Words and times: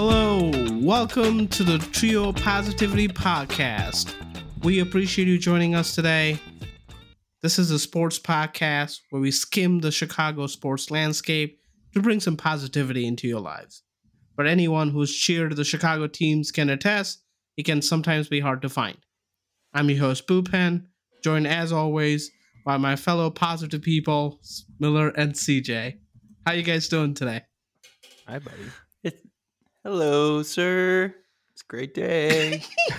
Hello, 0.00 0.52
welcome 0.74 1.48
to 1.48 1.64
the 1.64 1.78
Trio 1.78 2.32
Positivity 2.32 3.08
Podcast. 3.08 4.14
We 4.62 4.78
appreciate 4.78 5.26
you 5.26 5.40
joining 5.40 5.74
us 5.74 5.96
today. 5.96 6.38
This 7.42 7.58
is 7.58 7.72
a 7.72 7.80
sports 7.80 8.16
podcast 8.16 9.00
where 9.10 9.20
we 9.20 9.32
skim 9.32 9.80
the 9.80 9.90
Chicago 9.90 10.46
sports 10.46 10.92
landscape 10.92 11.58
to 11.94 12.00
bring 12.00 12.20
some 12.20 12.36
positivity 12.36 13.08
into 13.08 13.26
your 13.26 13.40
lives. 13.40 13.82
But 14.36 14.46
anyone 14.46 14.90
who's 14.90 15.12
cheered 15.12 15.56
the 15.56 15.64
Chicago 15.64 16.06
teams 16.06 16.52
can 16.52 16.70
attest 16.70 17.24
it 17.56 17.64
can 17.64 17.82
sometimes 17.82 18.28
be 18.28 18.38
hard 18.38 18.62
to 18.62 18.68
find. 18.68 18.98
I'm 19.74 19.90
your 19.90 19.98
host, 19.98 20.28
Boopen, 20.28 20.86
joined 21.24 21.48
as 21.48 21.72
always 21.72 22.30
by 22.64 22.76
my 22.76 22.94
fellow 22.94 23.30
positive 23.30 23.82
people, 23.82 24.38
Miller 24.78 25.08
and 25.08 25.32
CJ. 25.32 25.98
How 26.46 26.52
you 26.52 26.62
guys 26.62 26.86
doing 26.86 27.14
today? 27.14 27.42
Hi, 28.28 28.38
buddy. 28.38 28.62
Hello, 29.84 30.42
sir. 30.42 31.14
It's 31.52 31.62
a 31.62 31.66
great 31.68 31.94
day. 31.94 32.64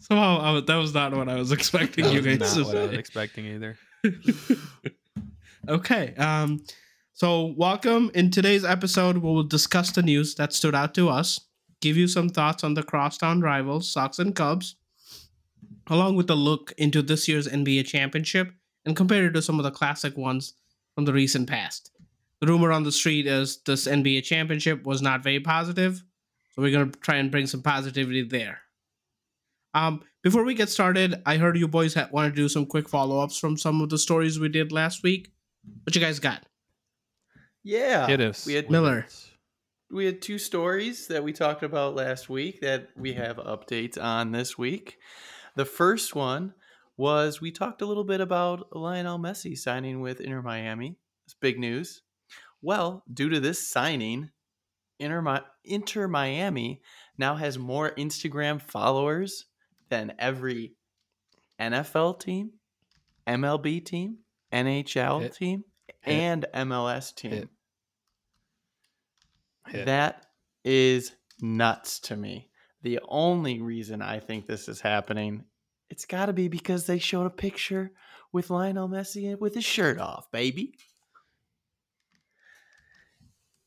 Somehow 0.00 0.38
I 0.38 0.52
was, 0.52 0.64
that 0.64 0.76
was 0.76 0.94
not 0.94 1.14
what 1.14 1.28
I 1.28 1.34
was 1.34 1.52
expecting 1.52 2.04
That 2.04 2.14
you 2.14 2.22
was 2.22 2.38
guys 2.38 2.56
not 2.56 2.62
to 2.62 2.64
what 2.64 2.76
I 2.78 2.86
was 2.86 2.96
expecting 2.98 3.44
either. 3.44 3.76
okay. 5.68 6.14
Um. 6.14 6.64
So 7.12 7.52
welcome. 7.54 8.10
In 8.14 8.30
today's 8.30 8.64
episode, 8.64 9.18
we 9.18 9.28
will 9.28 9.42
discuss 9.44 9.90
the 9.90 10.02
news 10.02 10.34
that 10.36 10.54
stood 10.54 10.74
out 10.74 10.94
to 10.94 11.10
us, 11.10 11.38
give 11.82 11.98
you 11.98 12.08
some 12.08 12.30
thoughts 12.30 12.64
on 12.64 12.72
the 12.72 12.82
crosstown 12.82 13.42
rivals, 13.42 13.92
Sox 13.92 14.18
and 14.18 14.34
Cubs, 14.34 14.76
along 15.88 16.16
with 16.16 16.30
a 16.30 16.34
look 16.34 16.72
into 16.78 17.02
this 17.02 17.28
year's 17.28 17.46
NBA 17.46 17.84
championship 17.84 18.52
and 18.86 18.96
compare 18.96 19.26
it 19.26 19.32
to 19.32 19.42
some 19.42 19.58
of 19.60 19.64
the 19.64 19.70
classic 19.70 20.16
ones 20.16 20.54
from 20.94 21.04
the 21.04 21.12
recent 21.12 21.46
past. 21.46 21.90
The 22.40 22.46
rumor 22.46 22.70
on 22.72 22.84
the 22.84 22.92
street 22.92 23.26
is 23.26 23.58
this 23.66 23.86
NBA 23.86 24.24
championship 24.24 24.84
was 24.84 25.02
not 25.02 25.22
very 25.24 25.40
positive, 25.40 26.02
so 26.50 26.62
we're 26.62 26.72
gonna 26.72 26.92
try 27.00 27.16
and 27.16 27.30
bring 27.30 27.46
some 27.46 27.62
positivity 27.62 28.22
there. 28.22 28.60
Um, 29.74 30.02
before 30.22 30.44
we 30.44 30.54
get 30.54 30.68
started, 30.68 31.20
I 31.26 31.36
heard 31.36 31.56
you 31.56 31.68
boys 31.68 31.94
ha- 31.94 32.08
want 32.12 32.32
to 32.34 32.36
do 32.40 32.48
some 32.48 32.66
quick 32.66 32.88
follow 32.88 33.20
ups 33.20 33.38
from 33.38 33.56
some 33.56 33.80
of 33.80 33.90
the 33.90 33.98
stories 33.98 34.38
we 34.38 34.48
did 34.48 34.72
last 34.72 35.02
week. 35.02 35.32
What 35.84 35.94
you 35.94 36.00
guys 36.00 36.18
got? 36.20 36.44
yeah. 37.62 38.08
It 38.10 38.20
is. 38.20 38.46
We 38.46 38.54
had 38.54 38.70
Miller. 38.70 39.06
we 39.90 40.06
had 40.06 40.22
two 40.22 40.38
stories 40.38 41.06
that 41.08 41.22
we 41.22 41.32
talked 41.32 41.62
about 41.62 41.94
last 41.94 42.28
week 42.28 42.60
that 42.60 42.88
we 42.96 43.12
have 43.14 43.36
updates 43.36 44.02
on 44.02 44.32
this 44.32 44.56
week. 44.56 44.98
The 45.56 45.64
first 45.64 46.14
one 46.14 46.54
was 46.96 47.40
we 47.40 47.50
talked 47.50 47.82
a 47.82 47.86
little 47.86 48.04
bit 48.04 48.20
about 48.20 48.74
Lionel 48.74 49.18
Messi 49.18 49.56
signing 49.56 50.00
with 50.00 50.20
Inter 50.20 50.42
Miami. 50.42 50.96
It's 51.26 51.34
big 51.34 51.58
news. 51.58 52.02
Well, 52.62 53.04
due 53.12 53.28
to 53.28 53.40
this 53.40 53.66
signing, 53.68 54.30
Inter, 54.98 55.44
Inter 55.64 56.08
Miami 56.08 56.82
now 57.16 57.36
has 57.36 57.58
more 57.58 57.90
Instagram 57.92 58.60
followers 58.60 59.46
than 59.88 60.14
every 60.18 60.74
NFL 61.60 62.20
team, 62.20 62.50
MLB 63.26 63.84
team, 63.84 64.18
NHL 64.52 65.22
Hit. 65.22 65.34
team, 65.34 65.64
Hit. 65.86 65.96
and 66.14 66.46
MLS 66.54 67.14
team. 67.14 67.48
Hit. 69.68 69.86
That 69.86 70.26
is 70.64 71.12
nuts 71.40 72.00
to 72.00 72.16
me. 72.16 72.48
The 72.82 73.00
only 73.08 73.60
reason 73.60 74.02
I 74.02 74.20
think 74.20 74.46
this 74.46 74.68
is 74.68 74.80
happening, 74.80 75.44
it's 75.90 76.06
got 76.06 76.26
to 76.26 76.32
be 76.32 76.48
because 76.48 76.86
they 76.86 76.98
showed 76.98 77.26
a 77.26 77.30
picture 77.30 77.90
with 78.32 78.50
Lionel 78.50 78.88
Messi 78.88 79.38
with 79.38 79.54
his 79.54 79.64
shirt 79.64 79.98
off, 79.98 80.30
baby. 80.30 80.74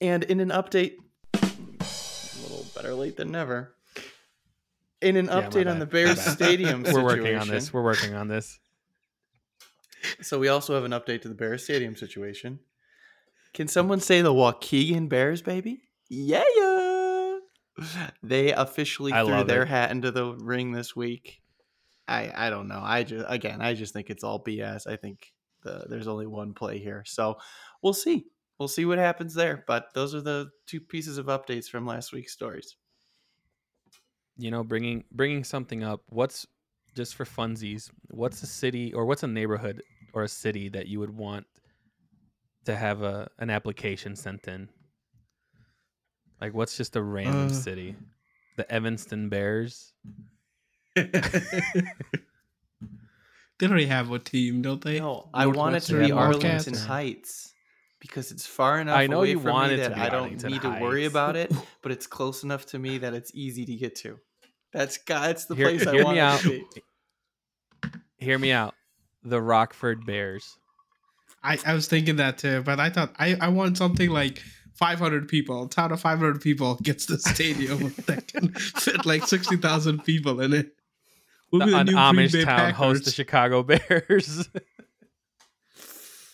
And 0.01 0.23
in 0.23 0.39
an 0.39 0.49
update, 0.49 0.95
a 1.33 2.41
little 2.41 2.65
better 2.75 2.93
late 2.95 3.17
than 3.17 3.31
never. 3.31 3.75
In 5.01 5.15
an 5.15 5.25
Yeah, 5.27 5.41
update 5.41 5.69
on 5.69 5.79
the 5.79 5.85
Bears. 5.85 6.19
Stadium 6.19 6.83
We're 6.91 7.03
working 7.03 7.35
on 7.35 7.47
this. 7.47 7.71
We're 7.73 7.83
working 7.83 8.13
on 8.15 8.27
this. 8.27 8.59
So 10.21 10.39
we 10.39 10.47
also 10.47 10.73
have 10.73 10.83
an 10.83 10.91
update 10.91 11.21
to 11.23 11.27
the 11.27 11.35
Bears 11.35 11.63
Stadium 11.63 11.95
situation. 11.95 12.59
Can 13.53 13.67
someone 13.67 13.99
say 13.99 14.21
the 14.21 14.33
Waukegan 14.33 15.09
Bears, 15.09 15.41
baby? 15.41 15.81
Yeah, 16.09 16.43
yeah. 16.55 17.37
They 18.23 18.51
officially 18.53 19.13
I 19.13 19.23
threw 19.25 19.43
their 19.43 19.63
it. 19.63 19.67
hat 19.69 19.91
into 19.91 20.11
the 20.11 20.33
ring 20.33 20.71
this 20.71 20.95
week. 20.95 21.41
I 22.07 22.31
I 22.35 22.49
don't 22.49 22.67
know. 22.67 22.81
I 22.83 23.03
just 23.03 23.25
again, 23.27 23.61
I 23.61 23.73
just 23.73 23.93
think 23.93 24.09
it's 24.09 24.23
all 24.23 24.43
BS. 24.43 24.87
I 24.87 24.95
think 24.97 25.31
the, 25.63 25.85
there's 25.87 26.07
only 26.07 26.27
one 26.27 26.53
play 26.53 26.79
here, 26.79 27.03
so 27.05 27.37
we'll 27.81 27.93
see. 27.93 28.25
We'll 28.61 28.67
see 28.67 28.85
what 28.85 28.99
happens 28.99 29.33
there. 29.33 29.63
But 29.65 29.91
those 29.95 30.13
are 30.13 30.21
the 30.21 30.51
two 30.67 30.79
pieces 30.79 31.17
of 31.17 31.25
updates 31.25 31.67
from 31.67 31.87
last 31.87 32.13
week's 32.13 32.31
stories. 32.31 32.75
You 34.37 34.51
know, 34.51 34.63
bringing 34.63 35.03
bringing 35.11 35.43
something 35.43 35.83
up. 35.83 36.03
What's 36.09 36.45
just 36.95 37.15
for 37.15 37.25
funsies? 37.25 37.89
What's 38.11 38.43
a 38.43 38.45
city 38.45 38.93
or 38.93 39.07
what's 39.07 39.23
a 39.23 39.27
neighborhood 39.27 39.81
or 40.13 40.21
a 40.21 40.27
city 40.27 40.69
that 40.69 40.87
you 40.87 40.99
would 40.99 41.09
want 41.09 41.47
to 42.65 42.75
have 42.75 43.01
a 43.01 43.31
an 43.39 43.49
application 43.49 44.15
sent 44.15 44.47
in? 44.47 44.69
Like, 46.39 46.53
what's 46.53 46.77
just 46.77 46.95
a 46.95 47.01
random 47.01 47.47
Uh. 47.47 47.49
city? 47.49 47.95
The 48.57 48.71
Evanston 48.71 49.27
Bears. 49.27 49.91
they 50.95 51.07
already 53.63 53.87
have 53.87 54.11
a 54.11 54.19
team, 54.19 54.61
don't 54.61 54.83
they? 54.83 54.99
No, 54.99 55.31
I 55.33 55.47
want 55.47 55.77
it 55.77 55.81
to 55.85 55.97
be 55.99 56.11
Arlington 56.11 56.75
Heights 56.75 57.50
because 58.01 58.31
it's 58.33 58.45
far 58.45 58.81
enough 58.81 58.97
I 58.97 59.07
know 59.07 59.19
away 59.19 59.29
you 59.29 59.39
from 59.39 59.51
want 59.53 59.69
me 59.71 59.75
it 59.79 59.83
to 59.83 59.89
that 59.89 59.95
be 59.95 60.01
I 60.01 60.09
don't 60.09 60.23
Arlington 60.23 60.51
need 60.51 60.61
to 60.63 60.69
worry 60.81 61.03
Heights. 61.03 61.13
about 61.13 61.35
it, 61.37 61.53
but 61.81 61.93
it's 61.93 62.07
close 62.07 62.43
enough 62.43 62.65
to 62.67 62.79
me 62.79 62.97
that 62.97 63.13
it's 63.13 63.31
easy 63.33 63.63
to 63.65 63.75
get 63.75 63.95
to. 63.97 64.19
That's 64.73 64.97
that's 65.07 65.45
the 65.45 65.55
Hear- 65.55 65.69
place 65.69 65.87
I 65.87 65.91
hear 65.93 66.03
want 66.03 66.15
me 66.15 66.19
it 66.19 66.23
out. 66.23 66.39
to 66.41 66.49
be. 66.49 67.91
Hear 68.17 68.37
me 68.37 68.51
out. 68.51 68.75
The 69.23 69.41
Rockford 69.41 70.05
Bears. 70.05 70.57
I, 71.43 71.57
I 71.65 71.73
was 71.73 71.87
thinking 71.87 72.17
that 72.17 72.37
too, 72.37 72.61
but 72.63 72.79
I 72.79 72.89
thought 72.89 73.13
I, 73.17 73.35
I 73.39 73.47
want 73.47 73.77
something 73.77 74.09
like 74.09 74.41
500 74.75 75.27
people. 75.27 75.63
A 75.63 75.69
town 75.69 75.91
of 75.91 75.99
500 76.01 76.39
people 76.41 76.75
gets 76.83 77.05
the 77.07 77.17
stadium 77.19 77.93
that 78.07 78.27
can 78.27 78.49
fit 78.53 79.05
like 79.05 79.27
60,000 79.27 80.03
people 80.03 80.39
in 80.41 80.53
it. 80.53 80.75
We'll 81.51 81.65
be 81.65 81.71
The- 81.71 81.71
the 81.71 81.77
an 81.79 81.85
new 81.87 81.91
Green 81.93 82.27
Amish 82.27 82.31
Bay 82.33 82.45
town 82.45 82.73
hosts 82.73 83.05
the 83.05 83.11
Packers. 83.11 83.15
Chicago 83.15 83.63
Bears. 83.63 84.49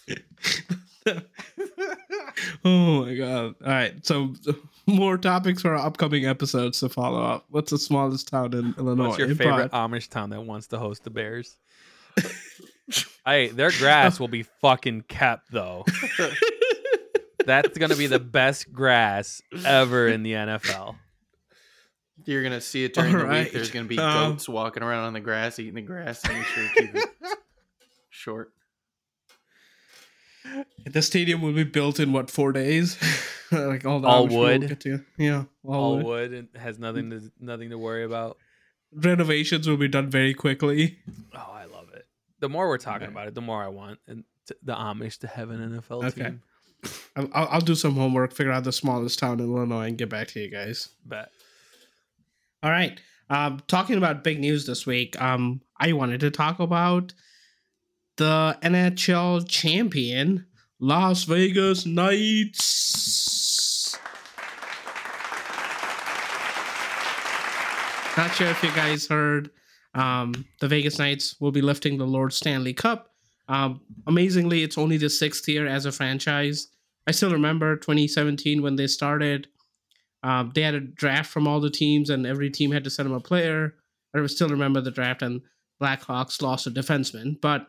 oh 2.65 3.05
my 3.05 3.15
god! 3.15 3.55
All 3.63 3.71
right, 3.71 4.05
so 4.05 4.33
more 4.87 5.17
topics 5.17 5.61
for 5.61 5.75
our 5.75 5.85
upcoming 5.85 6.25
episodes 6.25 6.79
to 6.81 6.89
follow 6.89 7.21
up. 7.21 7.45
What's 7.49 7.71
the 7.71 7.77
smallest 7.77 8.27
town 8.27 8.53
in 8.53 8.75
Illinois? 8.77 9.07
What's 9.07 9.19
your 9.19 9.29
In 9.29 9.35
favorite 9.35 9.71
Pod- 9.71 9.91
Amish 9.91 10.09
town 10.09 10.29
that 10.31 10.41
wants 10.41 10.67
to 10.67 10.77
host 10.77 11.03
the 11.03 11.09
Bears? 11.09 11.57
hey, 13.25 13.49
their 13.49 13.71
grass 13.71 14.19
will 14.19 14.27
be 14.27 14.43
fucking 14.43 15.01
kept 15.07 15.51
though. 15.51 15.85
That's 17.45 17.77
gonna 17.77 17.95
be 17.95 18.07
the 18.07 18.19
best 18.19 18.71
grass 18.73 19.41
ever 19.65 20.07
in 20.07 20.23
the 20.23 20.33
NFL. 20.33 20.95
You're 22.25 22.43
gonna 22.43 22.59
see 22.61 22.83
it 22.83 22.93
during 22.93 23.13
the 23.13 23.19
Alright, 23.19 23.45
week. 23.45 23.53
There's 23.53 23.71
gonna 23.71 23.85
be 23.85 23.97
um, 23.97 24.31
goats 24.31 24.49
walking 24.49 24.83
around 24.83 25.05
on 25.05 25.13
the 25.13 25.19
grass, 25.21 25.59
eating 25.59 25.75
the 25.75 25.81
grass, 25.81 26.23
and 26.25 26.33
make 26.33 26.45
sure 26.45 26.67
to 26.67 26.73
keep 26.75 26.95
it 26.95 27.09
short. 28.09 28.51
The 30.85 31.01
stadium 31.01 31.41
will 31.41 31.51
be 31.53 31.63
built 31.65 31.99
in 31.99 32.13
what 32.13 32.31
four 32.31 32.51
days? 32.53 32.97
like 33.51 33.85
all 33.85 33.99
the 33.99 34.07
All 34.07 34.27
wood? 34.27 34.67
get 34.67 34.79
to- 34.81 35.03
yeah, 35.17 35.43
all, 35.65 35.73
All 35.75 35.95
wood. 35.97 36.05
wood 36.05 36.33
and 36.33 36.47
has 36.55 36.79
nothing 36.79 37.09
to 37.09 37.31
nothing 37.39 37.69
to 37.71 37.77
worry 37.77 38.03
about. 38.05 38.37
Renovations 38.93 39.67
will 39.67 39.75
be 39.77 39.89
done 39.89 40.09
very 40.09 40.33
quickly. 40.33 40.97
Oh, 41.35 41.51
I 41.53 41.65
love 41.65 41.89
it. 41.93 42.05
The 42.39 42.47
more 42.49 42.67
we're 42.69 42.77
talking 42.77 43.03
Okay. 43.07 43.11
about 43.11 43.27
it, 43.27 43.35
the 43.35 43.41
more 43.41 43.61
I 43.61 43.67
want 43.67 43.99
and 44.07 44.23
the 44.63 44.73
Amish 44.73 45.19
to 45.19 45.27
have 45.27 45.49
an 45.49 45.59
NFL 45.81 46.05
Okay. 46.05 46.23
team. 46.23 46.41
I'll, 47.17 47.29
I'll 47.33 47.47
I'll 47.53 47.61
do 47.61 47.75
some 47.75 47.95
homework, 47.95 48.33
figure 48.33 48.53
out 48.53 48.63
the 48.63 48.71
smallest 48.71 49.19
town 49.19 49.39
in 49.41 49.45
Illinois, 49.51 49.87
and 49.87 49.97
get 49.97 50.07
back 50.09 50.29
to 50.29 50.39
you 50.39 50.49
guys. 50.49 50.87
Bet. 51.05 51.29
All 52.63 52.71
right. 52.71 52.99
Um, 53.29 53.61
talking 53.67 53.97
about 53.97 54.23
big 54.23 54.39
news 54.39 54.65
this 54.65 54.85
week, 54.85 55.21
um, 55.21 55.59
I 55.77 55.91
wanted 55.93 56.21
to 56.21 56.31
talk 56.31 56.59
about 56.61 57.13
the 58.17 58.57
NHL 58.61 59.47
champion, 59.47 60.45
Las 60.79 61.23
Vegas 61.23 61.85
Knights. 61.85 62.67
Not 68.17 68.33
sure 68.33 68.47
if 68.47 68.63
you 68.63 68.71
guys 68.71 69.07
heard. 69.07 69.51
Um, 69.93 70.45
the 70.59 70.67
Vegas 70.67 70.97
Knights 70.99 71.39
will 71.39 71.51
be 71.51 71.61
lifting 71.61 71.97
the 71.97 72.05
Lord 72.05 72.33
Stanley 72.33 72.73
Cup. 72.73 73.13
Um, 73.47 73.81
amazingly, 74.07 74.63
it's 74.63 74.77
only 74.77 74.97
the 74.97 75.09
sixth 75.09 75.47
year 75.47 75.67
as 75.67 75.85
a 75.85 75.91
franchise. 75.91 76.67
I 77.05 77.11
still 77.11 77.31
remember 77.31 77.75
2017 77.77 78.61
when 78.61 78.75
they 78.75 78.87
started. 78.87 79.47
Um, 80.23 80.51
they 80.53 80.63
had 80.63 80.73
a 80.73 80.81
draft 80.81 81.31
from 81.31 81.47
all 81.47 81.59
the 81.59 81.69
teams, 81.69 82.09
and 82.09 82.25
every 82.25 82.49
team 82.49 82.71
had 82.71 82.83
to 82.83 82.89
send 82.89 83.07
them 83.07 83.15
a 83.15 83.21
player. 83.21 83.75
I 84.15 84.25
still 84.25 84.49
remember 84.49 84.81
the 84.81 84.91
draft, 84.91 85.21
and 85.21 85.41
Blackhawks 85.81 86.41
lost 86.41 86.65
a 86.67 86.71
defenseman. 86.71 87.39
But 87.39 87.67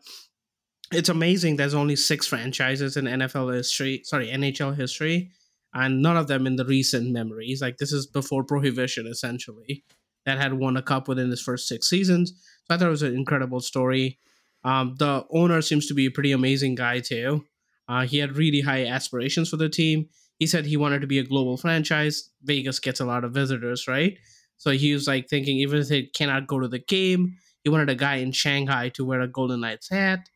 it's 0.92 1.08
amazing. 1.08 1.56
There's 1.56 1.74
only 1.74 1.96
six 1.96 2.26
franchises 2.26 2.96
in 2.96 3.04
NFL 3.04 3.54
history. 3.54 4.02
Sorry, 4.04 4.28
NHL 4.28 4.76
history. 4.76 5.30
and 5.74 6.00
none 6.00 6.16
of 6.16 6.28
them 6.28 6.46
in 6.46 6.56
the 6.56 6.64
recent 6.64 7.10
memories. 7.12 7.60
Like 7.60 7.76
this 7.76 7.92
is 7.92 8.06
before 8.06 8.42
prohibition, 8.42 9.06
essentially, 9.06 9.84
that 10.24 10.38
had 10.38 10.54
won 10.54 10.76
a 10.76 10.82
cup 10.82 11.08
within 11.08 11.30
his 11.30 11.42
first 11.42 11.68
six 11.68 11.88
seasons. 11.88 12.30
So 12.64 12.74
I 12.74 12.78
thought 12.78 12.88
it 12.88 12.90
was 12.90 13.02
an 13.02 13.14
incredible 13.14 13.60
story. 13.60 14.18
Um, 14.64 14.96
the 14.98 15.24
owner 15.30 15.60
seems 15.62 15.86
to 15.86 15.94
be 15.94 16.06
a 16.06 16.10
pretty 16.10 16.32
amazing 16.32 16.74
guy 16.74 17.00
too. 17.00 17.44
Uh, 17.86 18.06
he 18.06 18.18
had 18.18 18.36
really 18.36 18.60
high 18.62 18.86
aspirations 18.86 19.48
for 19.50 19.56
the 19.56 19.68
team. 19.68 20.08
He 20.38 20.46
said 20.46 20.66
he 20.66 20.76
wanted 20.76 21.00
to 21.00 21.06
be 21.06 21.18
a 21.18 21.24
global 21.24 21.56
franchise. 21.56 22.30
Vegas 22.42 22.78
gets 22.80 23.00
a 23.00 23.04
lot 23.04 23.24
of 23.24 23.32
visitors, 23.32 23.86
right? 23.88 24.18
So 24.56 24.70
he 24.72 24.92
was 24.92 25.06
like 25.06 25.28
thinking, 25.28 25.58
even 25.58 25.80
if 25.80 25.88
they 25.88 26.02
cannot 26.04 26.46
go 26.46 26.58
to 26.60 26.68
the 26.68 26.78
game, 26.80 27.36
he 27.62 27.70
wanted 27.70 27.90
a 27.90 27.94
guy 27.94 28.16
in 28.16 28.32
Shanghai 28.32 28.88
to 28.90 29.04
wear 29.04 29.20
a 29.20 29.28
Golden 29.28 29.60
Knights 29.60 29.88
hat. 29.90 30.28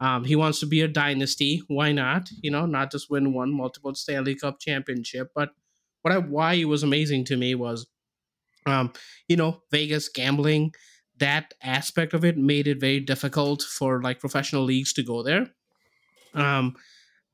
Um, 0.00 0.24
he 0.24 0.36
wants 0.36 0.60
to 0.60 0.66
be 0.66 0.80
a 0.80 0.88
dynasty. 0.88 1.62
Why 1.66 1.92
not? 1.92 2.30
You 2.40 2.50
know, 2.50 2.66
not 2.66 2.92
just 2.92 3.10
win 3.10 3.32
one 3.32 3.52
multiple 3.52 3.94
Stanley 3.94 4.34
Cup 4.34 4.60
championship. 4.60 5.32
But 5.34 5.50
what 6.02 6.14
I 6.14 6.18
why 6.18 6.54
it 6.54 6.66
was 6.66 6.82
amazing 6.82 7.24
to 7.26 7.36
me 7.36 7.54
was, 7.54 7.86
um, 8.66 8.92
you 9.28 9.36
know, 9.36 9.62
Vegas 9.70 10.08
gambling. 10.08 10.72
That 11.18 11.54
aspect 11.62 12.14
of 12.14 12.24
it 12.24 12.38
made 12.38 12.68
it 12.68 12.80
very 12.80 13.00
difficult 13.00 13.62
for 13.62 14.00
like 14.00 14.20
professional 14.20 14.62
leagues 14.62 14.92
to 14.94 15.02
go 15.02 15.24
there. 15.24 15.48
Um, 16.32 16.76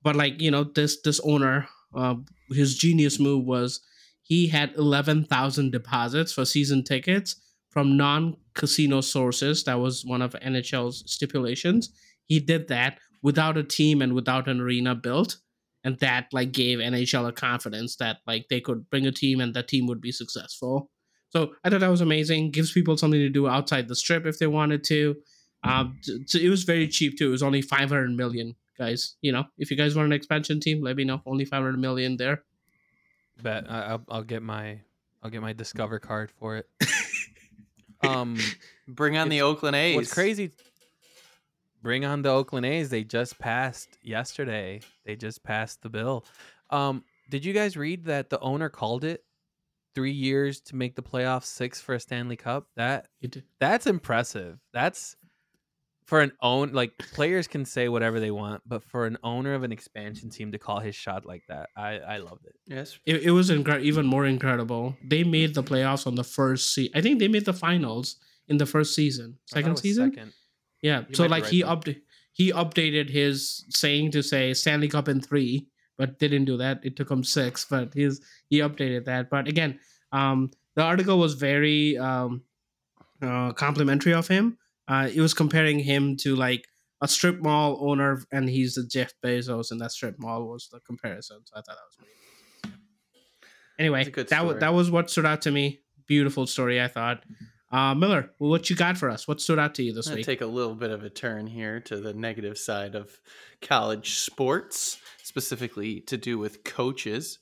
but 0.02 0.16
like 0.16 0.40
you 0.40 0.50
know, 0.50 0.64
this 0.64 1.02
this 1.02 1.20
owner, 1.20 1.68
uh, 1.94 2.14
his 2.50 2.78
genius 2.78 3.20
move 3.20 3.44
was 3.44 3.80
he 4.22 4.46
had 4.46 4.74
eleven 4.76 5.24
thousand 5.24 5.72
deposits 5.72 6.32
for 6.32 6.46
season 6.46 6.82
tickets 6.82 7.36
from 7.68 7.98
non-casino 7.98 9.02
sources. 9.02 9.64
That 9.64 9.80
was 9.80 10.02
one 10.02 10.22
of 10.22 10.32
NHL's 10.32 11.02
stipulations 11.12 11.90
he 12.26 12.40
did 12.40 12.68
that 12.68 12.98
without 13.22 13.56
a 13.56 13.62
team 13.62 14.02
and 14.02 14.12
without 14.12 14.48
an 14.48 14.60
arena 14.60 14.94
built. 14.94 15.38
And 15.82 15.98
that 15.98 16.28
like 16.32 16.52
gave 16.52 16.78
nhl 16.78 17.28
a 17.28 17.32
confidence 17.32 17.96
that 17.96 18.18
like 18.26 18.46
they 18.48 18.60
could 18.60 18.88
bring 18.88 19.06
a 19.06 19.12
team 19.12 19.40
and 19.40 19.52
that 19.54 19.68
team 19.68 19.86
would 19.86 20.00
be 20.00 20.12
successful. 20.12 20.90
So 21.30 21.54
i 21.64 21.68
thought 21.68 21.80
that 21.80 21.90
was 21.90 22.00
amazing. 22.00 22.52
Gives 22.52 22.72
people 22.72 22.96
something 22.96 23.20
to 23.20 23.28
do 23.28 23.48
outside 23.48 23.88
the 23.88 23.96
strip 23.96 24.24
if 24.24 24.38
they 24.38 24.46
wanted 24.46 24.82
to. 24.84 25.16
Um 25.62 25.98
so 26.26 26.38
it 26.38 26.48
was 26.48 26.64
very 26.64 26.88
cheap 26.88 27.18
too. 27.18 27.28
It 27.28 27.32
was 27.32 27.42
only 27.42 27.60
500 27.60 28.10
million 28.16 28.54
guys. 28.78 29.16
You 29.20 29.32
know 29.32 29.44
if 29.58 29.70
you 29.70 29.76
guys 29.76 29.94
want 29.94 30.06
an 30.06 30.12
expansion 30.12 30.58
team 30.60 30.82
let 30.82 30.96
me 30.96 31.04
know. 31.04 31.20
Only 31.26 31.44
500 31.44 31.78
million 31.78 32.16
there. 32.16 32.44
Bet. 33.42 33.70
I- 33.70 33.86
I'll, 33.90 34.04
I'll 34.08 34.22
get 34.22 34.42
my 34.42 34.80
I'll 35.22 35.30
get 35.30 35.42
my 35.42 35.52
Discover 35.54 35.98
card 36.00 36.30
for 36.38 36.56
it. 36.58 36.68
um, 38.02 38.36
Bring 38.86 39.16
on 39.16 39.28
the 39.30 39.40
Oakland 39.42 39.74
A's. 39.74 39.96
what's 39.96 40.12
crazy? 40.12 40.50
Bring 41.84 42.04
on 42.04 42.22
the 42.22 42.30
Oakland 42.30 42.64
A's. 42.66 42.88
They 42.88 43.04
just 43.04 43.38
passed 43.38 43.98
yesterday. 44.02 44.80
They 45.04 45.16
just 45.16 45.44
passed 45.44 45.82
the 45.82 45.90
bill. 45.90 46.24
Um, 46.70 47.04
did 47.30 47.44
you 47.44 47.52
guys 47.52 47.76
read 47.76 48.06
that 48.06 48.30
the 48.30 48.40
owner 48.40 48.68
called 48.70 49.04
it 49.04 49.22
three 49.94 50.10
years 50.12 50.60
to 50.62 50.76
make 50.76 50.96
the 50.96 51.02
playoffs, 51.02 51.44
six 51.44 51.80
for 51.82 51.94
a 51.94 52.00
Stanley 52.00 52.36
Cup? 52.36 52.66
That 52.76 53.08
It- 53.20 53.44
that's 53.60 53.86
impressive. 53.86 54.58
That's 54.72 55.14
for 56.06 56.20
an 56.20 56.32
own 56.42 56.72
like 56.72 56.96
players 56.98 57.46
can 57.48 57.64
say 57.66 57.88
whatever 57.90 58.18
they 58.18 58.30
want, 58.30 58.62
but 58.66 58.82
for 58.82 59.04
an 59.06 59.16
owner 59.22 59.52
of 59.54 59.62
an 59.62 59.70
expansion 59.72 60.28
team 60.30 60.52
to 60.52 60.58
call 60.58 60.80
his 60.80 60.94
shot 60.94 61.24
like 61.26 61.42
that, 61.48 61.68
I 61.76 61.98
I 61.98 62.16
loved 62.18 62.46
it. 62.46 62.54
Yes. 62.66 62.98
it, 63.06 63.22
it 63.24 63.30
was 63.30 63.50
incre- 63.50 63.82
even 63.82 64.06
more 64.06 64.24
incredible 64.26 64.96
they 65.04 65.22
made 65.24 65.54
the 65.54 65.62
playoffs 65.62 66.06
on 66.06 66.14
the 66.14 66.24
first 66.24 66.74
se- 66.74 66.90
i 66.94 67.00
think 67.02 67.18
they 67.20 67.28
made 67.28 67.44
the 67.46 67.52
finals 67.54 68.16
in 68.48 68.56
the 68.58 68.66
first 68.66 68.94
season 68.94 69.38
I 69.52 69.56
thought 69.62 69.64
second 69.64 69.76
season 69.78 70.12
Second. 70.14 70.32
Yeah. 70.84 71.04
You 71.08 71.14
so 71.14 71.24
like 71.24 71.44
right, 71.44 71.50
he 71.52 71.62
update 71.62 72.02
he 72.32 72.52
updated 72.52 73.08
his 73.08 73.64
saying 73.70 74.10
to 74.10 74.22
say 74.22 74.52
Stanley 74.52 74.88
Cup 74.88 75.08
in 75.08 75.22
three, 75.22 75.66
but 75.96 76.18
didn't 76.18 76.44
do 76.44 76.58
that. 76.58 76.80
It 76.84 76.94
took 76.94 77.10
him 77.10 77.24
six, 77.24 77.64
but 77.64 77.94
he's 77.94 78.20
he 78.50 78.58
updated 78.58 79.06
that. 79.06 79.30
But 79.30 79.48
again, 79.48 79.80
um, 80.12 80.50
the 80.76 80.82
article 80.82 81.18
was 81.18 81.34
very 81.34 81.96
um, 81.96 82.42
uh, 83.22 83.52
complimentary 83.52 84.12
of 84.12 84.28
him. 84.28 84.58
Uh, 84.86 85.08
it 85.12 85.20
was 85.22 85.32
comparing 85.32 85.78
him 85.78 86.18
to 86.18 86.36
like 86.36 86.68
a 87.00 87.08
strip 87.08 87.40
mall 87.40 87.78
owner, 87.80 88.22
and 88.30 88.50
he's 88.50 88.74
the 88.74 88.84
Jeff 88.84 89.14
Bezos, 89.24 89.70
and 89.70 89.80
that 89.80 89.92
strip 89.92 90.16
mall 90.18 90.44
was 90.44 90.68
the 90.70 90.80
comparison. 90.80 91.38
So 91.46 91.54
I 91.56 91.62
thought 91.62 91.76
that 91.76 91.88
was 91.88 91.96
pretty. 91.96 92.76
Anyway, 93.78 94.04
that 94.04 94.44
was 94.44 94.58
that 94.58 94.74
was 94.74 94.90
what 94.90 95.08
stood 95.08 95.24
out 95.24 95.40
to 95.42 95.50
me. 95.50 95.80
Beautiful 96.06 96.46
story, 96.46 96.82
I 96.82 96.88
thought. 96.88 97.24
Uh, 97.74 97.92
Miller, 97.92 98.30
well, 98.38 98.50
what 98.50 98.70
you 98.70 98.76
got 98.76 98.96
for 98.96 99.10
us? 99.10 99.26
What 99.26 99.40
stood 99.40 99.58
out 99.58 99.74
to 99.74 99.82
you 99.82 99.92
this 99.92 100.06
I'm 100.06 100.14
week? 100.14 100.24
take 100.24 100.42
a 100.42 100.46
little 100.46 100.76
bit 100.76 100.92
of 100.92 101.02
a 101.02 101.10
turn 101.10 101.44
here 101.44 101.80
to 101.80 101.96
the 101.96 102.14
negative 102.14 102.56
side 102.56 102.94
of 102.94 103.20
college 103.60 104.14
sports, 104.20 105.00
specifically 105.24 106.00
to 106.02 106.16
do 106.16 106.38
with 106.38 106.62
coaches. 106.62 107.40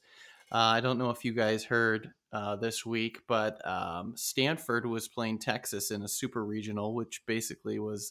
Uh, 0.50 0.56
I 0.56 0.80
don't 0.80 0.96
know 0.96 1.10
if 1.10 1.22
you 1.26 1.34
guys 1.34 1.64
heard 1.64 2.12
uh, 2.32 2.56
this 2.56 2.86
week, 2.86 3.18
but 3.28 3.60
um, 3.68 4.14
Stanford 4.16 4.86
was 4.86 5.06
playing 5.06 5.38
Texas 5.38 5.90
in 5.90 6.00
a 6.00 6.08
super 6.08 6.42
regional, 6.42 6.94
which 6.94 7.20
basically 7.26 7.78
was 7.78 8.10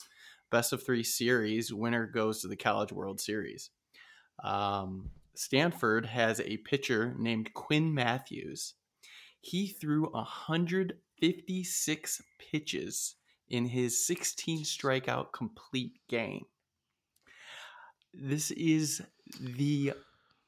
best 0.52 0.74
of 0.74 0.86
three 0.86 1.04
series. 1.04 1.74
Winner 1.74 2.06
goes 2.06 2.42
to 2.42 2.48
the 2.48 2.56
College 2.56 2.92
World 2.92 3.20
Series. 3.20 3.72
Um, 4.44 5.10
Stanford 5.34 6.06
has 6.06 6.40
a 6.40 6.58
pitcher 6.58 7.16
named 7.18 7.52
Quinn 7.56 7.96
Matthews. 7.96 8.76
He 9.40 9.66
threw 9.66 10.12
156 11.22 12.22
pitches 12.40 13.16
in 13.48 13.66
his 13.66 14.08
16 14.08 14.64
strikeout 14.64 15.32
complete 15.32 16.00
game. 16.10 16.46
This 18.12 18.50
is 18.52 19.04
the 19.40 19.94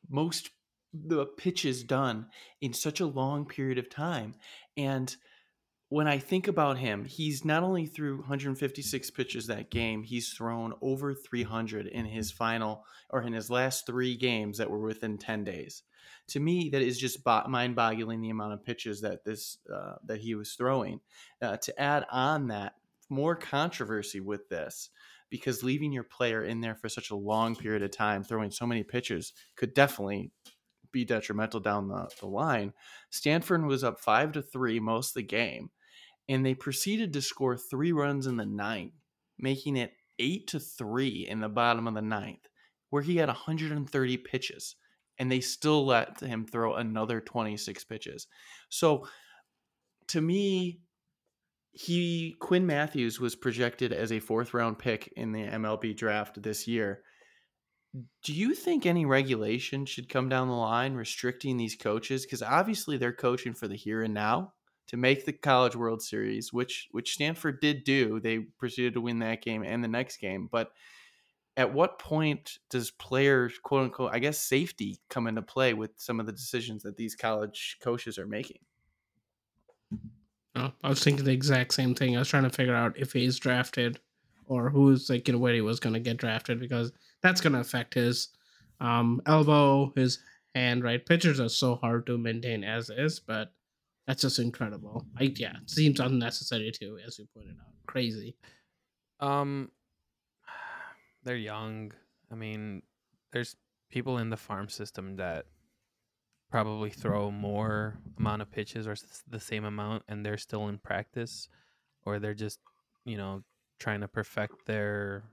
most 0.10 0.50
the 0.92 1.26
pitches 1.26 1.84
done 1.84 2.28
in 2.62 2.74
such 2.74 3.00
a 3.00 3.06
long 3.06 3.46
period 3.46 3.78
of 3.78 3.90
time. 3.90 4.34
And 4.76 5.16
when 5.90 6.08
I 6.08 6.18
think 6.18 6.48
about 6.48 6.80
him, 6.80 7.06
he's 7.06 7.46
not 7.46 7.62
only 7.62 7.86
threw 7.86 8.18
156 8.18 9.12
pitches 9.12 9.48
that 9.48 9.70
game, 9.70 10.02
he's 10.02 10.30
thrown 10.30 10.74
over 10.82 11.14
300 11.14 11.86
in 11.88 12.06
his 12.06 12.32
final 12.32 12.84
or 13.12 13.22
in 13.22 13.34
his 13.34 13.52
last 13.52 13.86
three 13.86 14.16
games 14.18 14.58
that 14.58 14.70
were 14.70 14.80
within 14.80 15.20
10 15.20 15.44
days. 15.44 15.84
To 16.30 16.40
me, 16.40 16.70
that 16.70 16.82
is 16.82 16.98
just 16.98 17.26
mind-boggling 17.26 18.22
the 18.22 18.30
amount 18.30 18.54
of 18.54 18.64
pitches 18.64 19.02
that 19.02 19.24
this 19.26 19.58
uh, 19.74 19.96
that 20.06 20.20
he 20.20 20.36
was 20.36 20.54
throwing. 20.54 21.00
Uh, 21.42 21.58
to 21.58 21.82
add 21.82 22.06
on 22.12 22.48
that, 22.48 22.74
more 23.10 23.36
controversy 23.36 24.20
with 24.20 24.50
this 24.50 24.90
because 25.30 25.64
leaving 25.64 25.92
your 25.92 26.04
player 26.04 26.44
in 26.44 26.62
there 26.62 26.76
for 26.76 26.88
such 26.88 27.10
a 27.10 27.16
long 27.16 27.56
period 27.56 27.82
of 27.82 27.90
time, 27.90 28.24
throwing 28.24 28.52
so 28.52 28.68
many 28.68 28.84
pitches, 28.84 29.34
could 29.56 29.74
definitely 29.74 30.32
be 30.92 31.04
detrimental 31.04 31.60
down 31.60 31.88
the, 31.88 32.08
the 32.20 32.28
line. 32.28 32.72
Stanford 33.10 33.66
was 33.66 33.84
up 33.84 34.00
five 34.00 34.32
to 34.34 34.44
three 34.44 34.80
most 34.80 35.10
of 35.10 35.14
the 35.16 35.24
game, 35.24 35.72
and 36.30 36.46
they 36.46 36.54
proceeded 36.54 37.12
to 37.14 37.22
score 37.22 37.58
three 37.58 37.92
runs 37.92 38.28
in 38.28 38.38
the 38.38 38.46
ninth, 38.46 38.94
making 39.40 39.76
it 39.76 39.94
eight 40.20 40.46
to 40.48 40.60
three 40.60 41.28
in 41.28 41.40
the 41.40 41.50
bottom 41.50 41.88
of 41.88 41.96
the 41.96 42.02
ninth, 42.02 42.48
where 42.92 43.02
he 43.02 43.18
had 43.18 43.28
130 43.28 44.18
pitches, 44.18 44.76
and 45.20 45.32
they 45.32 45.40
still 45.40 45.86
let 45.86 46.20
him 46.20 46.46
throw 46.46 46.76
another 46.76 47.22
26 47.22 47.84
pitches. 47.86 48.28
So, 48.70 49.08
to 50.10 50.22
me, 50.22 50.80
he 51.72 52.36
Quinn 52.40 52.66
Matthews 52.66 53.20
was 53.20 53.36
projected 53.36 53.92
as 53.92 54.12
a 54.12 54.20
fourth 54.20 54.54
round 54.54 54.78
pick 54.78 55.12
in 55.16 55.32
the 55.32 55.44
MLB 55.44 55.98
draft 55.98 56.42
this 56.42 56.68
year. 56.68 57.02
Do 58.24 58.34
you 58.34 58.54
think 58.56 58.86
any 58.86 59.06
regulation 59.06 59.86
should 59.86 60.10
come 60.10 60.30
down 60.30 60.48
the 60.48 60.54
line 60.54 60.94
restricting 60.94 61.58
these 61.58 61.76
coaches? 61.76 62.26
Because 62.26 62.42
obviously 62.42 62.98
they're 62.98 63.14
coaching 63.14 63.54
for 63.54 63.68
the 63.68 63.76
here 63.76 64.02
and 64.02 64.14
now 64.14 64.54
to 64.88 64.98
make 64.98 65.26
the 65.26 65.34
College 65.34 65.76
World 65.76 66.02
Series, 66.02 66.54
which 66.54 66.88
which 66.92 67.14
Stanford 67.14 67.60
did 67.60 67.84
do. 67.84 68.20
They 68.20 68.40
proceeded 68.60 68.94
to 68.94 69.02
win 69.02 69.20
that 69.20 69.42
game 69.42 69.64
and 69.64 69.84
the 69.84 69.88
next 69.88 70.18
game. 70.18 70.50
But 70.52 70.72
at 71.56 71.74
what 71.74 72.00
point 72.00 72.58
does 72.70 72.92
player 72.92 73.50
quote 73.64 73.84
unquote 73.84 74.12
I 74.14 74.20
guess 74.20 74.40
safety 74.40 75.00
come 75.10 75.28
into 75.28 75.42
play 75.42 75.74
with 75.74 75.92
some 75.98 76.20
of 76.20 76.26
the 76.26 76.32
decisions 76.32 76.84
that 76.84 76.98
these 76.98 77.16
college 77.16 77.78
coaches 77.82 78.18
are 78.18 78.28
making? 78.28 78.60
Oh, 80.56 80.72
I 80.84 80.90
was 80.90 81.04
thinking 81.04 81.26
the 81.26 81.32
exact 81.32 81.74
same 81.74 81.96
thing. 81.96 82.16
I 82.16 82.20
was 82.20 82.30
trying 82.30 82.44
to 82.44 82.50
figure 82.50 82.76
out 82.76 82.98
if 82.98 83.14
he's 83.14 83.40
drafted 83.40 84.00
or 84.46 84.70
who's 84.70 85.10
like 85.10 85.28
you 85.28 85.34
know 85.34 85.40
where 85.40 85.54
he 85.54 85.62
was 85.62 85.80
going 85.80 85.94
to 85.94 86.00
get 86.00 86.18
drafted 86.18 86.60
because 86.60 86.92
that's 87.22 87.42
going 87.42 87.54
to 87.54 87.60
affect 87.60 87.94
his 87.94 88.30
um, 88.80 89.22
elbow, 89.26 89.92
his 89.96 90.20
hand. 90.54 90.84
Right, 90.84 91.04
pitchers 91.04 91.40
are 91.40 91.50
so 91.50 91.76
hard 91.76 92.06
to 92.08 92.18
maintain 92.18 92.64
as 92.64 92.90
is, 92.90 93.20
but 93.20 93.52
that's 94.06 94.22
just 94.22 94.40
incredible. 94.40 95.06
like 95.20 95.40
yeah, 95.40 95.58
it 95.62 95.70
seems 95.70 96.00
unnecessary 96.00 96.72
too, 96.72 97.00
as 97.06 97.18
you 97.18 97.28
pointed 97.34 97.56
out. 97.60 97.74
Crazy. 97.88 98.36
Um, 99.20 99.72
they're 101.24 101.36
young. 101.36 101.92
I 102.32 102.36
mean, 102.36 102.84
there's 103.32 103.56
people 103.90 104.18
in 104.18 104.30
the 104.30 104.38
farm 104.38 104.70
system 104.70 105.16
that 105.18 105.46
probably 106.50 106.90
throw 106.90 107.32
more 107.32 107.98
amount 108.18 108.42
of 108.42 108.52
pitches 108.52 108.88
or 108.88 108.96
the 109.28 109.40
same 109.40 109.66
amount, 109.66 110.04
and 110.08 110.26
they're 110.26 110.38
still 110.38 110.68
in 110.68 110.78
practice, 110.78 111.50
or 112.06 112.20
they're 112.20 112.34
just, 112.34 112.60
you 113.06 113.18
know, 113.18 113.44
trying 113.80 114.02
to 114.02 114.08
perfect 114.08 114.66
their 114.66 115.24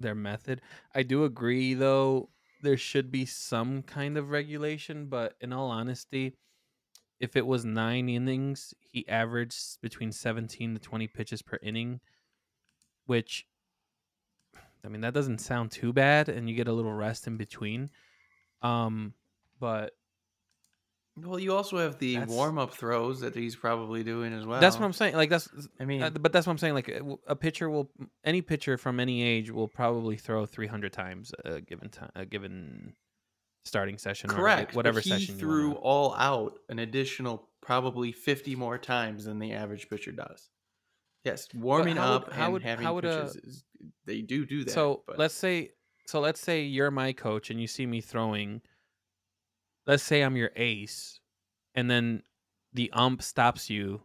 their 0.00 0.14
method. 0.14 0.60
I 0.94 1.02
do 1.02 1.24
agree 1.24 1.74
though 1.74 2.30
there 2.62 2.76
should 2.76 3.10
be 3.10 3.26
some 3.26 3.82
kind 3.82 4.16
of 4.16 4.30
regulation, 4.30 5.06
but 5.06 5.34
in 5.40 5.52
all 5.52 5.70
honesty, 5.70 6.34
if 7.20 7.36
it 7.36 7.46
was 7.46 7.64
nine 7.64 8.08
innings, 8.08 8.74
he 8.80 9.08
averaged 9.08 9.80
between 9.80 10.12
17 10.12 10.74
to 10.74 10.80
20 10.80 11.06
pitches 11.08 11.42
per 11.42 11.58
inning, 11.62 12.00
which 13.06 13.46
I 14.84 14.88
mean 14.88 15.00
that 15.02 15.14
doesn't 15.14 15.38
sound 15.38 15.70
too 15.70 15.92
bad 15.92 16.28
and 16.28 16.48
you 16.48 16.54
get 16.54 16.68
a 16.68 16.72
little 16.72 16.92
rest 16.92 17.26
in 17.26 17.36
between. 17.36 17.90
Um 18.62 19.14
but 19.60 19.94
Well, 21.16 21.38
you 21.38 21.54
also 21.54 21.78
have 21.78 21.98
the 21.98 22.18
warm 22.26 22.58
up 22.58 22.74
throws 22.74 23.20
that 23.20 23.34
he's 23.34 23.56
probably 23.56 24.04
doing 24.04 24.32
as 24.32 24.46
well. 24.46 24.60
that's 24.60 24.76
what 24.76 24.84
I'm 24.84 24.92
saying. 24.92 25.14
Like 25.14 25.30
that's 25.30 25.48
I 25.80 25.84
mean, 25.84 26.02
Uh, 26.02 26.10
but 26.10 26.32
that's 26.32 26.46
what 26.46 26.52
I'm 26.52 26.58
saying. 26.58 26.74
Like 26.74 26.88
a 26.88 27.18
a 27.26 27.36
pitcher 27.36 27.68
will, 27.68 27.90
any 28.24 28.42
pitcher 28.42 28.76
from 28.78 29.00
any 29.00 29.22
age 29.22 29.50
will 29.50 29.68
probably 29.68 30.16
throw 30.16 30.46
300 30.46 30.92
times 30.92 31.32
a 31.44 31.60
given 31.60 31.88
time, 31.88 32.10
a 32.14 32.24
given 32.24 32.94
starting 33.64 33.98
session, 33.98 34.30
correct. 34.30 34.72
or 34.72 34.76
whatever 34.76 34.96
but 34.96 35.04
he 35.04 35.10
session 35.10 35.36
threw 35.36 35.70
you 35.70 35.72
all 35.74 36.14
out 36.14 36.58
an 36.68 36.78
additional 36.78 37.48
probably 37.60 38.12
50 38.12 38.56
more 38.56 38.78
times 38.78 39.24
than 39.24 39.38
the 39.38 39.52
average 39.52 39.88
pitcher 39.90 40.12
does. 40.12 40.48
Yes, 41.24 41.48
warming 41.54 41.96
how 41.96 42.12
would- 42.14 42.22
up 42.28 42.32
how 42.32 42.44
and 42.44 42.52
would- 42.54 42.62
having 42.62 42.84
how 42.86 42.94
would 42.94 43.04
uh, 43.04 43.08
a- 43.08 43.24
pitches, 43.26 43.36
is, 43.36 43.64
they 44.06 44.22
do 44.22 44.46
do 44.46 44.64
that. 44.64 44.70
So 44.70 45.02
but 45.06 45.18
let's 45.18 45.34
say, 45.34 45.72
so 46.06 46.20
let's 46.20 46.40
say 46.40 46.62
you're 46.62 46.90
my 46.90 47.12
coach 47.12 47.50
and 47.50 47.60
you 47.60 47.66
see 47.66 47.86
me 47.86 48.00
throwing. 48.00 48.62
Let's 49.86 50.02
say 50.02 50.22
I'm 50.22 50.36
your 50.36 50.50
ace, 50.56 51.20
and 51.74 51.90
then 51.90 52.22
the 52.72 52.90
ump 52.92 53.22
stops 53.22 53.68
you 53.70 54.02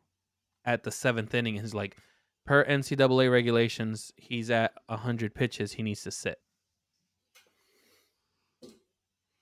at 0.65 0.83
the 0.83 0.91
seventh 0.91 1.33
inning 1.33 1.57
and 1.57 1.65
is 1.65 1.73
like, 1.75 1.97
per 2.45 2.63
NCAA 2.65 3.29
regulations, 3.31 4.13
he's 4.15 4.49
at 4.49 4.73
100 4.87 5.35
pitches. 5.35 5.73
He 5.73 5.83
needs 5.83 6.01
to 6.03 6.11
sit. 6.11 6.39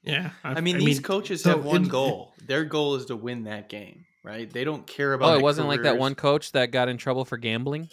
Yeah, 0.04 0.32
I 0.44 0.62
mean, 0.62 0.80
these 0.80 1.00
coaches 1.00 1.44
have 1.44 1.64
one 1.64 1.84
it- 1.86 1.90
goal. 1.90 2.34
Their 2.44 2.64
goal 2.66 2.96
is 2.96 3.06
to 3.06 3.16
win 3.16 3.44
that 3.44 3.70
game, 3.70 4.06
right? 4.24 4.52
They 4.52 4.64
don't 4.64 4.86
care 4.88 5.14
about. 5.14 5.30
Oh, 5.34 5.38
it 5.38 5.42
wasn't 5.42 5.68
like 5.68 5.84
that 5.84 5.98
one 5.98 6.16
coach 6.16 6.52
that 6.54 6.72
got 6.72 6.90
in 6.90 6.98
trouble 6.98 7.26
for 7.26 7.38
gambling. 7.38 7.90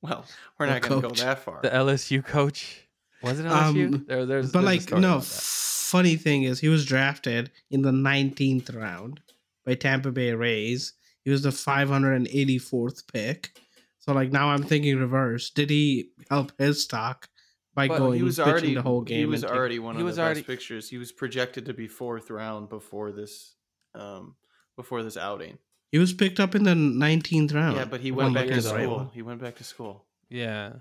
Well, 0.00 0.24
we're 0.58 0.66
not 0.66 0.82
going 0.82 1.02
to 1.02 1.08
go 1.08 1.14
that 1.14 1.40
far. 1.40 1.60
The 1.62 1.70
LSU 1.70 2.24
coach 2.24 2.86
was 3.22 3.40
it 3.40 3.46
LSU? 3.46 3.94
Um, 3.94 4.04
there, 4.06 4.26
there's, 4.26 4.52
but 4.52 4.62
there's 4.62 4.90
like 4.92 5.00
no 5.00 5.20
funny 5.20 6.14
thing 6.16 6.44
is 6.44 6.60
he 6.60 6.68
was 6.68 6.86
drafted 6.86 7.50
in 7.70 7.82
the 7.82 7.90
19th 7.90 8.76
round 8.76 9.20
by 9.66 9.74
tampa 9.74 10.12
bay 10.12 10.32
rays 10.32 10.92
he 11.24 11.30
was 11.30 11.42
the 11.42 11.48
584th 11.48 13.10
pick 13.12 13.58
so 13.98 14.12
like 14.12 14.30
now 14.30 14.50
i'm 14.50 14.62
thinking 14.62 14.98
reverse 14.98 15.48
did 15.50 15.68
he 15.70 16.10
help 16.30 16.52
his 16.58 16.84
stock 16.84 17.28
by 17.74 17.88
But 17.88 17.98
going 17.98 18.18
he 18.18 18.22
was 18.22 18.36
pitching 18.36 18.50
already 18.52 18.74
the 18.74 18.82
whole 18.82 19.00
game 19.02 19.18
He 19.18 19.24
was 19.26 19.42
and 19.42 19.50
already 19.52 19.78
one 19.78 19.94
he 19.96 20.02
of 20.02 20.06
was 20.06 20.16
the 20.16 20.22
already- 20.22 20.40
best 20.40 20.46
pictures. 20.46 20.88
He 20.90 20.98
was 20.98 21.10
projected 21.10 21.64
to 21.66 21.72
be 21.74 21.88
fourth 21.88 22.28
round 22.30 22.68
before 22.68 23.10
this, 23.12 23.54
um, 23.94 24.34
before 24.76 25.02
this 25.02 25.16
outing. 25.16 25.58
he 25.90 25.98
was 25.98 26.12
picked 26.12 26.38
up 26.40 26.54
in 26.54 26.62
the 26.64 26.74
19th 26.74 27.54
round 27.54 27.76
Yeah, 27.76 27.84
but 27.84 28.00
he 28.00 28.10
went 28.12 28.34
back 28.34 28.46
to 28.46 28.54
looking 28.54 28.58
at 28.58 28.70
the 28.70 28.74
right 28.76 28.84
school. 28.84 29.10
He 29.14 29.22
went 29.22 29.40
back 29.40 29.56
to 29.56 29.64
school. 29.64 30.04
Yeah, 30.30 30.72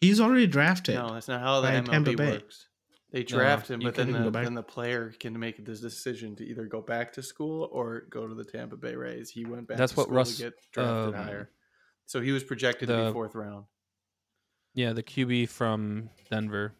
he's 0.00 0.20
already 0.20 0.46
drafted 0.46 0.94
No, 0.96 1.12
that's 1.14 1.28
not 1.28 1.40
how 1.40 1.60
the 1.60 1.68
by 1.68 1.80
Tampa 1.80 2.12
MLB 2.12 2.16
Bay. 2.16 2.30
works. 2.32 2.66
They 3.12 3.24
draft 3.24 3.68
him, 3.68 3.80
but 3.80 3.96
then 3.96 4.12
the, 4.12 4.30
then 4.30 4.54
the 4.54 4.62
player 4.62 5.12
can 5.18 5.36
make 5.38 5.64
this 5.64 5.80
decision 5.80 6.36
to 6.36 6.44
either 6.46 6.66
go 6.66 6.80
back 6.80 7.12
to 7.14 7.22
school 7.24 7.68
or 7.72 8.02
go 8.08 8.28
to 8.28 8.34
the 8.34 8.44
Tampa 8.44 8.76
Bay 8.76 8.94
Rays. 8.94 9.30
He 9.30 9.44
went 9.44 9.66
back. 9.66 9.78
That's 9.78 9.92
to 9.92 9.98
what 9.98 10.04
school 10.04 10.16
Russ- 10.16 10.36
to 10.36 10.42
get 10.44 10.52
drafted 10.72 11.14
um, 11.16 11.24
higher. 11.24 11.50
So 12.06 12.20
he 12.20 12.30
was 12.30 12.44
projected 12.44 12.86
to 12.88 12.94
the- 12.94 13.06
be 13.06 13.12
fourth 13.12 13.34
round. 13.34 13.64
yeah. 14.74 14.92
The 14.92 15.02
QB 15.02 15.48
from 15.48 16.10
Denver, 16.30 16.72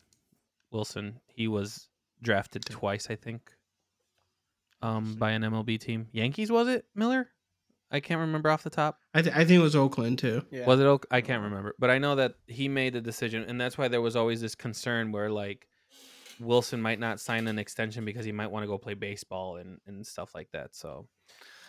Wilson, 0.70 1.18
he 1.26 1.48
was 1.48 1.88
drafted 2.22 2.64
twice, 2.64 3.08
I 3.10 3.16
think, 3.16 3.50
um, 4.82 5.14
by 5.14 5.32
an 5.32 5.42
MLB 5.42 5.78
team. 5.78 6.08
Yankees 6.12 6.50
was 6.50 6.68
it 6.68 6.87
Miller? 6.94 7.28
I 7.92 8.00
can't 8.00 8.20
remember 8.20 8.50
off 8.50 8.62
the 8.62 8.70
top. 8.70 9.00
I, 9.14 9.22
th- 9.22 9.34
I 9.34 9.38
think 9.38 9.58
it 9.58 9.62
was 9.62 9.75
oakland 9.75 10.20
too 10.20 10.44
Yeah. 10.50 10.64
Was 10.64 10.78
it? 10.78 10.84
Oak? 10.84 11.06
I 11.10 11.20
can't 11.20 11.42
remember, 11.42 11.75
but 11.78 11.90
I 11.90 11.99
know 11.99 12.14
that 12.16 12.34
he 12.46 12.68
made 12.68 12.92
the 12.92 13.00
decision, 13.00 13.44
and 13.49 13.60
that's 13.60 13.76
why 13.76 13.88
there 13.88 14.00
was 14.00 14.14
always 14.14 14.40
this 14.40 14.54
concern 14.54 15.10
where 15.10 15.28
like 15.28 15.66
Wilson 16.38 16.80
might 16.80 17.00
not 17.00 17.20
sign 17.20 17.46
an 17.49 17.58
extension 17.58 18.04
because 18.04 18.25
he 18.25 18.32
might 18.32 18.50
want 18.50 18.62
to 18.62 18.68
go 18.68 18.78
play 18.78 18.94
baseball 18.94 19.56
and, 19.56 19.80
and 19.87 20.06
stuff 20.06 20.34
like 20.34 20.50
that. 20.52 20.75
So, 20.76 21.08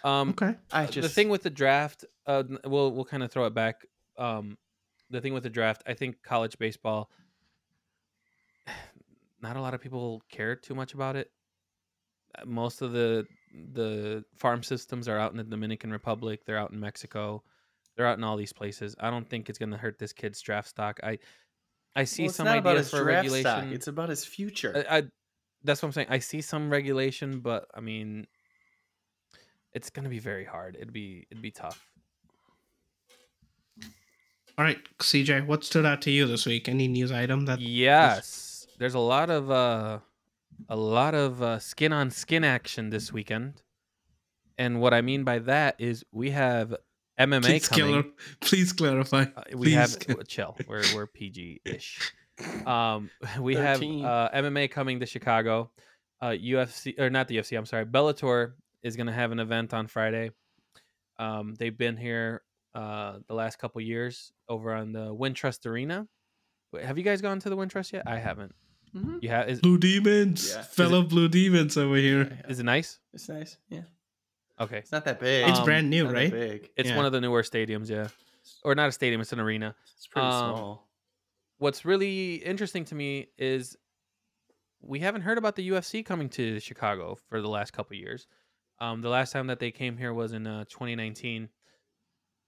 um, 0.03 0.29
okay 0.29 0.55
I 0.71 0.83
Uh, 0.83 0.87
just 0.87 1.07
the 1.07 1.09
thing 1.09 1.29
with 1.29 1.43
the 1.43 1.49
draft, 1.49 2.05
uh, 2.27 2.43
we'll 2.65 2.91
we'll 2.91 3.05
kind 3.05 3.23
of 3.23 3.31
throw 3.31 3.45
it 3.45 3.53
back. 3.53 3.85
Um, 4.17 4.57
the 5.09 5.21
thing 5.21 5.33
with 5.33 5.43
the 5.43 5.49
draft, 5.49 5.81
I 5.87 5.93
think 5.95 6.21
college 6.21 6.57
baseball, 6.59 7.09
not 9.41 9.55
a 9.57 9.61
lot 9.61 9.73
of 9.73 9.81
people 9.81 10.21
care 10.29 10.55
too 10.55 10.75
much 10.75 10.93
about 10.93 11.15
it. 11.15 11.31
Uh, 12.37 12.45
Most 12.45 12.81
of 12.81 12.91
the 12.91 13.25
the 13.73 14.23
farm 14.35 14.63
systems 14.63 15.07
are 15.07 15.19
out 15.19 15.31
in 15.31 15.37
the 15.37 15.43
Dominican 15.43 15.91
Republic. 15.91 16.45
They're 16.45 16.57
out 16.57 16.71
in 16.71 16.79
Mexico. 16.79 17.43
They're 17.95 18.07
out 18.07 18.17
in 18.17 18.23
all 18.23 18.37
these 18.37 18.53
places. 18.53 18.95
I 18.99 19.09
don't 19.09 19.27
think 19.29 19.49
it's 19.49 19.59
going 19.59 19.71
to 19.71 19.77
hurt 19.77 19.99
this 19.99 20.13
kid's 20.13 20.39
draft 20.41 20.69
stock. 20.69 20.99
I 21.03 21.19
I 21.95 22.05
see 22.05 22.23
well, 22.23 22.31
some 22.33 22.45
not 22.45 22.57
about 22.59 22.71
ideas 22.77 22.91
his 22.91 22.99
for 22.99 23.03
draft 23.03 23.25
regulation. 23.25 23.41
stock. 23.43 23.63
It's 23.65 23.87
about 23.87 24.09
his 24.09 24.23
future. 24.23 24.85
I, 24.89 24.97
I 24.97 25.03
that's 25.63 25.81
what 25.81 25.87
I'm 25.87 25.93
saying. 25.93 26.07
I 26.09 26.19
see 26.19 26.41
some 26.41 26.69
regulation, 26.69 27.39
but 27.41 27.67
I 27.75 27.81
mean, 27.81 28.27
it's 29.73 29.89
gonna 29.89 30.09
be 30.09 30.19
very 30.19 30.45
hard. 30.45 30.75
It'd 30.75 30.93
be 30.93 31.27
it'd 31.29 31.41
be 31.41 31.51
tough. 31.51 31.85
all 34.57 34.65
right 34.65 34.79
cj 34.99 35.45
what 35.47 35.63
stood 35.63 35.85
out 35.85 36.01
to 36.01 36.11
you 36.11 36.27
this 36.27 36.45
week 36.45 36.67
any 36.67 36.85
news 36.87 37.11
item 37.11 37.45
that 37.45 37.59
Yes, 37.61 38.67
there's 38.77 38.95
a 38.95 38.99
lot 38.99 39.29
of 39.29 39.49
uh, 39.49 39.99
a 40.69 40.75
lot 40.75 41.15
of 41.15 41.41
uh, 41.41 41.59
skin 41.59 41.93
on 41.93 42.09
skin 42.11 42.43
action 42.43 42.89
this 42.89 43.11
weekend, 43.11 43.61
and 44.57 44.79
what 44.81 44.93
I 44.93 45.01
mean 45.01 45.23
by 45.23 45.39
that 45.39 45.75
is 45.79 46.03
we 46.11 46.31
have 46.31 46.75
MMA 47.19 47.41
please, 47.43 47.67
coming. 47.67 48.03
clar- 48.03 48.11
please 48.39 48.73
clarify 48.73 49.25
Uh, 49.35 49.43
we 49.55 49.71
have 49.73 49.89
Please. 49.91 50.05
w- 50.07 50.23
chill. 50.25 50.55
We're 50.67 50.83
we're 50.95 51.07
PG 51.07 51.61
ish. 51.65 52.11
Um, 52.65 53.09
we 53.39 53.55
13. 53.55 54.03
have 54.03 54.09
uh, 54.09 54.29
MMA 54.41 54.71
coming 54.71 54.99
to 55.01 55.05
Chicago. 55.05 55.71
Uh, 56.21 56.29
UFC 56.29 56.99
or 56.99 57.09
not 57.09 57.27
the 57.27 57.37
UFC. 57.37 57.57
I'm 57.57 57.65
sorry. 57.65 57.85
Bellator 57.85 58.53
is 58.83 58.95
going 58.95 59.07
to 59.07 59.13
have 59.13 59.31
an 59.31 59.39
event 59.39 59.73
on 59.73 59.87
Friday. 59.87 60.31
Um, 61.19 61.55
they've 61.57 61.77
been 61.77 61.97
here 61.97 62.41
uh, 62.73 63.17
the 63.27 63.33
last 63.33 63.57
couple 63.59 63.81
years 63.81 64.31
over 64.47 64.73
on 64.73 64.91
the 64.91 65.13
Wintrust 65.13 65.65
Arena. 65.65 66.07
Wait, 66.71 66.85
Have 66.85 66.97
you 66.97 67.03
guys 67.03 67.21
gone 67.21 67.39
to 67.39 67.49
the 67.49 67.57
Wintrust 67.57 67.91
yet? 67.91 68.03
I 68.07 68.17
haven't. 68.17 68.53
Mhm. 68.95 69.23
You 69.23 69.29
have? 69.29 69.49
Is, 69.49 69.59
blue 69.61 69.77
demons 69.77 70.51
Yeah. 70.51 70.61
fellow 70.63 71.01
blue 71.03 71.29
demons 71.29 71.77
over 71.77 71.95
here 71.95 72.23
Yeah, 72.23 72.49
is 72.49 72.59
it 72.59 72.63
nice? 72.63 72.99
It's 73.13 73.29
nice. 73.29 73.57
Yeah, 73.69 73.83
Okay, 74.59 74.79
it's 74.79 74.91
not 74.91 75.05
that 75.05 75.19
big. 75.19 75.47
it's 75.49 75.59
Um, 75.59 75.65
brand 75.65 75.89
new 75.89 76.03
Not 76.05 76.13
right 76.13 76.31
big. 76.31 76.69
it's 76.75 76.89
Yeah. 76.89 76.97
one 76.97 77.05
of 77.05 77.11
the 77.11 77.21
newer 77.21 77.41
stadiums. 77.43 77.89
Yeah, 77.89 78.09
or 78.63 78.75
not 78.75 78.89
a 78.89 78.91
stadium. 78.91 79.21
It's 79.21 79.31
an 79.33 79.39
arena. 79.39 79.75
It's 79.95 80.07
pretty 80.07 80.27
Um, 80.27 80.55
small. 80.55 80.89
what's 81.57 81.85
really 81.85 82.35
interesting 82.43 82.83
to 82.85 82.95
me 82.95 83.29
is 83.37 83.77
we 84.81 84.99
haven't 84.99 85.21
heard 85.21 85.37
about 85.37 85.55
the 85.55 85.63
UFC 85.69 86.03
coming 86.03 86.27
to 86.29 86.59
Chicago 86.59 87.15
for 87.29 87.41
the 87.41 87.47
last 87.49 87.71
couple 87.71 87.95
years. 87.95 88.27
Um, 88.79 89.01
the 89.01 89.09
last 89.09 89.31
time 89.31 89.47
that 89.47 89.59
they 89.59 89.71
came 89.71 89.95
here 89.97 90.11
was 90.13 90.33
in 90.33 90.47
uh, 90.47 90.65
2019, 90.65 91.49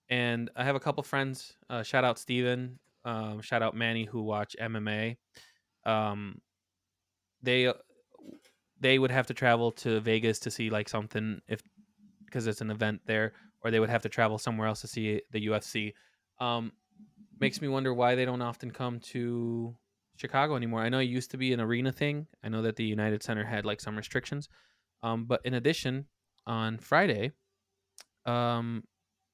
and 0.10 0.50
I 0.56 0.64
have 0.64 0.76
a 0.76 0.80
couple 0.80 1.04
friends. 1.04 1.56
Uh, 1.70 1.84
shout 1.84 2.04
out 2.04 2.18
Steven, 2.20 2.80
um, 3.06 3.42
shout 3.42 3.62
out 3.62 3.76
Manny 3.76 4.06
who 4.06 4.24
watch 4.24 4.56
MMA. 4.60 5.18
Um, 5.86 6.42
they 7.42 7.72
they 8.80 9.00
would 9.00 9.12
have 9.12 9.28
to 9.28 9.34
travel 9.34 9.72
to 9.72 10.00
Vegas 10.02 10.40
to 10.40 10.52
see 10.52 10.70
like 10.70 10.90
something 10.90 11.42
if 11.48 11.62
because 12.26 12.48
it's 12.48 12.62
an 12.62 12.72
event 12.72 13.02
there, 13.06 13.34
or 13.64 13.72
they 13.72 13.80
would 13.80 13.90
have 13.90 14.02
to 14.04 14.10
travel 14.10 14.38
somewhere 14.38 14.68
else 14.68 14.82
to 14.82 14.88
see 14.88 15.22
the 15.32 15.48
UFC. 15.48 15.94
Um, 16.40 16.72
makes 17.40 17.62
me 17.62 17.68
wonder 17.68 17.94
why 17.94 18.16
they 18.16 18.26
don't 18.26 18.42
often 18.42 18.72
come 18.72 19.00
to 19.00 19.76
Chicago 20.18 20.56
anymore. 20.56 20.82
I 20.82 20.90
know 20.90 21.00
it 21.00 21.06
used 21.06 21.32
to 21.32 21.38
be 21.38 21.54
an 21.54 21.62
arena 21.62 21.92
thing. 21.92 22.28
I 22.44 22.50
know 22.50 22.62
that 22.64 22.76
the 22.76 22.84
United 22.84 23.24
Center 23.24 23.44
had 23.44 23.66
like 23.66 23.82
some 23.82 23.96
restrictions. 23.96 24.50
Um, 25.02 25.26
but 25.26 25.42
in 25.44 25.54
addition, 25.54 26.06
on 26.48 26.78
Friday, 26.78 27.32
um, 28.26 28.84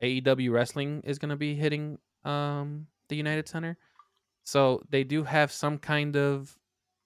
AEW 0.01 0.51
wrestling 0.51 1.01
is 1.03 1.19
going 1.19 1.29
to 1.29 1.35
be 1.35 1.55
hitting 1.55 1.97
um, 2.23 2.87
the 3.09 3.15
United 3.15 3.47
Center. 3.47 3.77
So 4.49 4.81
they 4.89 5.03
do 5.03 5.23
have 5.23 5.51
some 5.51 5.77
kind 5.77 6.17
of 6.17 6.57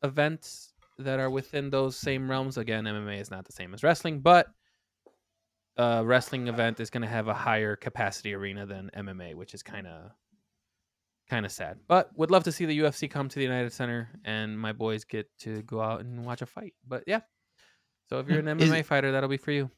events 0.01 0.71
that 0.97 1.19
are 1.19 1.29
within 1.29 1.69
those 1.69 1.97
same 1.97 2.31
realms. 2.31 2.57
Again, 2.57 2.85
MMA 2.85 3.19
is 3.19 3.29
not 3.29 3.43
the 3.43 3.51
same 3.51 3.73
as 3.73 3.83
wrestling, 3.83 4.21
but 4.21 4.47
a 5.75 6.05
wrestling 6.05 6.47
event 6.47 6.79
is 6.79 6.89
going 6.89 7.01
to 7.01 7.07
have 7.09 7.27
a 7.27 7.33
higher 7.33 7.75
capacity 7.75 8.33
arena 8.33 8.65
than 8.65 8.91
MMA, 8.95 9.35
which 9.35 9.53
is 9.53 9.61
kind 9.61 9.87
of 9.87 10.11
kind 11.29 11.45
of 11.45 11.51
sad. 11.51 11.79
But 11.85 12.17
would 12.17 12.31
love 12.31 12.45
to 12.45 12.51
see 12.53 12.63
the 12.63 12.79
UFC 12.79 13.09
come 13.11 13.27
to 13.27 13.35
the 13.35 13.43
United 13.43 13.73
Center 13.73 14.07
and 14.23 14.57
my 14.57 14.71
boys 14.71 15.03
get 15.03 15.27
to 15.39 15.63
go 15.63 15.81
out 15.81 15.99
and 15.99 16.25
watch 16.25 16.41
a 16.41 16.45
fight. 16.45 16.75
But 16.87 17.03
yeah. 17.07 17.21
So 18.07 18.19
if 18.19 18.29
you're 18.29 18.39
an 18.39 18.47
Is- 18.61 18.69
MMA 18.69 18.85
fighter, 18.85 19.11
that'll 19.11 19.27
be 19.27 19.35
for 19.35 19.51
you. 19.51 19.69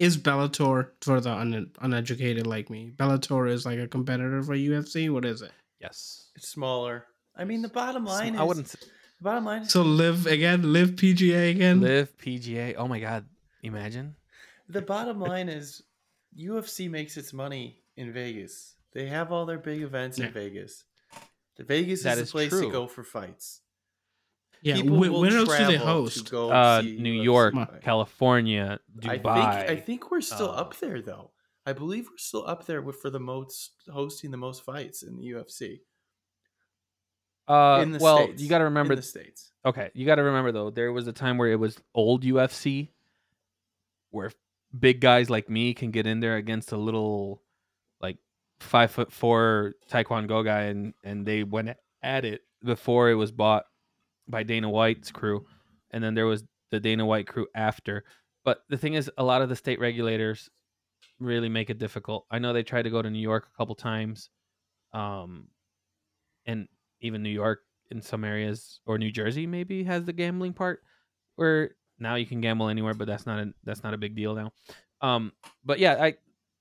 is 0.00 0.18
Bellator 0.18 0.90
for 1.02 1.20
the 1.20 1.30
un- 1.30 1.70
uneducated 1.80 2.48
like 2.48 2.68
me? 2.68 2.90
Bellator 2.96 3.48
is 3.48 3.64
like 3.64 3.78
a 3.78 3.86
competitor 3.86 4.42
for 4.42 4.56
UFC. 4.56 5.08
What 5.08 5.24
is 5.24 5.42
it? 5.42 5.52
Yes. 5.80 6.30
It's 6.36 6.48
smaller. 6.48 7.06
I 7.36 7.44
mean, 7.44 7.62
the 7.62 7.68
bottom 7.68 8.04
Sm- 8.06 8.10
line 8.12 8.36
I 8.36 8.44
wouldn't 8.44 8.66
s- 8.66 8.76
The 9.18 9.24
bottom 9.24 9.44
line 9.44 9.62
is 9.62 9.70
So 9.70 9.82
live 9.82 10.26
again, 10.26 10.72
live 10.72 10.90
PGA 10.96 11.50
again. 11.50 11.80
Live 11.80 12.16
PGA. 12.18 12.74
Oh 12.76 12.88
my 12.88 13.00
god, 13.00 13.26
imagine. 13.62 14.16
the 14.68 14.82
bottom 14.82 15.20
line 15.20 15.48
is 15.48 15.82
UFC 16.36 16.88
makes 16.90 17.16
its 17.16 17.32
money 17.32 17.82
in 17.96 18.12
Vegas. 18.12 18.74
They 18.92 19.06
have 19.06 19.30
all 19.32 19.46
their 19.46 19.58
big 19.58 19.82
events 19.82 20.18
Yeah. 20.18 20.26
in 20.26 20.32
Vegas. 20.32 20.84
The 21.56 21.64
Vegas 21.64 22.02
That 22.02 22.18
is 22.18 22.28
the 22.28 22.32
place 22.32 22.50
true. 22.50 22.62
to 22.66 22.70
go 22.70 22.86
for 22.86 23.04
fights. 23.04 23.60
Yeah, 24.62 24.76
People 24.76 24.96
wh- 24.96 25.00
will 25.12 25.20
where 25.20 25.36
else 25.36 25.56
do 25.56 25.66
they 25.66 25.76
host? 25.76 26.30
go 26.30 26.50
Uh, 26.50 26.80
New 26.82 27.12
UFC 27.20 27.24
York, 27.24 27.54
fight. 27.54 27.82
California, 27.82 28.80
I 29.04 29.18
Dubai. 29.18 29.22
think 29.66 29.70
I 29.70 29.76
think 29.76 30.10
we're 30.10 30.20
still 30.22 30.50
uh, 30.50 30.62
up 30.62 30.76
there 30.80 31.00
though. 31.02 31.30
I 31.66 31.72
believe 31.72 32.06
we're 32.08 32.16
still 32.16 32.46
up 32.46 32.64
there 32.64 32.80
with, 32.80 33.00
for 33.00 33.10
the 33.10 33.18
most 33.18 33.72
hosting 33.92 34.30
the 34.30 34.36
most 34.36 34.64
fights 34.64 35.02
in 35.02 35.16
the 35.16 35.24
UFC. 35.30 35.80
uh, 37.48 37.80
in 37.82 37.90
the 37.90 37.98
well, 37.98 38.24
states. 38.24 38.42
you 38.42 38.48
got 38.48 38.58
to 38.58 38.64
remember. 38.64 38.92
in 38.92 38.98
the 38.98 39.02
states. 39.02 39.50
okay, 39.64 39.90
you 39.92 40.06
got 40.06 40.14
to 40.14 40.22
remember 40.22 40.52
though. 40.52 40.70
There 40.70 40.92
was 40.92 41.08
a 41.08 41.12
time 41.12 41.38
where 41.38 41.50
it 41.50 41.58
was 41.58 41.76
old 41.94 42.22
UFC, 42.22 42.90
where 44.10 44.30
big 44.78 45.00
guys 45.00 45.28
like 45.28 45.50
me 45.50 45.74
can 45.74 45.90
get 45.90 46.06
in 46.06 46.20
there 46.20 46.36
against 46.36 46.70
a 46.70 46.76
little, 46.76 47.42
like 48.00 48.18
five 48.60 48.92
foot 48.92 49.12
four 49.12 49.74
taekwondo 49.90 50.44
guy, 50.44 50.62
and 50.62 50.94
and 51.02 51.26
they 51.26 51.42
went 51.42 51.76
at 52.02 52.24
it 52.24 52.42
before 52.64 53.10
it 53.10 53.14
was 53.14 53.32
bought 53.32 53.64
by 54.28 54.44
Dana 54.44 54.70
White's 54.70 55.10
crew, 55.10 55.46
and 55.90 56.02
then 56.02 56.14
there 56.14 56.26
was 56.26 56.44
the 56.70 56.78
Dana 56.78 57.04
White 57.04 57.26
crew 57.26 57.48
after. 57.56 58.04
But 58.44 58.60
the 58.68 58.76
thing 58.76 58.94
is, 58.94 59.10
a 59.18 59.24
lot 59.24 59.42
of 59.42 59.48
the 59.48 59.56
state 59.56 59.80
regulators 59.80 60.48
really 61.18 61.48
make 61.48 61.70
it 61.70 61.78
difficult. 61.78 62.26
I 62.30 62.38
know 62.38 62.52
they 62.52 62.62
tried 62.62 62.82
to 62.82 62.90
go 62.90 63.02
to 63.02 63.10
New 63.10 63.20
York 63.20 63.48
a 63.52 63.56
couple 63.56 63.74
times, 63.74 64.30
um, 64.92 65.48
and 66.46 66.68
even 67.00 67.22
New 67.22 67.30
York 67.30 67.60
in 67.90 68.02
some 68.02 68.24
areas, 68.24 68.80
or 68.86 68.98
New 68.98 69.10
Jersey 69.10 69.46
maybe 69.46 69.84
has 69.84 70.04
the 70.04 70.12
gambling 70.12 70.52
part, 70.52 70.82
where 71.36 71.70
now 71.98 72.16
you 72.16 72.26
can 72.26 72.40
gamble 72.40 72.68
anywhere, 72.68 72.94
but 72.94 73.06
that's 73.06 73.26
not 73.26 73.40
a 73.40 73.52
that's 73.64 73.82
not 73.82 73.94
a 73.94 73.98
big 73.98 74.14
deal 74.14 74.34
now. 74.34 74.52
Um, 75.00 75.32
but 75.64 75.78
yeah, 75.78 75.94
I 76.00 76.14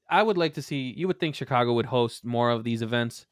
I 0.10 0.24
would 0.24 0.38
like 0.38 0.54
to 0.56 0.62
see. 0.62 0.94
You 0.96 1.08
would 1.08 1.20
think 1.20 1.36
Chicago 1.36 1.74
would 1.74 1.88
host 1.88 2.26
more 2.26 2.52
of 2.52 2.64
these 2.64 2.82
events. 2.82 3.26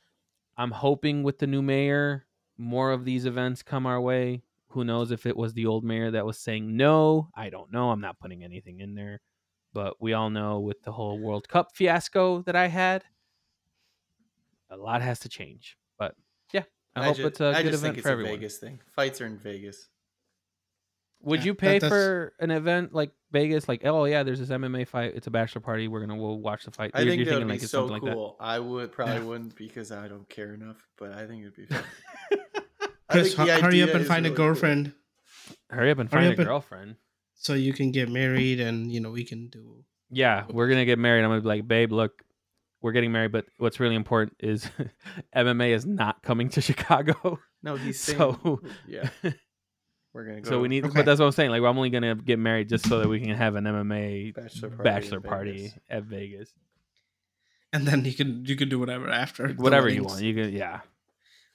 I'm 0.57 0.71
hoping 0.71 1.23
with 1.23 1.39
the 1.39 1.47
new 1.47 1.61
mayor, 1.61 2.25
more 2.57 2.91
of 2.91 3.05
these 3.05 3.25
events 3.25 3.63
come 3.63 3.85
our 3.85 4.01
way. 4.01 4.43
Who 4.69 4.83
knows 4.83 5.11
if 5.11 5.25
it 5.25 5.37
was 5.37 5.53
the 5.53 5.67
old 5.67 5.83
mayor 5.83 6.11
that 6.11 6.25
was 6.25 6.39
saying 6.39 6.75
no? 6.75 7.29
I 7.35 7.49
don't 7.49 7.71
know. 7.71 7.91
I'm 7.91 8.01
not 8.01 8.19
putting 8.19 8.43
anything 8.43 8.79
in 8.79 8.95
there. 8.95 9.21
But 9.73 9.99
we 10.01 10.13
all 10.13 10.29
know 10.29 10.59
with 10.59 10.83
the 10.83 10.91
whole 10.91 11.17
World 11.19 11.47
Cup 11.49 11.75
fiasco 11.75 12.41
that 12.43 12.55
I 12.55 12.67
had, 12.67 13.03
a 14.69 14.77
lot 14.77 15.01
has 15.01 15.19
to 15.19 15.29
change. 15.29 15.77
But 15.97 16.15
yeah, 16.53 16.63
I, 16.95 17.05
hope 17.05 17.17
ju- 17.17 17.27
it's 17.27 17.39
a 17.41 17.47
I 17.47 17.63
good 17.63 17.71
just 17.71 17.81
event 17.83 17.95
think 17.95 17.97
it's 17.97 18.03
for 18.03 18.09
a 18.09 18.11
everyone. 18.13 18.33
Vegas 18.35 18.57
thing. 18.57 18.79
Fights 18.95 19.21
are 19.21 19.25
in 19.25 19.37
Vegas. 19.37 19.87
Would 21.21 21.39
Yeah, 21.39 21.45
you 21.47 21.55
pay 21.55 21.79
that's- 21.79 21.89
for 21.89 22.33
an 22.39 22.51
event 22.51 22.93
like 22.93 23.11
Vegas? 23.31 23.67
Like, 23.69 23.85
oh 23.85 24.05
yeah, 24.05 24.23
there's 24.23 24.39
this 24.39 24.49
MMA 24.49 24.87
fight. 24.87 25.13
It's 25.15 25.27
a 25.27 25.31
bachelor 25.31 25.61
party. 25.61 25.87
We're 25.87 26.01
gonna 26.05 26.17
we'll 26.21 26.39
watch 26.39 26.65
the 26.65 26.71
fight. 26.71 26.91
I 26.93 26.99
You're- 26.99 27.11
think 27.11 27.19
you're 27.19 27.25
that 27.25 27.31
thinking 27.31 27.47
would 27.47 27.53
like 27.53 27.59
be 27.61 27.63
it's 27.63 27.71
so 27.71 27.87
something 27.87 28.03
like 28.07 28.13
cool. 28.13 28.35
I 28.39 28.59
would 28.59 28.91
probably 28.91 29.15
Yeah. 29.15 29.23
wouldn't 29.23 29.55
because 29.55 29.91
I 29.91 30.07
don't 30.07 30.27
care 30.29 30.53
enough, 30.53 30.77
but 30.97 31.13
I 31.13 31.25
think 31.25 31.41
it'd 31.41 31.55
be 31.55 31.65
fun. 31.65 31.83
I 32.31 32.37
Chris, 33.13 33.35
think 33.35 33.47
the 33.47 33.55
hu- 33.55 33.61
hurry 33.61 33.81
up 33.83 33.89
and 33.95 34.05
find 34.05 34.25
a 34.25 34.29
really 34.29 34.35
cool. 34.37 34.45
girlfriend 34.47 34.85
that. 35.69 35.75
Hurry 35.75 35.91
up 35.91 35.97
and 35.99 36.11
Hurry 36.11 36.21
find 36.23 36.33
up 36.33 36.37
a 36.37 36.41
and- 36.41 36.47
girlfriend. 36.47 36.95
So 37.43 37.53
you 37.53 37.73
can 37.73 37.91
get 37.91 38.09
married, 38.09 38.59
and 38.59 38.91
you 38.91 38.99
know 38.99 39.11
we 39.11 39.23
can 39.23 39.47
do. 39.49 39.83
Yeah, 40.09 40.45
we're 40.49 40.67
gonna 40.69 40.85
get 40.85 40.97
married. 40.99 41.23
I'm 41.23 41.29
gonna 41.29 41.41
be 41.41 41.47
like, 41.47 41.67
babe, 41.67 41.91
look, 41.91 42.23
we're 42.81 42.91
getting 42.91 43.11
married, 43.11 43.31
but 43.31 43.45
what's 43.57 43.79
really 43.79 43.95
important 43.95 44.35
is 44.39 44.67
MMA 45.35 45.69
is 45.75 45.85
not 45.85 46.21
coming 46.23 46.49
to 46.49 46.61
Chicago. 46.69 47.39
No, 47.61 47.75
he's 47.75 47.99
saying, 47.99 48.17
So- 48.19 48.61
yeah, 48.87 49.09
we're 50.13 50.25
gonna 50.25 50.41
go. 50.41 50.49
So 50.49 50.59
we 50.59 50.67
need, 50.67 50.85
Okay. 50.85 50.93
but 50.95 51.05
that's 51.05 51.19
what 51.19 51.25
I'm 51.27 51.31
saying. 51.31 51.51
Like, 51.51 51.61
I'm 51.61 51.77
only 51.77 51.89
gonna 51.89 52.15
get 52.15 52.39
married 52.39 52.69
just 52.69 52.87
so 52.87 52.99
that 52.99 53.07
we 53.09 53.19
can 53.19 53.35
have 53.35 53.55
an 53.55 53.63
MMA 53.65 54.33
bachelor 54.35 54.69
party. 54.69 54.83
bachelor 54.83 55.21
party 55.21 55.51
Vegas. 55.57 55.79
at 55.89 56.03
Vegas. 56.03 56.53
And 57.71 57.87
then 57.87 58.05
you 58.05 58.13
can 58.13 58.45
you 58.45 58.55
can 58.55 58.69
do 58.69 58.79
whatever 58.79 59.09
after. 59.09 59.47
Whatever 59.49 59.89
you 59.89 60.03
want. 60.03 60.21
You 60.21 60.33
can, 60.35 60.53
yeah. 60.53 60.81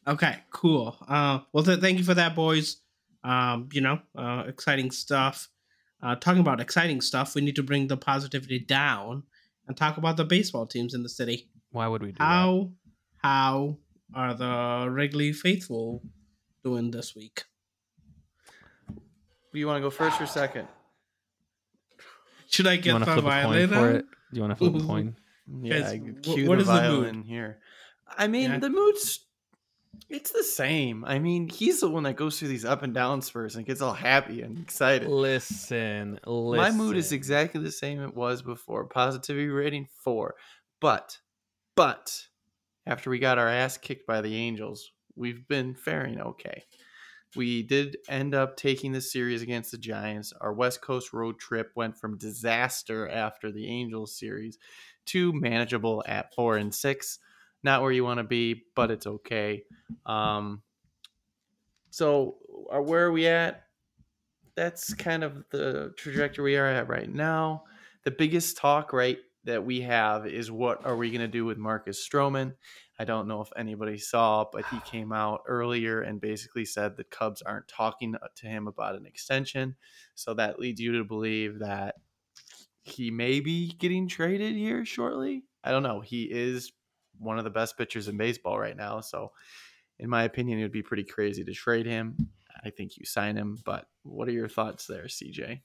Okay, 0.07 0.37
cool. 0.51 0.96
Uh, 1.07 1.40
well, 1.53 1.62
th- 1.62 1.81
thank 1.81 1.98
you 1.98 2.05
for 2.05 2.14
that, 2.14 2.35
boys. 2.35 2.79
Um, 3.22 3.68
you 3.72 3.83
know, 3.83 4.01
uh, 4.16 4.44
exciting 4.48 4.90
stuff. 4.90 5.48
Uh, 6.02 6.14
talking 6.14 6.40
about 6.40 6.61
exciting 6.61 7.00
stuff, 7.00 7.34
we 7.34 7.40
need 7.40 7.56
to 7.56 7.62
bring 7.62 7.88
the 7.88 7.96
positivity 7.96 8.58
down 8.58 9.24
and 9.66 9.76
talk 9.76 9.96
about 9.96 10.16
the 10.16 10.24
baseball 10.24 10.66
teams 10.66 10.94
in 10.94 11.02
the 11.02 11.08
city. 11.08 11.48
Why 11.70 11.88
would 11.88 12.02
we 12.02 12.08
do 12.12 12.18
that? 12.18 12.24
How 12.24 12.70
how 13.18 13.78
are 14.14 14.32
the 14.34 14.88
Wrigley 14.90 15.32
faithful 15.32 16.02
doing 16.64 16.90
this 16.92 17.14
week? 17.16 17.44
Do 19.52 19.58
you 19.58 19.66
want 19.66 19.78
to 19.78 19.80
go 19.80 19.90
first 19.90 20.20
or 20.20 20.26
second? 20.26 20.68
Should 22.50 22.66
I 22.66 22.76
get 22.76 22.92
the 22.92 22.98
to 23.00 23.04
flip 23.04 23.18
a 23.18 23.20
coin 23.22 23.30
violin 23.30 23.68
for 23.68 23.90
it? 23.90 24.04
Do 24.32 24.37
you 24.37 24.40
want 24.42 24.52
to 24.52 24.56
flip 24.56 24.74
a 24.74 24.78
Ooh. 24.78 24.87
coin? 24.87 25.16
Yeah, 25.62 25.78
Guys, 25.80 25.92
I 25.92 25.96
wh- 25.98 26.22
cue 26.22 26.48
what 26.48 26.56
the 26.56 26.62
is 26.62 26.66
the 26.68 26.82
mood? 26.90 27.24
here. 27.26 27.58
I 28.16 28.26
mean, 28.28 28.50
Yeah. 28.50 28.58
the 28.58 28.70
mood's 28.70 29.26
it's 30.09 30.31
the 30.31 30.42
same. 30.42 31.05
I 31.05 31.18
mean, 31.18 31.48
he's 31.48 31.81
the 31.81 31.90
one 31.90 32.05
that 32.05 32.16
goes 32.16 32.38
through 32.38 32.48
these 32.48 32.64
up 32.64 32.83
and 32.83 32.94
down 32.94 33.22
spurs 33.22 33.57
and 33.57 33.66
gets 33.66 33.81
all 33.81 33.92
happy 33.92 34.42
and 34.42 34.59
excited. 34.59 35.09
Listen, 35.09 36.18
listen. 36.24 36.57
My 36.57 36.70
mood 36.70 36.96
is 36.96 37.12
exactly 37.12 37.61
the 37.61 37.72
same 37.72 38.03
it 38.03 38.14
was 38.14 38.42
before. 38.42 38.87
Positivity 38.87 39.48
rating 39.48 39.88
four. 40.03 40.35
But, 40.81 41.18
but, 41.74 42.27
after 42.87 43.11
we 43.11 43.18
got 43.18 43.38
our 43.38 43.48
ass 43.48 43.77
kicked 43.77 44.07
by 44.07 44.20
the 44.20 44.37
Angels, 44.37 44.90
we've 45.14 45.46
been 45.46 45.74
faring 45.74 46.20
okay. 46.20 46.64
We 47.37 47.62
did 47.62 47.98
end 48.09 48.35
up 48.35 48.57
taking 48.57 48.92
the 48.92 49.03
series 49.03 49.42
against 49.42 49.70
the 49.70 49.79
Giants. 49.79 50.33
Our 50.40 50.55
West 50.55 50.81
Coast 50.81 51.12
road 51.12 51.38
trip 51.38 51.72
went 51.74 51.98
from 51.98 52.16
disaster 52.16 53.07
after 53.09 53.53
the 53.53 53.68
Angels 53.68 54.18
series 54.18 54.59
to 55.07 55.33
manageable 55.35 56.03
at 56.07 56.35
four 56.35 56.57
and 56.57 56.74
six. 56.74 57.18
Not 57.62 57.83
where 57.83 57.92
you 57.92 58.05
want 58.05 58.18
to 58.18 58.25
be, 58.25 58.62
but 58.75 58.90
it's 58.90 59.07
okay. 59.07 59.64
Um, 60.07 60.62
so, 61.90 62.37
uh, 62.73 62.81
where 62.81 63.07
are 63.07 63.12
we 63.12 63.27
at? 63.27 63.68
that's 64.59 64.92
kind 64.94 65.23
of 65.23 65.44
the 65.51 65.94
trajectory 65.97 66.53
we 66.53 66.57
are 66.57 66.66
at 66.66 66.88
right 66.88 67.09
now. 67.09 67.62
The 68.03 68.11
biggest 68.11 68.57
talk 68.57 68.92
right 68.92 69.18
that 69.44 69.64
we 69.64 69.83
have 69.83 70.27
is 70.27 70.51
what 70.51 70.85
are 70.85 70.97
we 70.97 71.11
going 71.11 71.21
to 71.21 71.29
do 71.29 71.44
with 71.44 71.59
Marcus 71.59 72.07
Stroman? 72.07 72.55
I 72.99 73.05
don't 73.05 73.29
know 73.29 73.40
if 73.40 73.51
anybody 73.57 73.99
saw, 73.99 74.47
but 74.53 74.64
he 74.66 74.81
came 74.85 75.12
out 75.12 75.42
earlier 75.47 76.01
and 76.01 76.21
basically 76.21 76.64
said 76.64 76.97
the 76.97 77.05
Cubs 77.05 77.40
aren't 77.40 77.68
talking 77.68 78.16
to 78.35 78.47
him 78.47 78.66
about 78.66 78.97
an 78.97 79.07
extension. 79.07 79.77
So 80.16 80.35
that 80.35 80.59
leads 80.59 80.81
you 80.81 80.99
to 80.99 81.05
believe 81.05 81.61
that 81.61 81.94
he 82.83 83.12
may 83.12 83.38
be 83.38 83.68
getting 83.79 84.09
traded 84.09 84.57
here 84.57 84.85
shortly. 84.85 85.44
I 85.62 85.71
don't 85.71 85.85
know. 85.85 86.01
He 86.01 86.25
is 86.25 86.73
one 87.18 87.38
of 87.38 87.44
the 87.44 87.50
best 87.50 87.76
pitchers 87.76 88.09
in 88.09 88.16
baseball 88.16 88.59
right 88.59 88.76
now. 88.76 89.00
So, 89.00 89.33
in 89.98 90.09
my 90.09 90.24
opinion, 90.24 90.59
it 90.59 90.62
would 90.62 90.72
be 90.72 90.83
pretty 90.83 91.04
crazy 91.04 91.44
to 91.44 91.52
trade 91.52 91.87
him. 91.87 92.16
I 92.64 92.70
think 92.70 92.96
you 92.96 93.04
sign 93.04 93.37
him, 93.37 93.59
but 93.64 93.87
what 94.02 94.28
are 94.28 94.33
your 94.33 94.48
thoughts 94.48 94.87
there, 94.87 95.04
CJ? 95.04 95.61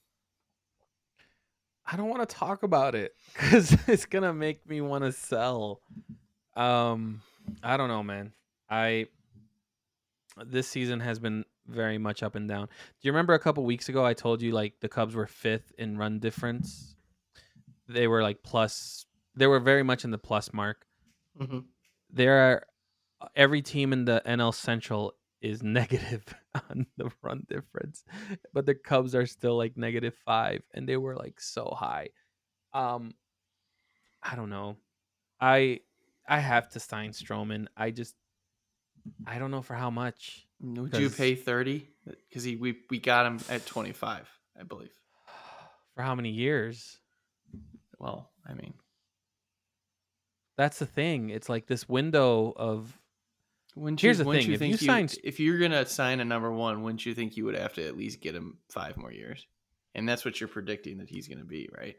I 1.86 1.98
don't 1.98 2.10
want 2.10 2.28
to 2.28 2.36
talk 2.36 2.64
about 2.64 2.96
it 2.96 3.14
because 3.34 3.76
it's 3.88 4.06
gonna 4.06 4.34
make 4.34 4.68
me 4.68 4.82
want 4.82 5.04
to 5.04 5.12
sell. 5.12 5.82
Um, 6.56 7.22
I 7.62 7.78
don't 7.78 7.90
know, 7.90 8.04
man. 8.04 8.34
I 8.70 9.08
this 10.46 10.68
season 10.68 11.00
has 11.00 11.20
been 11.20 11.46
very 11.68 11.98
much 11.98 12.24
up 12.24 12.36
and 12.36 12.48
down. 12.48 12.66
Do 12.66 13.08
you 13.08 13.12
remember 13.12 13.34
a 13.34 13.40
couple 13.40 13.64
weeks 13.64 13.90
ago 13.90 14.06
I 14.06 14.14
told 14.14 14.42
you 14.42 14.52
like 14.52 14.74
the 14.82 14.90
Cubs 14.90 15.16
were 15.16 15.28
fifth 15.28 15.72
in 15.78 15.98
run 15.98 16.20
difference? 16.20 16.96
They 17.88 18.08
were 18.08 18.24
like 18.24 18.44
plus. 18.44 19.06
They 19.36 19.48
were 19.48 19.60
very 19.60 19.84
much 19.84 20.04
in 20.04 20.12
the 20.12 20.18
plus 20.18 20.54
mark. 20.54 20.86
Mm-hmm. 21.40 21.60
There 22.12 22.40
are 22.40 22.68
every 23.36 23.62
team 23.62 23.94
in 23.94 24.06
the 24.06 24.22
NL 24.26 24.54
Central 24.54 25.14
is 25.42 25.62
negative 25.80 26.24
on 26.70 26.88
the 26.98 27.12
run 27.22 27.46
difference, 27.48 28.04
but 28.54 28.66
the 28.66 28.76
Cubs 28.76 29.16
are 29.16 29.26
still 29.26 29.58
like 29.58 29.78
negative 29.78 30.16
five, 30.26 30.62
and 30.74 30.88
they 30.88 30.98
were 30.98 31.16
like 31.16 31.40
so 31.40 31.74
high. 31.78 32.10
Um, 32.74 33.14
I 34.22 34.36
don't 34.36 34.50
know. 34.50 34.78
I 35.40 35.82
I 36.28 36.40
have 36.40 36.70
to 36.70 36.80
sign 36.80 37.12
Stroman. 37.12 37.68
I 37.76 37.92
just 37.92 38.16
I 39.28 39.38
don't 39.38 39.52
know 39.52 39.62
for 39.62 39.76
how 39.76 39.90
much. 39.90 40.48
Would 40.62 40.96
you 40.96 41.10
pay 41.10 41.36
thirty? 41.36 41.90
Because 42.30 42.44
he 42.44 42.56
we 42.56 42.78
we 42.90 43.00
got 43.00 43.26
him 43.26 43.40
at 43.50 43.66
twenty 43.66 43.92
five, 43.92 44.30
I 44.60 44.64
believe. 44.64 44.94
For 45.96 46.02
how 46.02 46.16
many 46.16 46.30
years? 46.30 46.98
Well, 48.00 48.32
I 48.48 48.54
mean, 48.54 48.74
That's 50.56 50.80
the 50.80 50.86
thing. 50.86 51.30
It's 51.30 51.50
like 51.50 51.68
this 51.68 51.88
window 51.90 52.54
of 52.56 52.98
wouldn't 53.76 54.00
Here's 54.02 54.20
you, 54.20 54.24
the 54.24 54.32
thing, 54.32 54.48
You 54.48 54.54
if 54.54 54.60
think 54.60 54.82
you 54.82 54.88
signed- 54.88 55.18
if 55.24 55.40
you're 55.40 55.58
gonna 55.58 55.86
sign 55.86 56.20
a 56.20 56.26
number 56.26 56.52
one, 56.52 56.84
wouldn't 56.84 57.06
you 57.06 57.16
think 57.16 57.36
you 57.38 57.46
would 57.46 57.56
have 57.56 57.74
to 57.74 57.86
at 57.88 57.98
least 57.98 58.22
get 58.22 58.36
him 58.36 58.60
five 58.70 58.98
more 58.98 59.12
years? 59.12 59.48
And 59.96 60.08
that's 60.08 60.24
what 60.26 60.40
you're 60.40 60.48
predicting 60.48 61.00
that 61.00 61.10
he's 61.10 61.28
gonna 61.28 61.44
be, 61.44 61.70
right? 61.76 61.96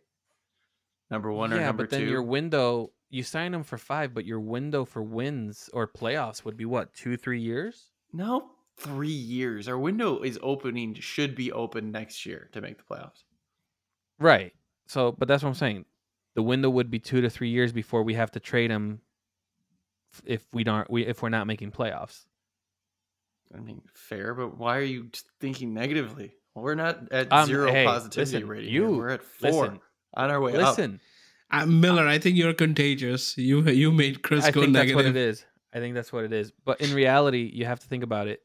Number 1.10 1.32
one 1.32 1.52
or 1.52 1.56
yeah, 1.56 1.66
number 1.66 1.82
but 1.84 1.90
then 1.90 2.00
two? 2.02 2.06
your 2.08 2.22
window 2.22 2.92
you 3.10 3.22
sign 3.22 3.54
him 3.54 3.62
for 3.62 3.78
five, 3.78 4.12
but 4.14 4.24
your 4.24 4.40
window 4.40 4.84
for 4.84 5.02
wins 5.02 5.70
or 5.72 5.86
playoffs 5.86 6.44
would 6.44 6.56
be 6.56 6.64
what 6.64 6.92
two 6.94 7.16
three 7.16 7.40
years? 7.40 7.90
No, 8.12 8.50
three 8.76 9.08
years. 9.08 9.68
Our 9.68 9.78
window 9.78 10.20
is 10.22 10.38
opening, 10.42 10.94
should 10.94 11.34
be 11.36 11.52
open 11.52 11.92
next 11.92 12.24
year 12.26 12.48
to 12.52 12.60
make 12.60 12.76
the 12.78 12.82
playoffs. 12.84 13.22
Right. 14.18 14.52
So, 14.86 15.12
but 15.12 15.28
that's 15.28 15.42
what 15.42 15.48
I'm 15.50 15.54
saying. 15.54 15.84
The 16.34 16.42
window 16.42 16.68
would 16.70 16.90
be 16.90 16.98
two 16.98 17.20
to 17.20 17.30
three 17.30 17.50
years 17.50 17.72
before 17.72 18.02
we 18.02 18.14
have 18.14 18.30
to 18.32 18.40
trade 18.40 18.70
him 18.70 19.00
if 20.24 20.46
we 20.52 20.64
don't 20.64 20.90
we 20.90 21.06
if 21.06 21.22
we're 21.22 21.28
not 21.28 21.46
making 21.46 21.70
playoffs. 21.72 22.24
I 23.54 23.60
mean, 23.60 23.82
fair, 23.94 24.34
but 24.34 24.58
why 24.58 24.78
are 24.78 24.82
you 24.82 25.10
thinking 25.40 25.74
negatively? 25.74 26.34
We're 26.54 26.74
not 26.74 27.12
at 27.12 27.32
Um, 27.32 27.46
zero 27.46 27.70
hey, 27.70 27.84
positivity 27.84 28.36
listen, 28.36 28.48
rating. 28.48 28.72
You, 28.72 28.96
we're 28.96 29.10
at 29.10 29.22
four 29.22 29.50
Listen, 29.50 29.80
on 30.14 30.30
our 30.30 30.40
way 30.40 30.52
up. 30.56 30.76
listen. 30.76 31.00
Uh, 31.50 31.66
Miller, 31.66 32.06
I 32.06 32.18
think 32.18 32.36
you're 32.36 32.54
contagious. 32.54 33.36
You 33.38 33.62
you 33.62 33.92
made 33.92 34.22
Chris 34.22 34.48
go 34.50 34.62
negative. 34.62 34.76
I 34.76 34.84
go 34.84 34.84
think 34.84 34.94
that's 34.94 34.94
what 34.94 35.06
it 35.06 35.16
is. 35.16 35.46
I 35.72 35.78
think 35.78 35.94
that's 35.94 36.12
what 36.12 36.24
it 36.24 36.32
is. 36.32 36.52
But 36.64 36.80
in 36.80 36.94
reality, 36.94 37.50
you 37.52 37.64
have 37.66 37.80
to 37.80 37.86
think 37.86 38.02
about 38.02 38.28
it. 38.28 38.40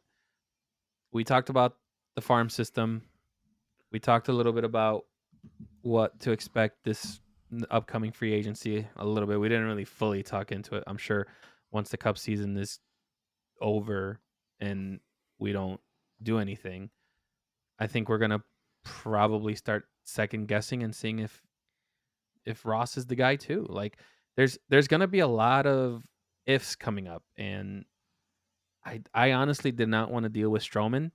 We 1.12 1.24
talked 1.24 1.50
about 1.50 1.76
the 2.16 2.22
farm 2.22 2.50
system. 2.50 3.04
We 3.92 4.00
talked 4.00 4.28
a 4.28 4.34
little 4.34 4.54
bit 4.54 4.64
about 4.64 5.06
what 5.82 6.20
to 6.22 6.32
expect 6.32 6.84
this 6.84 7.06
n- 7.06 7.20
upcoming 7.70 8.12
free 8.12 8.34
agency 8.34 8.88
a 8.98 9.06
little 9.06 9.28
bit. 9.28 9.40
We 9.40 9.50
didn't 9.50 9.66
really 9.66 9.86
fully 9.86 10.24
talk 10.24 10.52
into 10.52 10.76
it. 10.76 10.84
I'm 10.88 10.98
sure 10.98 11.28
once 11.72 11.90
the 11.90 11.98
cup 11.98 12.18
season 12.18 12.58
is 12.58 12.80
over 13.62 14.20
and 14.60 15.00
we 15.40 15.52
don't 15.52 15.80
do 16.22 16.40
anything, 16.40 16.90
I 17.80 17.88
think 17.88 18.10
we're 18.10 18.18
to 18.32 18.42
probably 18.84 19.56
start 19.56 19.86
second 20.04 20.48
guessing 20.48 20.84
and 20.84 20.94
seeing 20.96 21.20
if 21.20 21.42
if 22.46 22.66
Ross 22.66 22.98
is 22.98 23.06
the 23.06 23.16
guy 23.16 23.36
too. 23.36 23.66
Like 23.70 23.98
there's 24.36 24.58
there's 24.70 24.88
to 25.02 25.08
be 25.08 25.20
a 25.20 25.28
lot 25.28 25.66
of 25.66 26.04
ifs 26.46 26.76
coming 26.76 27.08
up 27.08 27.24
and 27.38 27.86
I 28.86 29.02
I 29.14 29.32
honestly 29.34 29.72
did 29.72 29.90
not 29.90 30.12
want 30.12 30.24
to 30.24 30.30
deal 30.30 30.50
with 30.50 30.64
Stroman. 30.64 31.12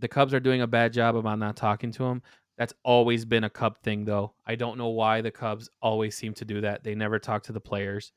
The 0.00 0.08
Cubs 0.08 0.34
are 0.34 0.40
doing 0.40 0.60
a 0.60 0.66
bad 0.66 0.92
job 0.92 1.16
about 1.16 1.38
not 1.38 1.56
talking 1.56 1.92
to 1.92 2.04
him. 2.04 2.22
That's 2.56 2.72
always 2.84 3.24
been 3.24 3.44
a 3.44 3.50
Cub 3.50 3.78
thing 3.82 4.04
though. 4.04 4.34
I 4.46 4.54
don't 4.54 4.78
know 4.78 4.88
why 4.90 5.20
the 5.20 5.30
Cubs 5.32 5.68
always 5.82 6.16
seem 6.16 6.34
to 6.34 6.44
do 6.44 6.60
that. 6.60 6.84
They 6.84 6.94
never 6.94 7.18
talk 7.18 7.42
to 7.44 7.52
the 7.52 7.60
players. 7.60 8.12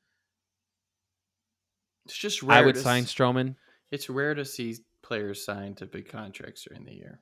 It's 2.06 2.15
just 2.17 2.43
rare. 2.43 2.58
I 2.60 2.65
would 2.65 2.76
to 2.76 2.82
sign 2.82 3.04
s- 3.04 3.13
Stroman. 3.13 3.56
It's 3.91 4.10
rare 4.10 4.36
to 4.36 4.45
see 4.45 4.76
players 5.04 5.43
sign 5.43 5.76
to 5.76 5.86
big 5.86 6.10
contracts 6.10 6.65
during 6.67 6.86
the 6.86 6.93
year. 6.93 7.21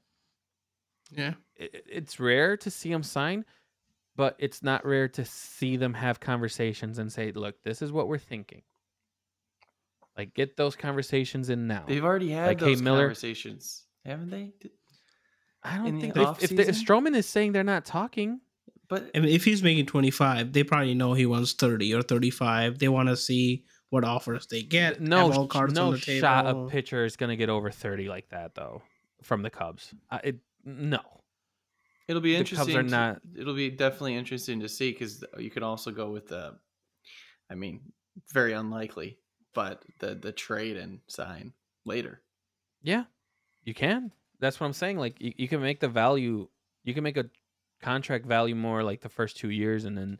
Yeah. 1.12 1.36
i- 1.60 1.64
i- 1.74 1.82
It's 1.88 2.20
rare 2.20 2.58
to 2.58 2.72
see 2.72 2.90
them 2.90 3.04
sign, 3.04 3.46
but 4.16 4.36
it's 4.40 4.62
not 4.64 4.86
rare 4.86 5.08
to 5.10 5.24
see 5.24 5.78
them 5.78 5.94
have 5.94 6.20
conversations 6.20 6.98
and 6.98 7.12
say, 7.12 7.32
"Look, 7.32 7.62
this 7.64 7.82
is 7.82 7.92
what 7.92 8.08
we're 8.08 8.18
thinking." 8.18 8.64
Like 10.18 10.34
get 10.34 10.58
those 10.58 10.76
conversations 10.76 11.50
in 11.50 11.68
now. 11.68 11.86
They've 11.88 12.04
already 12.04 12.30
had 12.32 12.48
Like, 12.48 12.60
hey, 12.60 12.66
those 12.74 12.82
Miller- 12.82 13.02
conversations, 13.04 13.86
haven't 14.04 14.30
they? 14.30 14.54
D- 15.66 15.72
I 15.72 15.78
don't 15.78 15.88
in 15.88 15.96
the 15.96 16.02
think 16.02 16.18
if, 16.18 16.44
if, 16.44 16.50
the, 16.56 16.62
if 16.62 16.68
offseason? 16.76 16.86
Stroman 16.86 17.16
is 17.16 17.26
saying 17.28 17.52
they're 17.52 17.64
not 17.64 17.86
talking, 17.86 18.40
But 18.88 19.10
I 19.16 19.20
mean, 19.20 19.30
if 19.34 19.44
he's 19.46 19.62
making 19.64 19.86
25, 19.88 20.54
they 20.54 20.64
probably 20.64 20.94
know 20.94 21.14
he 21.14 21.26
wants 21.26 21.54
30 21.54 21.94
or 21.94 22.02
35. 22.02 22.80
They 22.80 22.88
want 22.88 23.10
to 23.10 23.18
see 23.18 23.66
what 23.90 24.04
offers 24.04 24.48
they 24.48 24.62
get. 24.64 25.00
no, 25.02 25.32
all 25.32 25.48
cards 25.48 25.74
no 25.74 25.88
on 25.88 25.92
the 25.94 26.00
table. 26.00 26.22
shot 26.22 26.46
of 26.46 26.70
pitcher 26.70 27.06
is 27.06 27.16
going 27.18 27.30
to 27.30 27.36
get 27.36 27.50
over 27.50 27.72
30 27.72 28.08
like 28.10 28.30
that 28.30 28.54
though 28.56 28.82
from 29.24 29.42
the 29.42 29.50
Cubs. 29.50 29.94
I, 30.12 30.18
it, 30.24 30.36
no. 30.66 31.00
it'll 32.08 32.22
be 32.22 32.34
The 32.38 32.44
Cubs 32.44 32.52
interesting. 32.52 32.78
are 32.78 32.84
to- 32.84 32.90
not- 32.90 33.22
It'll 33.38 33.56
be 33.56 33.70
definitely 33.70 34.16
interesting 34.16 34.60
to 34.62 34.70
see 34.70 34.92
because 34.92 35.24
you 35.38 35.50
could 35.50 35.64
also 35.64 35.92
go 35.92 36.10
with 36.12 36.28
the. 36.28 36.56
I 37.50 37.56
mean, 37.56 37.82
very 38.34 38.54
unlikely, 38.54 39.18
but 39.54 39.84
the 40.00 40.16
the 40.16 40.32
trade 40.32 40.78
and 40.78 41.00
sign 41.08 41.54
later. 41.86 42.22
Yeah, 42.82 43.04
you 43.64 43.74
can. 43.76 44.12
That's 44.40 44.60
what 44.60 44.68
I'm 44.68 44.74
saying. 44.74 44.98
Like 44.98 45.20
you, 45.22 45.34
you 45.38 45.48
can 45.48 45.62
make 45.62 45.80
the 45.80 45.88
value, 45.88 46.48
you 46.84 46.94
can 46.94 47.04
make 47.04 47.18
a 47.18 47.30
contract 47.82 48.26
value 48.26 48.56
more 48.56 48.84
like 48.84 49.02
the 49.02 49.10
first 49.10 49.38
two 49.38 49.50
years 49.50 49.86
and 49.86 49.98
then 49.98 50.20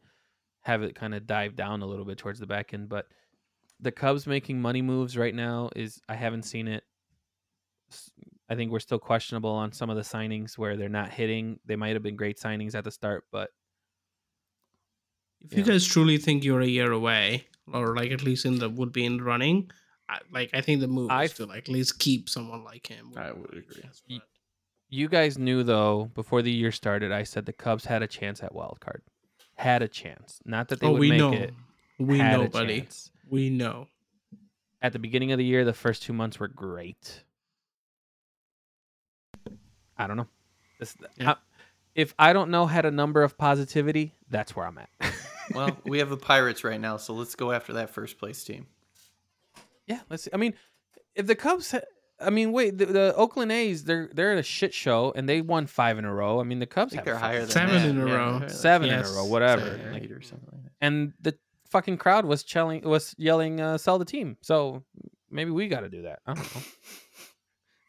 have 0.62 0.84
it 0.84 0.96
kind 0.96 1.14
of 1.16 1.28
dive 1.28 1.56
down 1.56 1.82
a 1.82 1.86
little 1.86 2.06
bit 2.06 2.18
towards 2.18 2.40
the 2.40 2.48
back 2.48 2.74
end. 2.74 2.90
But 2.90 3.08
the 3.80 3.92
Cubs 3.92 4.26
making 4.28 4.62
money 4.62 4.82
moves 4.82 5.18
right 5.18 5.36
now 5.36 5.70
is 5.76 6.02
I 6.10 6.16
haven't 6.16 6.44
seen 6.44 6.68
it. 6.68 6.84
I 8.50 8.56
think 8.56 8.72
we're 8.72 8.80
still 8.80 9.00
questionable 9.00 9.50
on 9.52 9.72
some 9.72 9.90
of 9.90 9.96
the 9.96 10.04
signings 10.04 10.58
where 10.58 10.78
they're 10.78 10.90
not 10.90 11.12
hitting. 11.12 11.60
They 11.66 11.76
might 11.76 11.94
have 11.94 12.04
been 12.04 12.16
great 12.16 12.38
signings 12.40 12.76
at 12.76 12.84
the 12.84 12.92
start, 12.92 13.26
but 13.32 13.52
If 15.42 15.54
you 15.54 15.60
Yeah. 15.60 15.66
guys 15.74 15.86
truly 15.86 16.18
think 16.18 16.44
you're 16.44 16.62
a 16.62 16.68
year 16.68 16.92
away, 16.92 17.48
or 17.72 17.96
like 17.96 18.12
at 18.12 18.24
least 18.24 18.46
in 18.46 18.60
the 18.60 18.70
would 18.70 18.92
be 18.92 19.06
in 19.06 19.22
running, 19.22 19.72
I, 20.08 20.20
like 20.32 20.52
I 20.54 20.62
think 20.62 20.82
the 20.82 20.88
move 20.88 21.10
I 21.10 21.24
is 21.24 21.34
to 21.34 21.46
like 21.46 21.68
at 21.68 21.70
least 21.70 22.00
keep 22.00 22.30
someone 22.30 22.64
like 22.64 22.88
him. 22.88 23.12
I 23.18 23.32
would 23.32 23.50
agree. 23.58 23.84
Y- 24.10 24.20
you 24.90 25.10
guys 25.10 25.38
knew 25.38 25.64
though 25.64 26.12
before 26.14 26.42
the 26.42 26.52
year 26.52 26.72
started, 26.72 27.12
I 27.12 27.24
said 27.24 27.46
the 27.46 27.54
Cubs 27.54 27.86
had 27.86 28.04
a 28.04 28.08
chance 28.08 28.44
at 28.44 28.54
wild 28.54 28.80
card, 28.80 29.02
had 29.56 29.82
a 29.82 29.88
chance. 29.88 30.40
Not 30.46 30.68
that 30.70 30.80
they 30.80 30.88
oh, 30.88 30.92
would 30.92 31.00
we 31.00 31.10
make 31.10 31.20
know, 31.20 31.34
it. 31.34 31.54
we 31.98 32.20
had 32.20 32.38
know, 32.40 32.46
a 32.46 32.50
buddy, 32.50 32.82
chance. 32.82 33.10
we 33.30 33.50
know. 33.50 33.88
At 34.82 34.94
the 34.94 35.00
beginning 35.00 35.32
of 35.32 35.40
the 35.40 35.46
year, 35.46 35.66
the 35.66 35.74
first 35.74 36.04
two 36.04 36.14
months 36.14 36.40
were 36.40 36.48
great. 36.48 37.24
I 39.98 40.08
don't 40.08 40.18
know. 40.18 40.28
This, 40.80 40.96
Yeah. 41.18 41.32
I- 41.32 41.36
if 41.96 42.14
I 42.20 42.34
don't 42.34 42.52
know 42.52 42.66
had 42.66 42.86
a 42.86 42.92
number 42.92 43.24
of 43.24 43.38
positivity, 43.38 44.14
that's 44.30 44.56
where 44.56 44.66
I'm 44.68 44.78
at. 44.78 44.90
Well, 45.54 45.78
we 45.86 46.00
have 46.00 46.10
the 46.10 46.18
Pirates 46.18 46.64
right 46.64 46.82
now, 46.82 46.98
so 46.98 47.14
let's 47.14 47.36
go 47.36 47.52
after 47.52 47.74
that 47.74 47.92
first 47.92 48.18
place 48.18 48.44
team. 48.44 48.66
Yeah, 49.88 50.00
let's 50.10 50.24
see. 50.24 50.32
I 50.34 50.38
mean, 50.38 50.54
if 51.16 51.28
the 51.28 51.36
Cubs, 51.36 51.72
ha- 51.72 51.80
I 52.20 52.30
mean, 52.30 52.52
wait, 52.52 52.78
the, 52.78 52.86
the 52.88 53.16
Oakland 53.16 53.52
A's, 53.52 53.84
they're 53.84 54.10
they're 54.14 54.32
in 54.32 54.38
a 54.40 54.44
shit 54.44 54.74
show 54.74 55.12
and 55.16 55.28
they 55.28 55.42
won 55.42 55.68
five 55.68 55.98
in 55.98 56.06
a 56.06 56.14
row. 56.14 56.40
I 56.40 56.44
mean, 56.44 56.60
the 56.60 56.66
I 56.66 56.68
Cubs 56.68 56.92
think 56.92 57.00
have 57.00 57.06
they're 57.06 57.14
five- 57.16 57.22
higher 57.22 57.40
than 57.42 57.50
Seven 57.50 57.76
that. 57.76 57.90
in 57.90 58.02
a 58.02 58.06
Yeah, 58.08 58.14
row. 58.16 58.38
like 58.38 58.50
seven 58.50 58.88
Yes. 58.88 59.10
in 59.10 59.16
a 59.16 59.18
row, 59.20 59.26
whatever. 59.26 59.62
seven 59.66 59.88
or 59.88 59.92
Like, 59.94 60.04
eight 60.04 60.12
or 60.12 60.22
something 60.22 60.50
like 60.52 60.64
that. 60.64 60.72
and 60.82 61.14
the 61.22 61.38
fucking 61.70 61.98
crowd 61.98 62.26
was 62.26 62.46
yelling 62.54 62.82
was 62.84 63.14
yelling 63.18 63.60
uh, 63.62 63.78
sell 63.78 64.00
the 64.00 64.06
team. 64.06 64.38
So 64.42 64.84
maybe 65.30 65.52
we 65.52 65.68
got 65.68 65.82
to 65.82 65.90
do 65.90 66.04
that. 66.04 66.20
I 66.26 66.34
don't 66.36 66.56
know. 66.56 66.62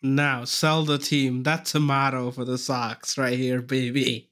Now 0.02 0.44
sell 0.44 0.84
the 0.84 0.98
team. 0.98 1.42
That's 1.42 1.74
a 1.74 1.80
motto 1.80 2.30
for 2.30 2.44
the 2.44 2.58
Sox 2.58 3.16
right 3.18 3.36
here, 3.38 3.62
baby. 3.62 4.28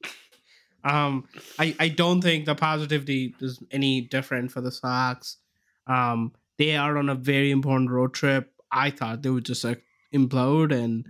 Um, 0.85 1.27
I 1.59 1.75
I 1.81 1.89
don't 1.89 2.21
think 2.21 2.45
the 2.45 2.55
positivity 2.55 3.35
is 3.41 3.63
any 3.71 4.03
different 4.03 4.53
for 4.53 4.61
the 4.61 4.71
Sox. 4.71 5.39
Um, 5.87 6.33
they 6.59 6.77
are 6.77 6.97
on 6.97 7.09
a 7.09 7.15
very 7.15 7.51
important 7.51 7.91
road 7.91 8.15
trip. 8.15 8.51
I 8.71 8.91
thought 8.91 9.23
they 9.23 9.31
would 9.31 9.45
just 9.45 9.65
like 9.65 9.83
implode, 10.15 10.73
and 10.73 11.07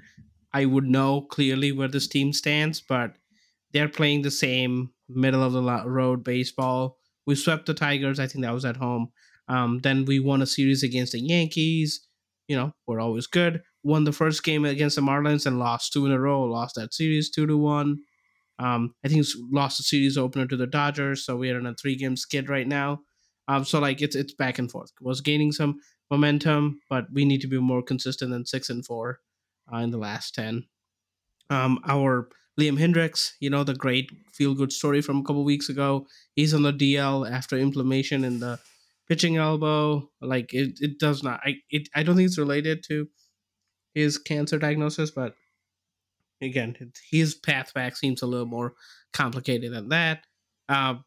I 0.52 0.64
would 0.64 0.84
know 0.84 1.22
clearly 1.22 1.72
where 1.72 1.88
this 1.88 2.06
team 2.06 2.32
stands. 2.32 2.80
But 2.80 3.16
they're 3.72 3.88
playing 3.88 4.22
the 4.22 4.30
same 4.30 4.90
middle 5.08 5.42
of 5.42 5.52
the 5.52 5.62
road 5.86 6.24
baseball. 6.24 6.98
We 7.26 7.34
swept 7.34 7.66
the 7.66 7.74
Tigers. 7.74 8.20
I 8.20 8.26
think 8.26 8.44
that 8.44 8.54
was 8.54 8.64
at 8.64 8.76
home. 8.76 9.08
Um, 9.48 9.80
then 9.82 10.04
we 10.04 10.20
won 10.20 10.42
a 10.42 10.46
series 10.46 10.82
against 10.82 11.12
the 11.12 11.20
Yankees. 11.20 12.06
You 12.48 12.56
know, 12.56 12.72
we're 12.86 13.00
always 13.00 13.26
good. 13.26 13.62
Won 13.82 14.04
the 14.04 14.12
first 14.12 14.42
game 14.44 14.64
against 14.64 14.96
the 14.96 15.02
Marlins 15.02 15.46
and 15.46 15.58
lost 15.58 15.92
two 15.92 16.06
in 16.06 16.12
a 16.12 16.20
row. 16.20 16.42
Lost 16.44 16.74
that 16.76 16.94
series 16.94 17.30
two 17.30 17.46
to 17.46 17.56
one. 17.56 17.98
Um, 18.58 18.94
I 19.04 19.08
think 19.08 19.26
lost 19.50 19.78
the 19.78 19.82
series 19.82 20.16
opener 20.16 20.46
to 20.46 20.56
the 20.56 20.66
Dodgers, 20.66 21.24
so 21.24 21.36
we're 21.36 21.58
in 21.58 21.66
a 21.66 21.74
three 21.74 21.96
game 21.96 22.16
skid 22.16 22.48
right 22.48 22.66
now. 22.66 23.00
Um, 23.48 23.64
so 23.64 23.78
like 23.78 24.00
it's 24.00 24.16
it's 24.16 24.34
back 24.34 24.58
and 24.58 24.70
forth. 24.70 24.92
Was 25.00 25.20
gaining 25.20 25.52
some 25.52 25.80
momentum, 26.10 26.80
but 26.88 27.06
we 27.12 27.24
need 27.24 27.40
to 27.42 27.46
be 27.46 27.58
more 27.58 27.82
consistent 27.82 28.30
than 28.30 28.46
six 28.46 28.70
and 28.70 28.84
four 28.84 29.20
uh, 29.72 29.78
in 29.78 29.90
the 29.90 29.98
last 29.98 30.34
ten. 30.34 30.64
Um, 31.50 31.78
our 31.86 32.28
Liam 32.58 32.78
Hendriks, 32.78 33.32
you 33.40 33.50
know 33.50 33.64
the 33.64 33.74
great 33.74 34.10
feel 34.32 34.54
good 34.54 34.72
story 34.72 35.02
from 35.02 35.18
a 35.18 35.22
couple 35.22 35.44
weeks 35.44 35.68
ago. 35.68 36.06
He's 36.34 36.54
on 36.54 36.62
the 36.62 36.72
DL 36.72 37.30
after 37.30 37.56
inflammation 37.56 38.24
in 38.24 38.40
the 38.40 38.58
pitching 39.08 39.36
elbow. 39.36 40.08
Like 40.20 40.54
it, 40.54 40.78
it 40.80 40.98
does 40.98 41.22
not. 41.22 41.40
I 41.44 41.56
it 41.70 41.88
I 41.94 42.02
don't 42.02 42.16
think 42.16 42.26
it's 42.26 42.38
related 42.38 42.84
to 42.88 43.08
his 43.94 44.18
cancer 44.18 44.58
diagnosis, 44.58 45.10
but 45.10 45.34
again, 46.42 46.76
his 47.10 47.34
path 47.34 47.74
back 47.74 47.96
seems 47.96 48.22
a 48.22 48.26
little 48.26 48.46
more 48.46 48.74
complicated 49.12 49.72
than 49.72 49.88
that. 49.90 50.24
Um, 50.68 51.04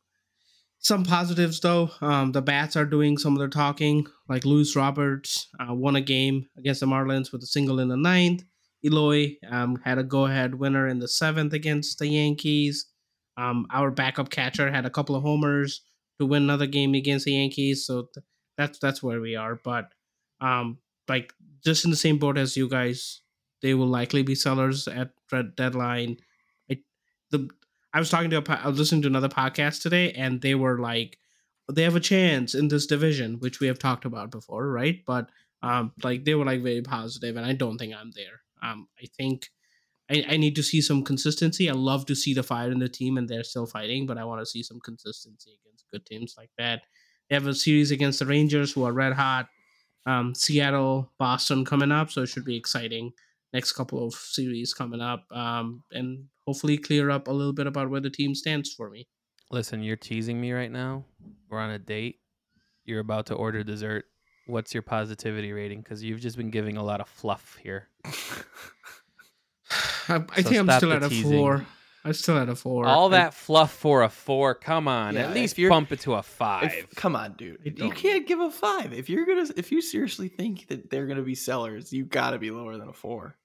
some 0.79 1.03
positives 1.03 1.59
though, 1.59 1.89
um, 2.01 2.31
the 2.31 2.41
bats 2.41 2.75
are 2.75 2.85
doing 2.85 3.17
some 3.17 3.33
of 3.33 3.39
their 3.39 3.47
talking. 3.47 4.07
Like 4.29 4.45
Luis 4.45 4.75
Roberts 4.75 5.47
uh, 5.59 5.73
won 5.73 5.95
a 5.95 6.01
game 6.01 6.47
against 6.57 6.81
the 6.81 6.85
Marlins 6.85 7.31
with 7.31 7.43
a 7.43 7.47
single 7.47 7.79
in 7.79 7.87
the 7.87 7.97
ninth. 7.97 8.43
Eloy 8.85 9.37
um, 9.49 9.77
had 9.83 9.97
a 9.97 10.03
go-ahead 10.03 10.55
winner 10.55 10.87
in 10.87 10.99
the 10.99 11.07
seventh 11.07 11.53
against 11.53 11.99
the 11.99 12.07
Yankees. 12.07 12.87
Um, 13.35 13.67
our 13.71 13.91
backup 13.91 14.29
catcher 14.29 14.71
had 14.71 14.85
a 14.85 14.89
couple 14.89 15.15
of 15.15 15.23
homers 15.23 15.81
to 16.19 16.25
win 16.25 16.43
another 16.43 16.67
game 16.67 16.93
against 16.93 17.25
the 17.25 17.33
Yankees. 17.33 17.85
So 17.85 18.07
th- 18.13 18.25
that's 18.57 18.79
that's 18.79 19.03
where 19.03 19.19
we 19.19 19.35
are. 19.35 19.59
But 19.63 19.89
um, 20.41 20.77
like 21.07 21.33
just 21.63 21.85
in 21.85 21.91
the 21.91 21.97
same 21.97 22.17
boat 22.17 22.37
as 22.37 22.57
you 22.57 22.69
guys, 22.69 23.21
they 23.61 23.73
will 23.73 23.87
likely 23.87 24.23
be 24.23 24.35
sellers 24.35 24.87
at 24.87 25.11
red 25.31 25.55
deadline. 25.55 26.17
I, 26.71 26.77
the 27.31 27.49
I 27.93 27.99
was 27.99 28.09
talking 28.09 28.29
to 28.31 28.37
a, 28.37 28.59
I 28.63 28.67
was 28.67 28.79
listening 28.79 29.01
to 29.03 29.07
another 29.07 29.29
podcast 29.29 29.81
today, 29.81 30.11
and 30.13 30.41
they 30.41 30.55
were 30.55 30.79
like, 30.79 31.17
they 31.71 31.83
have 31.83 31.95
a 31.95 32.01
chance 32.01 32.55
in 32.55 32.67
this 32.67 32.85
division, 32.85 33.39
which 33.39 33.59
we 33.59 33.67
have 33.67 33.79
talked 33.79 34.05
about 34.05 34.31
before, 34.31 34.69
right? 34.69 35.03
But 35.05 35.29
Um, 35.63 35.91
like 36.03 36.23
they 36.23 36.35
were 36.35 36.45
like 36.45 36.61
very 36.61 36.83
positive, 36.83 37.35
and 37.35 37.45
I 37.45 37.53
don't 37.53 37.79
think 37.79 37.93
I'm 37.93 38.11
there. 38.11 38.41
Um, 38.61 38.87
I 39.01 39.07
think 39.17 39.49
I, 40.07 40.23
I 40.33 40.37
need 40.37 40.55
to 40.55 40.63
see 40.63 40.81
some 40.81 41.03
consistency. 41.03 41.67
I 41.67 41.73
love 41.73 42.05
to 42.05 42.15
see 42.15 42.35
the 42.35 42.43
fire 42.43 42.71
in 42.71 42.79
the 42.79 42.87
team, 42.87 43.17
and 43.17 43.27
they're 43.27 43.43
still 43.43 43.65
fighting, 43.65 44.05
but 44.05 44.19
I 44.19 44.23
want 44.23 44.39
to 44.41 44.45
see 44.45 44.61
some 44.61 44.79
consistency 44.79 45.57
against 45.57 45.89
good 45.91 46.05
teams 46.05 46.35
like 46.37 46.51
that. 46.57 46.83
They 47.27 47.35
have 47.35 47.47
a 47.47 47.55
series 47.55 47.89
against 47.91 48.19
the 48.19 48.27
Rangers, 48.27 48.71
who 48.71 48.85
are 48.85 48.93
red 48.93 49.13
hot. 49.13 49.49
Um, 50.05 50.35
Seattle, 50.35 51.11
Boston 51.17 51.65
coming 51.65 51.91
up, 51.91 52.11
so 52.11 52.21
it 52.21 52.29
should 52.29 52.45
be 52.45 52.55
exciting. 52.55 53.13
Next 53.51 53.73
couple 53.73 54.05
of 54.05 54.13
series 54.13 54.75
coming 54.75 55.01
up, 55.01 55.25
um, 55.31 55.83
and 55.91 56.29
hopefully 56.47 56.77
clear 56.77 57.09
up 57.11 57.27
a 57.27 57.31
little 57.31 57.53
bit 57.53 57.67
about 57.67 57.89
where 57.89 57.99
the 57.99 58.09
team 58.09 58.33
stands 58.33 58.73
for 58.73 58.89
me. 58.89 59.07
Listen, 59.51 59.83
you're 59.83 59.97
teasing 59.97 60.39
me 60.41 60.51
right 60.53 60.71
now. 60.71 61.03
We're 61.49 61.59
on 61.59 61.69
a 61.71 61.79
date. 61.79 62.19
You're 62.85 63.01
about 63.01 63.25
to 63.27 63.33
order 63.35 63.63
dessert. 63.63 64.05
What's 64.47 64.73
your 64.73 64.81
positivity 64.83 65.51
rating? 65.51 65.81
Because 65.81 66.01
you've 66.01 66.21
just 66.21 66.37
been 66.37 66.49
giving 66.49 66.77
a 66.77 66.83
lot 66.83 67.01
of 67.01 67.09
fluff 67.09 67.57
here. 67.61 67.89
I, 68.05 68.11
I 70.09 70.41
So 70.41 70.49
think 70.49 70.55
I'm 70.69 70.77
still 70.77 70.89
the 70.89 70.95
at 70.95 71.03
a 71.03 71.09
teasing. 71.09 71.31
four. 71.37 71.65
I'm 72.05 72.13
still 72.13 72.37
at 72.37 72.47
a 72.47 72.55
four. 72.55 72.87
All 72.87 73.07
I- 73.07 73.17
that 73.17 73.33
fluff 73.33 73.73
for 73.73 74.03
a 74.03 74.09
four. 74.09 74.55
Come 74.55 74.87
on, 74.87 75.15
Yeah, 75.15 75.27
at 75.27 75.33
least 75.33 75.57
you're- 75.57 75.69
bump 75.69 75.91
it 75.91 75.99
to 76.01 76.13
a 76.13 76.23
five. 76.23 76.71
If, 76.73 76.95
come 76.95 77.17
on, 77.17 77.33
dude. 77.33 77.59
I 77.81 77.85
You 77.85 77.91
can't 77.91 78.25
give 78.25 78.39
a 78.39 78.49
five. 78.49 78.93
If 78.93 79.09
you're 79.09 79.25
gonna, 79.25 79.47
if 79.57 79.73
you 79.73 79.81
seriously 79.81 80.29
think 80.29 80.67
that 80.67 80.89
they're 80.89 81.07
gonna 81.07 81.23
be 81.23 81.35
sellers, 81.35 81.91
you 81.91 82.05
gotta 82.05 82.37
be 82.37 82.51
lower 82.51 82.77
than 82.77 82.87
a 82.87 82.93
four. 82.93 83.35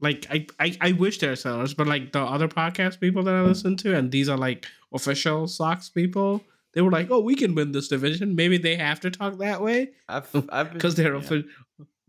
Like 0.00 0.26
I, 0.30 0.46
I 0.58 0.76
I 0.80 0.92
wish 0.92 1.18
they're 1.18 1.36
sellers, 1.36 1.74
but 1.74 1.86
like 1.86 2.12
the 2.12 2.20
other 2.20 2.48
podcast 2.48 3.00
people 3.00 3.22
that 3.24 3.34
I 3.34 3.42
listen 3.42 3.76
to, 3.78 3.94
and 3.96 4.10
these 4.10 4.28
are 4.28 4.36
like 4.36 4.66
official 4.92 5.46
Sox 5.46 5.88
people, 5.88 6.42
they 6.74 6.82
were 6.82 6.90
like, 6.90 7.10
"Oh, 7.10 7.20
we 7.20 7.34
can 7.34 7.54
win 7.54 7.72
this 7.72 7.88
division." 7.88 8.34
Maybe 8.34 8.58
they 8.58 8.76
have 8.76 9.00
to 9.00 9.10
talk 9.10 9.38
that 9.38 9.62
way 9.62 9.92
I've, 10.08 10.28
I've 10.50 10.72
because 10.72 10.94
they're 10.96 11.14
yeah. 11.14 11.20
offi- 11.20 11.46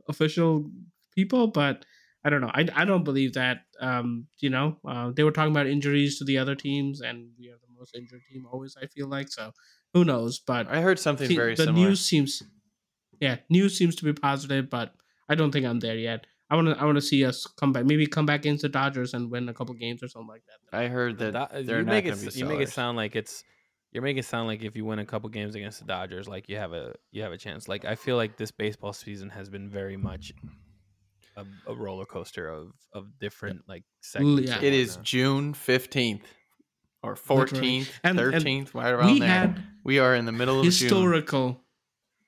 official 0.10 0.69
people, 1.15 1.47
but 1.47 1.86
I 2.23 2.30
don't 2.30 2.41
know. 2.41 2.52
I, 2.54 2.67
I 2.76 2.86
don't 2.86 3.04
believe 3.04 3.34
that. 3.34 3.62
Um, 3.80 4.28
you 4.39 4.50
know, 4.50 4.78
uh, 4.88 5.12
they 5.12 5.23
were 5.23 5.32
talking 5.32 5.52
about 5.52 5.67
injuries 5.67 6.17
to 6.19 6.26
the 6.26 6.38
other 6.38 6.56
teams, 6.56 7.02
and 7.02 7.30
we 7.39 7.50
are 7.50 7.58
the 7.58 7.73
most 7.78 7.95
injured 7.95 8.21
team 8.32 8.45
always. 8.52 8.76
I 8.82 8.88
feel 8.88 9.08
like 9.08 9.30
so. 9.30 9.54
Who 9.93 10.04
knows? 10.04 10.39
But 10.39 10.67
I 10.67 10.82
heard 10.82 11.00
something 11.00 11.34
very 11.34 11.56
the 11.56 11.63
similar. 11.65 11.88
news 11.89 12.02
seems 12.02 12.43
yeah 13.19 13.38
news 13.50 13.78
seems 13.78 13.95
to 13.95 14.04
be 14.06 14.13
positive 14.13 14.69
but 14.69 14.93
i 15.30 15.36
don't 15.36 15.52
think 15.52 15.65
i'm 15.65 15.80
there 15.80 15.97
yet 15.97 16.26
i 16.50 16.56
want 16.56 16.68
to 16.68 16.80
i 16.82 16.86
want 16.86 16.96
to 16.96 17.02
see 17.02 17.26
us 17.26 17.46
come 17.58 17.72
back 17.74 17.86
maybe 17.86 18.06
come 18.08 18.26
back 18.26 18.40
against 18.42 18.62
the 18.62 18.70
dodgers 18.70 19.14
and 19.14 19.30
win 19.32 19.48
a 19.50 19.54
couple 19.54 19.74
games 19.76 20.02
or 20.04 20.08
something 20.08 20.28
like 20.30 20.44
that 20.48 20.78
I 20.78 20.88
heard 20.88 21.18
The 21.18 21.32
that 21.32 21.52
Do- 21.52 21.58
uh, 21.60 21.62
they're 21.64 21.80
you 21.80 21.86
not 21.86 21.92
make 21.92 22.06
it 22.06 22.20
be 22.22 22.28
s- 22.28 22.36
you 22.38 22.46
make 22.46 22.60
it 22.62 22.70
sound 22.70 22.98
like 22.98 23.16
it's 23.16 23.44
you're 23.92 24.04
making 24.04 24.20
it 24.20 24.26
sound 24.26 24.48
like 24.48 24.64
if 24.64 24.76
you 24.76 24.84
win 24.86 25.00
a 25.00 25.06
couple 25.06 25.30
games 25.30 25.56
against 25.56 25.80
the 25.80 25.86
Dodgers, 25.86 26.28
like 26.28 26.50
you 26.50 26.58
have 26.58 26.74
a 26.74 26.94
you 27.12 27.24
have 27.24 27.32
a 27.32 27.38
chance. 27.38 27.68
Like 27.70 27.86
I 27.86 27.96
feel 27.96 28.18
like 28.18 28.36
this 28.38 28.52
baseball 28.52 28.92
season 28.94 29.30
has 29.30 29.50
been 29.50 29.70
very 29.70 29.96
much 29.96 30.34
a, 31.38 31.46
a 31.68 31.74
roller 31.74 32.06
coaster 32.06 32.50
of 32.50 32.74
of 32.94 33.18
different 33.20 33.62
like 33.68 33.84
segments. 34.02 34.50
yeah. 34.52 34.62
It 34.62 34.74
is. 34.74 34.98
June 34.98 35.54
fifteenth 35.54 36.28
or 37.02 37.16
fourteenth, 37.16 37.90
And- 38.04 38.20
and 38.20 38.32
thirteenth, 38.34 38.76
right 38.76 38.92
around 38.92 39.14
we 39.14 39.20
there. 39.22 39.30
had 39.30 39.64
we 39.86 40.00
are 40.00 40.14
in 40.16 40.26
the 40.26 40.32
middle 40.34 40.60
of 40.60 40.64
June. 40.66 40.72
historical 40.72 41.64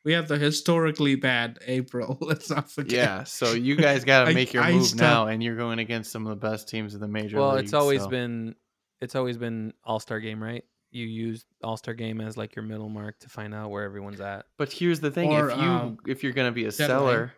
we 0.09 0.13
have 0.15 0.27
the 0.27 0.39
historically 0.39 1.13
bad 1.13 1.59
april 1.67 2.17
let's 2.21 2.49
not 2.49 2.69
forget 2.71 2.91
Yeah, 2.93 3.23
so 3.25 3.51
you 3.53 3.75
guys 3.75 4.03
got 4.03 4.23
to 4.25 4.31
I- 4.31 4.33
make 4.33 4.53
your 4.53 4.63
I 4.63 4.71
move 4.73 4.85
stopped- 4.85 5.01
now, 5.01 5.27
and 5.27 5.43
you're 5.43 5.55
going 5.55 5.77
against 5.77 6.11
some 6.11 6.25
of 6.25 6.31
the 6.31 6.47
best 6.49 6.67
teams 6.67 6.95
in 6.95 6.99
the 6.99 7.07
major 7.07 7.37
Well, 7.37 7.51
leagues. 7.55 7.65
it's 7.65 7.73
always 7.73 8.01
so- 8.01 8.07
been 8.09 8.55
it's 9.01 9.13
always 9.15 9.37
been 9.37 9.71
All 9.83 9.99
Star 9.99 10.19
game, 10.19 10.41
right? 10.43 10.65
You 10.91 11.05
use 11.05 11.45
All 11.63 11.77
Star 11.77 11.93
game 11.93 12.19
as 12.21 12.37
like 12.37 12.55
your 12.55 12.63
middle 12.65 12.89
mark 12.89 13.19
to 13.19 13.29
find 13.29 13.53
out 13.53 13.69
where 13.69 13.83
everyone's 13.83 14.19
at. 14.19 14.45
But 14.57 14.71
here's 14.73 14.99
the 14.99 15.11
thing: 15.11 15.31
Or, 15.31 15.51
if 15.51 15.57
you 15.57 15.63
um, 15.63 15.97
if 16.07 16.23
you're 16.23 16.33
gonna 16.33 16.51
be 16.51 16.65
a 16.65 16.71
deadline. 16.71 16.87
seller, 16.87 17.33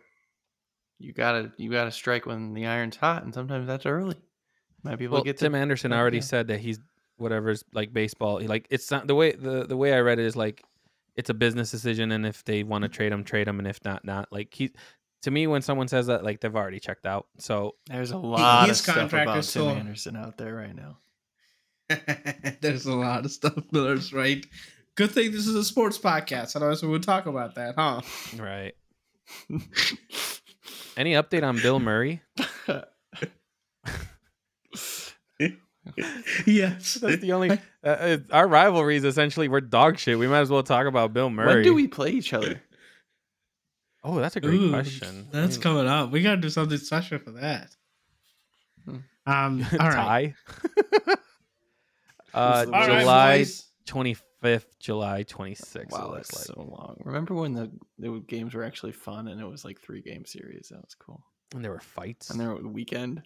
you 0.98 1.12
gotta 1.12 1.52
you 1.58 1.70
gotta 1.70 1.90
strike 1.92 2.24
when 2.26 2.54
the 2.54 2.66
iron's 2.66 2.96
hot, 2.96 3.24
and 3.24 3.34
sometimes 3.34 3.66
that's 3.66 3.84
early. 3.86 4.16
Might 4.82 4.96
be 4.96 5.04
able 5.04 5.16
Well, 5.16 5.22
to 5.24 5.28
get 5.28 5.36
Tim 5.38 5.52
the, 5.52 5.58
Anderson 5.58 5.92
already 5.92 6.16
yeah. 6.18 6.22
said 6.24 6.48
that 6.48 6.60
he's 6.60 6.80
whatever's 7.16 7.62
like 7.72 7.92
baseball. 7.92 8.38
he- 8.38 8.48
Like 8.48 8.66
it's 8.70 8.90
not 8.90 9.06
the 9.06 9.14
way 9.14 9.32
the 9.32 9.66
the 9.66 9.76
way 9.76 9.92
I 9.92 10.00
read 10.00 10.18
it 10.18 10.24
is 10.26 10.34
like 10.34 10.64
it's 11.16 11.30
a 11.30 11.34
business 11.34 11.70
decision, 11.70 12.12
and 12.12 12.26
if 12.26 12.44
they 12.44 12.62
want 12.62 12.82
to 12.82 12.88
mm-hmm. 12.88 12.94
trade 12.94 13.12
him, 13.12 13.24
trade 13.24 13.48
him, 13.48 13.58
and 13.58 13.68
if 13.68 13.84
not, 13.84 14.04
not. 14.04 14.28
Like 14.30 14.52
he, 14.54 14.72
to 15.22 15.30
me, 15.30 15.46
when 15.46 15.62
someone 15.62 15.88
says 15.88 16.06
that, 16.06 16.24
like 16.24 16.40
they've 16.40 16.54
already 16.54 16.80
checked 16.80 17.06
out. 17.06 17.26
So 17.38 17.76
There's 17.86 18.12
a 18.12 18.18
lot 18.18 18.68
his 18.68 18.80
of 18.80 18.84
stuff 18.84 19.12
about 19.12 19.38
is 19.38 19.52
Tim 19.52 19.68
Anderson 19.68 20.16
out 20.16 20.36
there 20.38 20.54
right 20.54 20.74
now. 20.74 20.98
there's 22.60 22.86
a 22.86 22.94
lot 22.94 23.24
of 23.24 23.30
stuff 23.30 23.52
miller's 23.72 24.12
right 24.12 24.46
good 24.94 25.10
thing 25.10 25.30
this 25.30 25.46
is 25.46 25.54
a 25.54 25.64
sports 25.64 25.98
podcast 25.98 26.56
otherwise 26.56 26.82
we 26.82 26.88
would 26.88 27.02
talk 27.02 27.26
about 27.26 27.54
that 27.56 27.74
huh 27.76 28.00
right. 28.38 28.74
Any 30.96 31.12
update 31.12 31.42
on 31.42 31.56
Bill 31.56 31.80
Murray? 31.80 32.22
yes 36.46 36.94
That's 36.94 37.20
the 37.20 37.32
only. 37.32 37.50
Uh, 37.50 37.56
uh, 37.86 38.18
our 38.30 38.46
rivalry 38.46 38.96
is 38.96 39.04
essentially 39.04 39.48
we're 39.48 39.60
dog 39.60 39.98
shit. 39.98 40.18
We 40.18 40.28
might 40.28 40.40
as 40.40 40.50
well 40.50 40.62
talk 40.62 40.86
about 40.86 41.12
Bill 41.12 41.30
Murray. 41.30 41.54
when 41.54 41.62
do 41.64 41.74
we 41.74 41.88
play 41.88 42.10
each 42.10 42.32
other? 42.32 42.62
Oh, 44.04 44.18
that's 44.18 44.34
a 44.34 44.40
great 44.40 44.60
Ooh, 44.60 44.70
question. 44.70 45.28
That's 45.30 45.54
mean, 45.58 45.62
coming 45.62 45.86
up. 45.86 46.10
We 46.10 46.22
gotta 46.22 46.40
do 46.40 46.50
something 46.50 46.76
special 46.76 47.18
for 47.20 47.30
that. 47.32 47.68
Hmm. 48.84 48.96
Um, 49.26 49.64
all 49.78 49.90
right. 49.90 50.34
tie. 50.34 50.34
uh, 51.06 51.14
All 52.34 52.66
All 52.66 52.66
right, 52.66 53.00
July 53.00 53.38
boys. 53.38 53.64
twenty 53.86 54.16
fifth, 54.40 54.78
July 54.80 55.22
twenty 55.22 55.54
sixth. 55.54 55.92
Wow, 55.96 56.14
that's 56.16 56.46
so 56.46 56.54
long. 56.56 57.00
Remember 57.04 57.34
when 57.34 57.52
the, 57.54 57.70
the 57.98 58.18
games 58.26 58.54
were 58.54 58.64
actually 58.64 58.90
fun 58.90 59.28
and 59.28 59.40
it 59.40 59.46
was 59.46 59.64
like 59.64 59.80
three 59.80 60.02
game 60.02 60.24
series? 60.24 60.70
That 60.70 60.80
was 60.80 60.96
cool. 60.98 61.22
and 61.54 61.64
there 61.64 61.70
were 61.70 61.78
fights. 61.78 62.30
And 62.30 62.40
there 62.40 62.50
were 62.50 62.66
weekend 62.66 63.22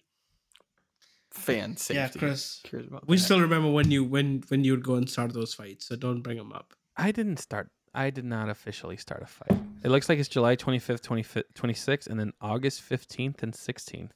fan 1.37 1.77
safety. 1.77 1.95
Yeah, 1.99 2.09
Chris. 2.09 2.59
cares 2.63 2.87
about 2.87 3.07
We 3.07 3.17
that. 3.17 3.23
still 3.23 3.41
remember 3.41 3.69
when 3.71 3.91
you 3.91 4.03
when 4.03 4.43
when 4.49 4.63
you 4.63 4.71
would 4.73 4.83
go 4.83 4.95
and 4.95 5.09
start 5.09 5.33
those 5.33 5.53
fights, 5.53 5.87
so 5.87 5.95
don't 5.95 6.21
bring 6.21 6.37
them 6.37 6.51
up. 6.51 6.73
I 6.95 7.11
didn't 7.11 7.37
start. 7.37 7.69
I 7.93 8.09
did 8.09 8.25
not 8.25 8.49
officially 8.49 8.97
start 8.97 9.23
a 9.23 9.27
fight. 9.27 9.57
It 9.83 9.89
looks 9.89 10.07
like 10.09 10.19
it's 10.19 10.27
July 10.29 10.55
25th, 10.55 11.01
25th 11.01 11.43
26th, 11.55 12.07
and 12.07 12.19
then 12.19 12.31
August 12.41 12.81
15th 12.87 13.41
and 13.43 13.53
16th. 13.53 14.11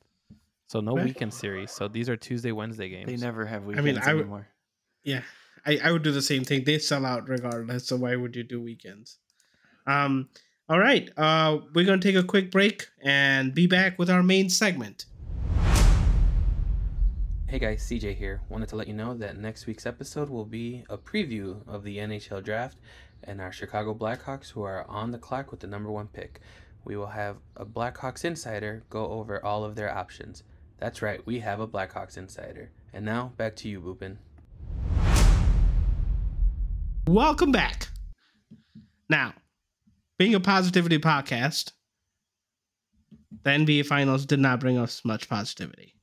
So 0.68 0.82
no 0.82 0.96
Right. 0.96 1.06
weekend 1.06 1.34
series. 1.34 1.72
So 1.72 1.88
these 1.88 2.08
are 2.10 2.16
Tuesday, 2.16 2.52
Wednesday 2.52 2.90
games. 2.90 3.08
They 3.10 3.18
never 3.18 3.46
have 3.46 3.64
I 3.64 3.68
weekends 3.68 3.86
mean, 3.86 3.98
I 3.98 4.14
would- 4.14 4.22
anymore. 4.22 4.48
Yeah, 5.04 5.24
I, 5.66 5.80
I 5.84 5.92
would 5.92 6.04
do 6.04 6.12
the 6.12 6.22
same 6.22 6.44
thing. 6.44 6.64
They 6.64 6.78
sell 6.80 7.06
out 7.06 7.28
regardless, 7.28 7.88
so 7.88 7.96
why 7.98 8.16
would 8.16 8.36
you 8.36 8.44
do 8.44 8.62
weekends? 8.62 9.18
Um, 9.88 10.30
all 10.70 10.80
right, 10.80 11.10
uh, 11.18 11.60
we're 11.74 11.86
gonna 11.86 12.02
take 12.02 12.16
a 12.16 12.24
quick 12.24 12.52
break 12.52 12.88
and 13.04 13.54
be 13.54 13.66
back 13.68 13.98
with 14.00 14.10
our 14.10 14.22
main 14.24 14.50
segment. 14.50 15.06
Hey 17.52 17.60
guys, 17.60 17.84
CJ 17.84 18.16
here. 18.16 18.40
Wanted 18.48 18.70
to 18.70 18.78
let 18.78 18.88
you 18.88 18.94
know 18.94 19.14
that 19.16 19.36
next 19.36 19.68
week's 19.68 19.86
episode 19.86 20.30
will 20.30 20.46
be 20.46 20.86
a 20.90 20.98
preview 20.98 21.68
of 21.68 21.84
the 21.84 21.98
NHL 21.98 22.42
draft 22.42 22.78
and 23.26 23.42
our 23.42 23.52
Chicago 23.52 23.94
Blackhawks, 23.94 24.50
who 24.52 24.64
are 24.64 24.86
on 24.88 25.12
the 25.12 25.18
clock 25.18 25.52
with 25.52 25.60
the 25.60 25.68
number 25.68 25.92
one 25.92 26.08
pick. 26.08 26.40
We 26.86 26.96
will 26.96 27.08
have 27.08 27.36
a 27.58 27.66
Blackhawks 27.66 28.24
insider 28.24 28.84
go 28.90 29.06
over 29.08 29.44
all 29.44 29.66
of 29.66 29.76
their 29.76 29.94
options. 29.94 30.44
That's 30.78 31.02
right, 31.02 31.20
we 31.26 31.40
have 31.40 31.60
a 31.60 31.68
Blackhawks 31.68 32.16
insider. 32.18 32.72
And 32.94 33.04
now 33.04 33.34
back 33.36 33.58
to 33.58 33.68
you, 33.68 33.82
Boopin. 33.82 34.16
Welcome 37.06 37.52
back. 37.52 37.90
Now, 39.10 39.34
being 40.18 40.36
a 40.36 40.40
positivity 40.40 41.00
podcast, 41.00 41.74
the 43.44 43.50
NBA 43.50 43.88
Finals 43.88 44.26
did 44.26 44.40
not 44.40 44.62
bring 44.62 44.78
us 44.78 45.04
much 45.04 45.28
positivity. 45.28 45.96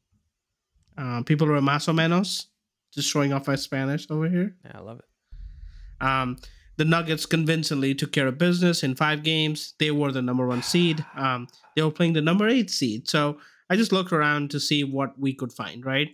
Uh, 0.98 1.22
people 1.22 1.48
are 1.50 1.60
más 1.60 1.88
o 1.88 1.92
menos, 1.92 2.46
just 2.92 3.08
showing 3.08 3.32
off 3.32 3.46
my 3.46 3.54
Spanish 3.54 4.06
over 4.10 4.28
here. 4.28 4.56
Yeah, 4.64 4.72
I 4.74 4.80
love 4.80 4.98
it. 4.98 6.04
Um, 6.04 6.36
the 6.76 6.84
Nuggets 6.84 7.26
convincingly 7.26 7.94
took 7.94 8.12
care 8.12 8.26
of 8.26 8.38
business 8.38 8.82
in 8.82 8.94
five 8.94 9.22
games. 9.22 9.74
They 9.78 9.90
were 9.90 10.12
the 10.12 10.22
number 10.22 10.46
one 10.46 10.62
seed. 10.62 11.04
Um, 11.16 11.48
they 11.76 11.82
were 11.82 11.90
playing 11.92 12.14
the 12.14 12.20
number 12.22 12.48
eight 12.48 12.70
seed. 12.70 13.08
So 13.08 13.38
I 13.70 13.76
just 13.76 13.92
looked 13.92 14.12
around 14.12 14.50
to 14.50 14.58
see 14.60 14.82
what 14.82 15.18
we 15.18 15.32
could 15.32 15.52
find, 15.52 15.84
right? 15.86 16.08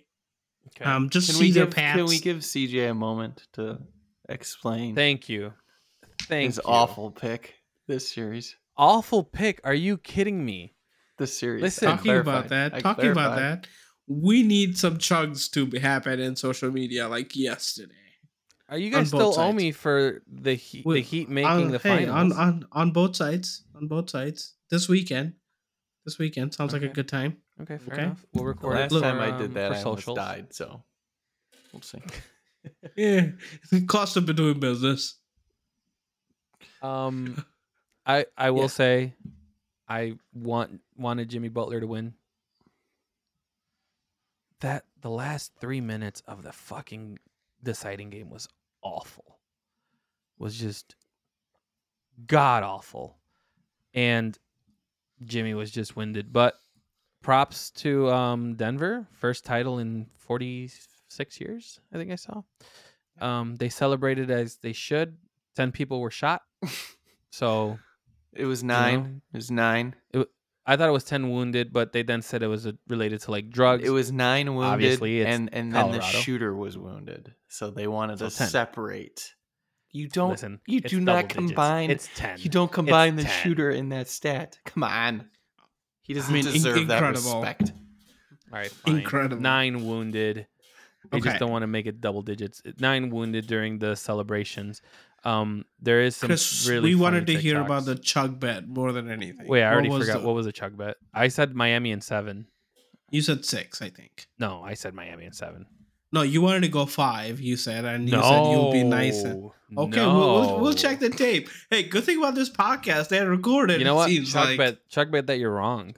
Okay. 0.68 0.84
Um, 0.84 1.08
just 1.08 1.28
Can 1.28 1.36
see 1.36 1.44
we 1.46 1.50
their 1.52 1.64
give 1.66 1.74
paths. 1.74 1.96
Can 1.96 2.06
we 2.06 2.18
give 2.18 2.38
CJ 2.38 2.90
a 2.90 2.94
moment 2.94 3.46
to 3.54 3.78
explain 4.28 4.94
Thank 4.94 5.28
you. 5.28 5.52
Thank 6.22 6.46
his 6.46 6.56
you. 6.56 6.62
awful 6.70 7.10
pick 7.10 7.54
this 7.86 8.12
series? 8.12 8.56
Awful 8.76 9.22
pick. 9.24 9.60
Are 9.64 9.74
you 9.74 9.96
kidding 9.98 10.44
me? 10.44 10.74
This 11.18 11.38
series. 11.38 11.62
Listen- 11.62 11.88
I 11.88 11.96
talking 11.96 12.16
about 12.16 12.48
that, 12.48 12.74
I 12.74 12.80
talking 12.80 13.10
about 13.10 13.36
that, 13.36 13.66
we 14.06 14.42
need 14.42 14.76
some 14.78 14.98
chugs 14.98 15.50
to 15.52 15.66
be 15.66 15.78
happen 15.78 16.20
in 16.20 16.36
social 16.36 16.70
media 16.70 17.08
like 17.08 17.34
yesterday. 17.36 17.94
Are 18.68 18.78
you 18.78 18.90
guys 18.90 19.10
both 19.10 19.34
still 19.34 19.44
owe 19.44 19.52
me 19.52 19.72
for 19.72 20.22
the 20.26 20.54
heat, 20.54 20.84
We- 20.86 20.96
the 20.96 21.00
Heat 21.02 21.28
making 21.28 21.48
on, 21.50 21.70
the 21.70 21.78
hey, 21.78 22.06
finals? 22.06 22.32
on 22.32 22.32
on 22.32 22.66
on 22.72 22.90
both 22.92 23.14
sides, 23.16 23.64
on 23.74 23.88
both 23.88 24.10
sides 24.10 24.54
this 24.70 24.88
weekend. 24.88 25.34
This 26.04 26.18
weekend 26.18 26.52
sounds 26.54 26.72
like 26.72 26.82
a 26.82 26.88
good 26.88 27.08
time. 27.08 27.38
okay, 27.62 27.78
fair 27.78 27.94
okay. 27.94 28.02
enough. 28.04 28.24
We'll 28.34 28.44
The 28.44 28.48
record 28.48 28.74
last 28.74 28.92
it 28.92 29.00
time 29.00 29.20
I 29.20 29.30
um, 29.30 29.38
did 29.38 29.54
that, 29.54 29.68
for 29.72 29.74
I 29.78 29.82
almost 29.82 30.14
died. 30.14 30.52
So 30.54 30.82
we'll 31.72 31.82
see. 31.82 31.98
Yeah, 32.96 33.32
the 33.70 33.84
cost 33.84 34.16
of 34.16 34.24
doing 34.34 34.58
business. 34.58 35.18
Um, 36.82 37.44
I 38.06 38.24
I 38.36 38.50
will 38.50 38.62
Yeah. 38.62 38.66
say, 38.68 39.14
I 39.88 40.14
want 40.32 40.80
wanted 40.96 41.28
Jimmy 41.28 41.48
Butler 41.48 41.80
to 41.80 41.86
win. 41.86 42.14
That 44.64 44.84
the 45.02 45.10
last 45.10 45.52
three 45.60 45.82
minutes 45.82 46.22
of 46.26 46.42
the 46.42 46.50
fucking 46.52 47.18
deciding 47.62 48.08
game 48.08 48.30
was 48.30 48.48
awful. 48.80 49.38
Was 50.38 50.58
just 50.58 50.96
god 52.26 52.62
awful. 52.62 53.18
And 53.92 54.38
Jimmy 55.22 55.52
was 55.52 55.70
just 55.70 55.96
winded. 55.96 56.32
But 56.32 56.54
props 57.20 57.72
to 57.72 58.10
um, 58.10 58.54
Denver. 58.54 59.06
First 59.12 59.44
title 59.44 59.80
in 59.80 60.06
46 60.16 61.40
years, 61.42 61.78
I 61.92 61.98
think 61.98 62.10
I 62.10 62.14
saw. 62.14 62.40
Um, 63.20 63.56
they 63.56 63.68
celebrated 63.68 64.30
as 64.30 64.56
they 64.56 64.72
should. 64.72 65.18
10 65.56 65.72
people 65.72 66.00
were 66.00 66.10
shot. 66.10 66.40
So 67.30 67.78
It 68.32 68.46
was 68.46 68.62
nine. 68.64 69.02
know? 69.02 69.20
It 69.32 69.36
was 69.36 69.50
nine. 69.50 69.94
I 70.66 70.76
thought 70.76 70.88
it 70.88 70.92
was 70.92 71.04
10 71.04 71.30
wounded, 71.30 71.72
but 71.72 71.92
they 71.92 72.02
then 72.02 72.22
said 72.22 72.42
it 72.42 72.46
was 72.46 72.66
uh, 72.66 72.72
related 72.88 73.20
to 73.22 73.30
like 73.30 73.50
drugs. 73.50 73.84
It 73.86 73.90
was 73.90 74.10
nine 74.10 74.54
wounded, 74.54 74.72
Obviously, 74.72 75.20
it's 75.20 75.28
and 75.30 75.50
and 75.52 75.72
then 75.74 75.90
the 75.92 76.00
shooter 76.00 76.54
was 76.56 76.78
wounded. 76.78 77.34
So 77.48 77.70
they 77.70 77.86
wanted 77.86 78.18
So 78.18 78.28
to 78.30 78.36
10. 78.36 78.48
separate. 78.48 79.34
You 79.92 80.08
don't. 80.08 80.30
Listen, 80.30 80.60
you 80.66 80.80
do 80.80 81.00
double 81.00 81.04
not 81.04 81.28
digits. 81.28 81.34
combine. 81.34 81.90
It's 81.90 82.08
10. 82.16 82.38
you 82.40 82.50
don't 82.50 82.72
combine 82.72 83.16
the 83.16 83.22
10. 83.24 83.30
shooter 83.42 83.70
in 83.70 83.90
that 83.90 84.08
stat. 84.08 84.58
Come 84.64 84.82
on. 84.84 85.26
He 86.02 86.14
doesn't 86.14 86.32
mean, 86.32 86.46
in- 86.46 86.52
deserve 86.52 86.88
that 86.88 87.02
incredible. 87.02 87.40
respect. 87.42 87.72
All 88.52 88.58
right, 88.58 88.70
fine. 88.70 88.96
Incredible. 88.98 89.40
Nine 89.42 89.86
wounded. 89.86 90.46
They 91.10 91.18
Okay. 91.18 91.28
just 91.28 91.38
don't 91.40 91.50
want 91.50 91.62
to 91.62 91.66
make 91.66 91.86
it 91.86 92.00
double 92.00 92.22
digits. 92.22 92.62
Nine 92.78 93.10
wounded 93.10 93.46
during 93.46 93.78
the 93.78 93.94
celebrations. 93.94 94.80
Um, 95.24 95.64
there 95.80 96.02
is 96.02 96.16
some 96.16 96.28
Chris, 96.28 96.66
really. 96.68 96.90
we 96.90 96.94
wanted 96.94 97.26
to 97.28 97.32
funny 97.32 97.42
hear 97.42 97.60
about 97.60 97.86
the 97.86 97.94
chug 97.96 98.38
bet 98.38 98.68
more 98.68 98.92
than 98.92 99.10
anything. 99.10 99.48
Wait, 99.48 99.62
I 99.62 99.72
already 99.72 99.88
was 99.88 100.06
forgot 100.06 100.20
the- 100.20 100.26
what 100.26 100.34
was 100.34 100.46
the 100.46 100.52
chug 100.52 100.76
bet. 100.76 100.96
I 101.14 101.28
said 101.28 101.54
Miami 101.54 101.92
and 101.92 102.04
seven. 102.04 102.46
you 103.10 103.22
said 103.22 103.44
six, 103.44 103.80
I 103.80 103.88
think. 103.90 104.26
No, 104.38 104.62
I 104.62 104.74
said 104.74 104.92
Miami 104.94 105.24
and 105.24 105.34
seven. 105.34 105.66
No, 106.12 106.22
you 106.22 106.42
wanted 106.42 106.62
to 106.62 106.68
go 106.68 106.86
five. 106.86 107.40
You 107.40 107.56
said, 107.56 107.84
and 107.84 108.08
you 108.08 108.20
said 108.22 108.50
you'll 108.52 108.70
be 108.70 108.84
nice. 108.84 109.22
And, 109.24 109.50
okay, 109.76 110.00
we'll, 110.06 110.16
we'll, 110.46 110.60
we'll 110.60 110.74
check 110.74 111.00
the 111.00 111.10
tape. 111.10 111.48
Hey, 111.70 111.82
good 111.84 112.04
thing 112.04 112.18
about 112.18 112.34
this 112.36 112.50
podcast, 112.50 113.08
they 113.08 113.16
had 113.16 113.26
recorded. 113.26 113.78
You 113.80 113.84
know 113.84 113.96
what? 113.96 114.08
seems 114.10 114.32
Chug 114.32 114.44
like. 114.50 114.58
bet. 114.58 114.88
Chug 114.88 115.10
bet 115.10 115.26
that 115.26 115.38
you're 115.40 115.50
wrong. 115.50 115.96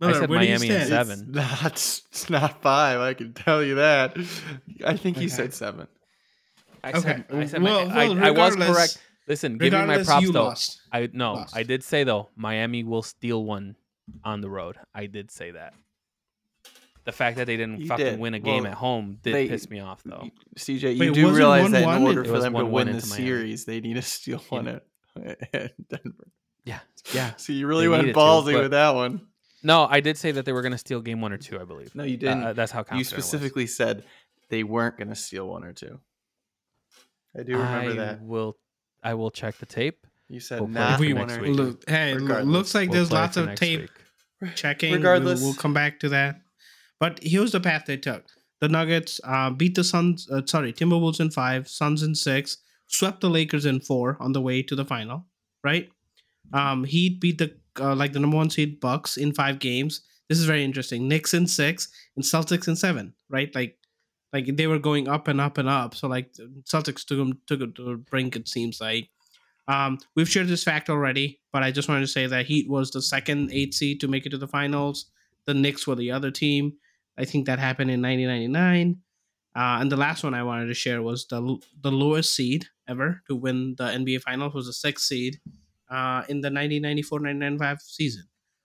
No, 0.00 0.08
I 0.08 0.12
said 0.12 0.28
where 0.28 0.38
Miami 0.40 0.68
and 0.70 0.86
seven. 0.88 1.20
It's 1.20 1.28
not. 1.62 1.72
It's 1.72 2.30
not 2.30 2.62
five. 2.62 3.00
I 3.00 3.14
can 3.14 3.32
tell 3.32 3.64
you 3.64 3.76
that. 3.76 4.16
I 4.84 4.96
think 4.96 5.16
he 5.16 5.24
Okay. 5.24 5.28
said 5.28 5.54
seven. 5.54 5.86
I 6.84 6.88
Okay. 6.90 7.00
said. 7.00 7.24
I 7.32 7.46
said. 7.46 7.62
Well, 7.62 7.86
my, 7.88 7.94
well, 7.94 7.98
I, 7.98 8.28
I 8.28 8.30
was 8.30 8.54
regardless- 8.56 8.68
correct. 8.76 8.98
Listen, 9.26 9.56
give 9.56 9.72
me 9.72 9.86
my 9.86 10.02
props 10.02 10.22
you 10.22 10.32
though. 10.32 10.44
lost. 10.44 10.82
I 10.92 11.08
no, 11.12 11.32
Lost. 11.34 11.56
I 11.56 11.62
did 11.62 11.82
say 11.82 12.04
though 12.04 12.28
Miami 12.36 12.84
will 12.84 13.02
steal 13.02 13.42
one 13.44 13.74
on 14.22 14.42
the 14.42 14.50
road. 14.50 14.76
I 14.94 15.06
did 15.06 15.30
say 15.30 15.52
that. 15.52 15.72
The 17.04 17.12
fact 17.12 17.36
that 17.38 17.46
they 17.46 17.56
didn't 17.56 17.80
You 17.80 17.86
fucking 17.86 18.04
did. 18.04 18.18
win 18.18 18.34
a 18.34 18.38
game 18.38 18.62
Well, 18.64 18.72
at 18.72 18.78
home 18.78 19.18
did 19.22 19.34
they- 19.34 19.48
piss 19.48 19.68
me 19.70 19.80
off 19.80 20.02
though. 20.04 20.28
CJ, 20.58 20.94
you 20.94 21.00
Wait, 21.00 21.14
do 21.14 21.34
realize 21.34 21.70
that 21.70 21.82
in 21.96 22.02
order 22.02 22.24
for 22.24 22.38
them 22.38 22.52
to 22.54 22.60
1-1 22.60 22.70
win 22.70 22.92
the 22.92 23.00
series, 23.00 23.64
they 23.64 23.80
need 23.80 23.94
to 23.94 24.02
steal 24.02 24.38
one 24.50 24.68
at, 24.68 24.84
at 25.54 25.88
Denver. 25.88 26.28
Yeah, 26.64 26.80
yeah. 27.14 27.32
So 27.36 27.52
you 27.52 27.66
really 27.66 27.84
They 27.84 27.88
went 27.88 28.02
needed 28.04 28.14
to, 28.14 28.18
ballsy 28.20 28.58
with 28.60 28.70
that 28.72 28.94
one. 28.94 29.26
No, 29.62 29.86
I 29.88 30.00
did 30.00 30.16
say 30.18 30.32
that 30.32 30.44
they 30.44 30.52
were 30.52 30.62
going 30.62 30.72
to 30.72 30.78
steal 30.78 31.00
game 31.00 31.20
one 31.22 31.32
or 31.32 31.38
two. 31.38 31.58
I 31.60 31.64
believe. 31.64 31.94
No, 31.94 32.04
you 32.04 32.16
didn't. 32.18 32.42
uh, 32.42 32.52
that's 32.54 32.72
how 32.72 32.80
you 32.80 32.84
confident 32.84 33.12
I 33.14 33.16
was. 33.16 33.24
specifically 33.26 33.66
said 33.66 34.04
they 34.50 34.62
weren't 34.64 34.96
going 34.98 35.08
to 35.08 35.14
steal 35.14 35.48
one 35.48 35.64
or 35.64 35.72
two. 35.72 35.98
I 37.38 37.42
do 37.42 37.52
remember 37.52 37.90
I 37.90 37.94
that. 37.94 38.22
will. 38.22 38.56
I 39.02 39.14
will 39.14 39.30
check 39.30 39.56
the 39.58 39.66
tape. 39.66 40.06
You 40.28 40.40
said 40.40 40.60
We'll 40.60 40.68
not 40.70 40.98
we, 40.98 41.12
one 41.12 41.26
next 41.26 41.38
or 41.38 41.42
week. 41.42 41.56
two. 41.56 41.62
look, 41.62 41.88
hey, 41.88 42.14
lo- 42.14 42.20
Regardless, 42.22 42.52
looks 42.52 42.74
like 42.74 42.88
We'll 42.88 42.96
there's 42.98 43.12
lots 43.12 43.36
of 43.36 43.54
tape 43.54 43.90
week. 44.42 44.54
checking. 44.54 44.90
We'll- 44.92 45.00
Regardless. 45.00 45.42
we'll, 45.42 45.54
come 45.54 45.74
back 45.74 46.00
to 46.00 46.08
that. 46.10 46.40
But 47.00 47.20
here's 47.22 47.52
the 47.52 47.60
path 47.60 47.84
they 47.86 47.96
took. 47.98 48.24
The 48.60 48.68
Nuggets 48.68 49.20
uh, 49.24 49.50
beat 49.50 49.74
the 49.74 49.84
Suns. 49.84 50.28
Uh, 50.30 50.40
sorry, 50.46 50.72
Timberwolves 50.72 51.20
in 51.20 51.30
five, 51.30 51.68
Suns 51.68 52.02
in 52.02 52.14
six, 52.14 52.56
swept 52.86 53.20
the 53.20 53.28
Lakers 53.28 53.66
in 53.66 53.80
four 53.80 54.16
on 54.20 54.32
the 54.32 54.40
way 54.40 54.62
to 54.62 54.74
the 54.74 54.84
final. 54.84 55.26
Right? 55.62 55.90
Um, 56.52 56.84
Heat 56.84 57.20
beat 57.20 57.38
the 57.38 57.54
uh, 57.78 57.94
like 57.94 58.12
the 58.12 58.20
number 58.20 58.36
one 58.36 58.48
seed 58.50 58.80
Bucks 58.80 59.16
in 59.18 59.34
five 59.34 59.58
games. 59.58 60.00
This 60.28 60.38
is 60.38 60.46
very 60.46 60.64
interesting. 60.64 61.06
Knicks 61.08 61.34
in 61.34 61.46
six 61.46 61.88
and 62.16 62.24
Celtics 62.24 62.68
in 62.68 62.76
seven. 62.76 63.12
Right? 63.28 63.54
Like, 63.54 63.76
like 64.34 64.56
they 64.56 64.66
were 64.66 64.80
going 64.80 65.08
up 65.08 65.28
and 65.28 65.40
up 65.40 65.56
and 65.58 65.68
up. 65.68 65.94
So 65.94 66.08
like 66.08 66.34
Celtics 66.64 67.06
took 67.06 67.18
them 67.18 67.38
took 67.46 67.60
it 67.60 67.74
to 67.76 67.96
brink. 67.96 68.36
It 68.36 68.48
seems 68.48 68.80
like. 68.80 69.08
Um, 69.66 69.98
we've 70.14 70.28
shared 70.28 70.48
this 70.48 70.62
fact 70.62 70.90
already, 70.90 71.40
but 71.50 71.62
I 71.62 71.70
just 71.70 71.88
wanted 71.88 72.02
to 72.02 72.06
say 72.08 72.26
that 72.26 72.44
Heat 72.44 72.68
was 72.68 72.90
the 72.90 73.00
second 73.00 73.50
eight 73.50 73.72
seed 73.72 74.00
to 74.00 74.08
make 74.08 74.26
it 74.26 74.30
to 74.30 74.36
the 74.38 74.48
finals. 74.48 75.06
The 75.46 75.54
Knicks 75.54 75.86
were 75.86 75.94
the 75.94 76.10
other 76.10 76.30
team. 76.30 76.74
I 77.16 77.24
think 77.24 77.46
that 77.46 77.58
happened 77.58 77.90
in 77.90 78.02
1999. 78.02 78.98
Uh, 79.56 79.80
and 79.80 79.90
the 79.90 79.96
last 79.96 80.22
one 80.22 80.34
I 80.34 80.42
wanted 80.42 80.66
to 80.66 80.74
share 80.74 81.00
was 81.00 81.26
the 81.28 81.58
the 81.80 81.92
lowest 81.92 82.34
seed 82.34 82.66
ever 82.88 83.22
to 83.28 83.36
win 83.36 83.76
the 83.78 83.84
NBA 83.84 84.20
Finals 84.22 84.52
was 84.52 84.66
the 84.66 84.72
sixth 84.72 85.06
seed 85.06 85.40
uh, 85.88 86.24
in 86.28 86.40
the 86.40 86.50
1994-1995 86.50 87.80
season. 87.80 88.24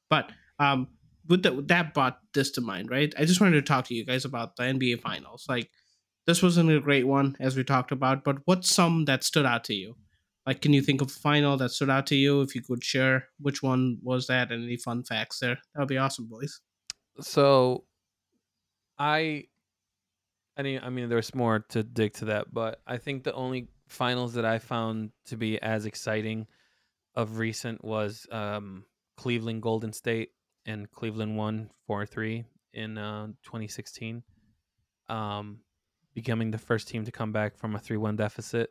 But 0.09 0.31
um, 0.57 0.87
with, 1.29 1.67
that 1.67 1.93
brought 1.93 2.19
this 2.33 2.51
to 2.51 2.61
mind, 2.61 2.89
right? 2.89 3.13
I 3.17 3.25
just 3.25 3.39
wanted 3.39 3.55
to 3.55 3.61
talk 3.61 3.85
to 3.85 3.93
you 3.93 4.05
guys 4.05 4.25
about 4.25 4.55
the 4.55 4.63
NBA 4.63 5.01
Finals. 5.01 5.45
Like 5.47 5.69
this 6.25 6.43
wasn't 6.43 6.71
a 6.71 6.79
great 6.79 7.07
one 7.07 7.37
as 7.39 7.55
we 7.55 7.63
talked 7.63 7.91
about, 7.91 8.23
but 8.23 8.37
what's 8.45 8.69
some 8.69 9.05
that 9.05 9.23
stood 9.23 9.45
out 9.45 9.63
to 9.65 9.73
you? 9.73 9.95
Like, 10.45 10.61
can 10.61 10.73
you 10.73 10.81
think 10.81 11.01
of 11.01 11.07
a 11.07 11.11
final 11.11 11.57
that 11.57 11.69
stood 11.69 11.89
out 11.89 12.07
to 12.07 12.15
you? 12.15 12.41
If 12.41 12.55
you 12.55 12.61
could 12.61 12.83
share 12.83 13.27
which 13.39 13.61
one 13.61 13.99
was 14.01 14.27
that 14.27 14.51
and 14.51 14.63
any 14.63 14.77
fun 14.77 15.03
facts 15.03 15.39
there, 15.39 15.55
that 15.55 15.79
would 15.79 15.87
be 15.87 15.97
awesome, 15.97 16.27
boys. 16.27 16.59
So, 17.21 17.83
I, 18.97 19.45
I 20.57 20.63
mean, 20.63 20.81
I 20.83 20.89
mean, 20.89 21.09
there's 21.09 21.35
more 21.35 21.65
to 21.69 21.83
dig 21.83 22.13
to 22.13 22.25
that, 22.25 22.53
but 22.53 22.81
I 22.87 22.97
think 22.97 23.23
the 23.23 23.33
only 23.33 23.67
finals 23.89 24.33
that 24.33 24.45
I 24.45 24.59
found 24.59 25.11
to 25.27 25.37
be 25.37 25.61
as 25.61 25.85
exciting 25.85 26.47
of 27.15 27.37
recent 27.37 27.83
was 27.83 28.25
um, 28.31 28.85
Cleveland 29.17 29.61
Golden 29.61 29.93
State, 29.93 30.29
and 30.69 30.89
Cleveland 30.91 31.35
won 31.35 31.69
four 31.87 32.05
three 32.05 32.45
in 32.73 32.97
uh, 32.97 33.27
2016, 33.43 34.23
um, 35.09 35.59
becoming 36.13 36.51
the 36.51 36.57
first 36.57 36.87
team 36.87 37.03
to 37.05 37.11
come 37.11 37.31
back 37.31 37.57
from 37.57 37.75
a 37.75 37.79
three 37.79 37.97
one 37.97 38.15
deficit 38.15 38.69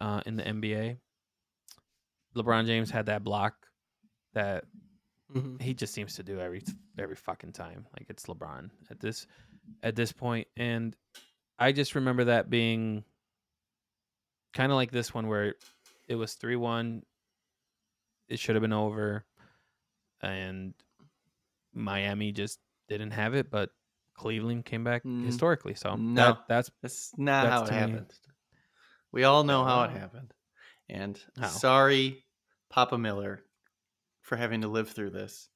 uh, 0.00 0.22
in 0.26 0.36
the 0.36 0.42
NBA. 0.42 0.96
LeBron 2.34 2.66
James 2.66 2.90
had 2.90 3.06
that 3.06 3.22
block 3.22 3.54
that 4.34 4.64
Mm-hmm. 5.34 5.56
he 5.58 5.74
just 5.74 5.92
seems 5.92 6.14
to 6.14 6.22
do 6.22 6.38
every 6.38 6.62
every 6.96 7.16
fucking 7.16 7.50
time. 7.50 7.84
Like 7.98 8.06
it's 8.08 8.26
LeBron 8.26 8.70
at 8.92 9.00
this 9.00 9.26
at 9.82 9.96
this 9.96 10.12
point, 10.12 10.46
and 10.56 10.94
I 11.58 11.72
just 11.72 11.96
remember 11.96 12.26
that 12.26 12.48
being 12.48 13.02
kind 14.54 14.70
of 14.70 14.76
like 14.76 14.92
this 14.92 15.12
one 15.12 15.26
where 15.26 15.56
it 16.08 16.14
was 16.14 16.34
three 16.34 16.54
one. 16.54 17.02
It 18.28 18.38
should 18.38 18.54
have 18.54 18.62
been 18.62 18.72
over, 18.72 19.24
and 20.22 20.74
Miami 21.76 22.32
just 22.32 22.58
didn't 22.88 23.12
have 23.12 23.34
it, 23.34 23.50
but 23.50 23.70
Cleveland 24.14 24.64
came 24.64 24.82
back 24.84 25.04
Mm, 25.04 25.24
historically. 25.26 25.74
So 25.74 25.94
no. 25.96 26.14
that, 26.24 26.38
that's 26.48 26.70
That's 26.82 27.12
not 27.18 27.44
That's 27.44 27.54
how 27.54 27.64
it 27.66 27.70
me- 27.70 27.92
happened. 27.92 28.12
We 29.12 29.24
all 29.24 29.44
know 29.44 29.64
how 29.64 29.82
it 29.84 29.90
Oh. 29.94 29.98
happened. 29.98 30.32
And 30.88 31.20
How? 31.38 31.48
sorry, 31.48 32.24
Papa 32.70 32.96
Miller, 32.98 33.42
for 34.22 34.36
having 34.36 34.60
to 34.62 34.68
live 34.68 34.90
through 34.90 35.10
this. 35.10 35.48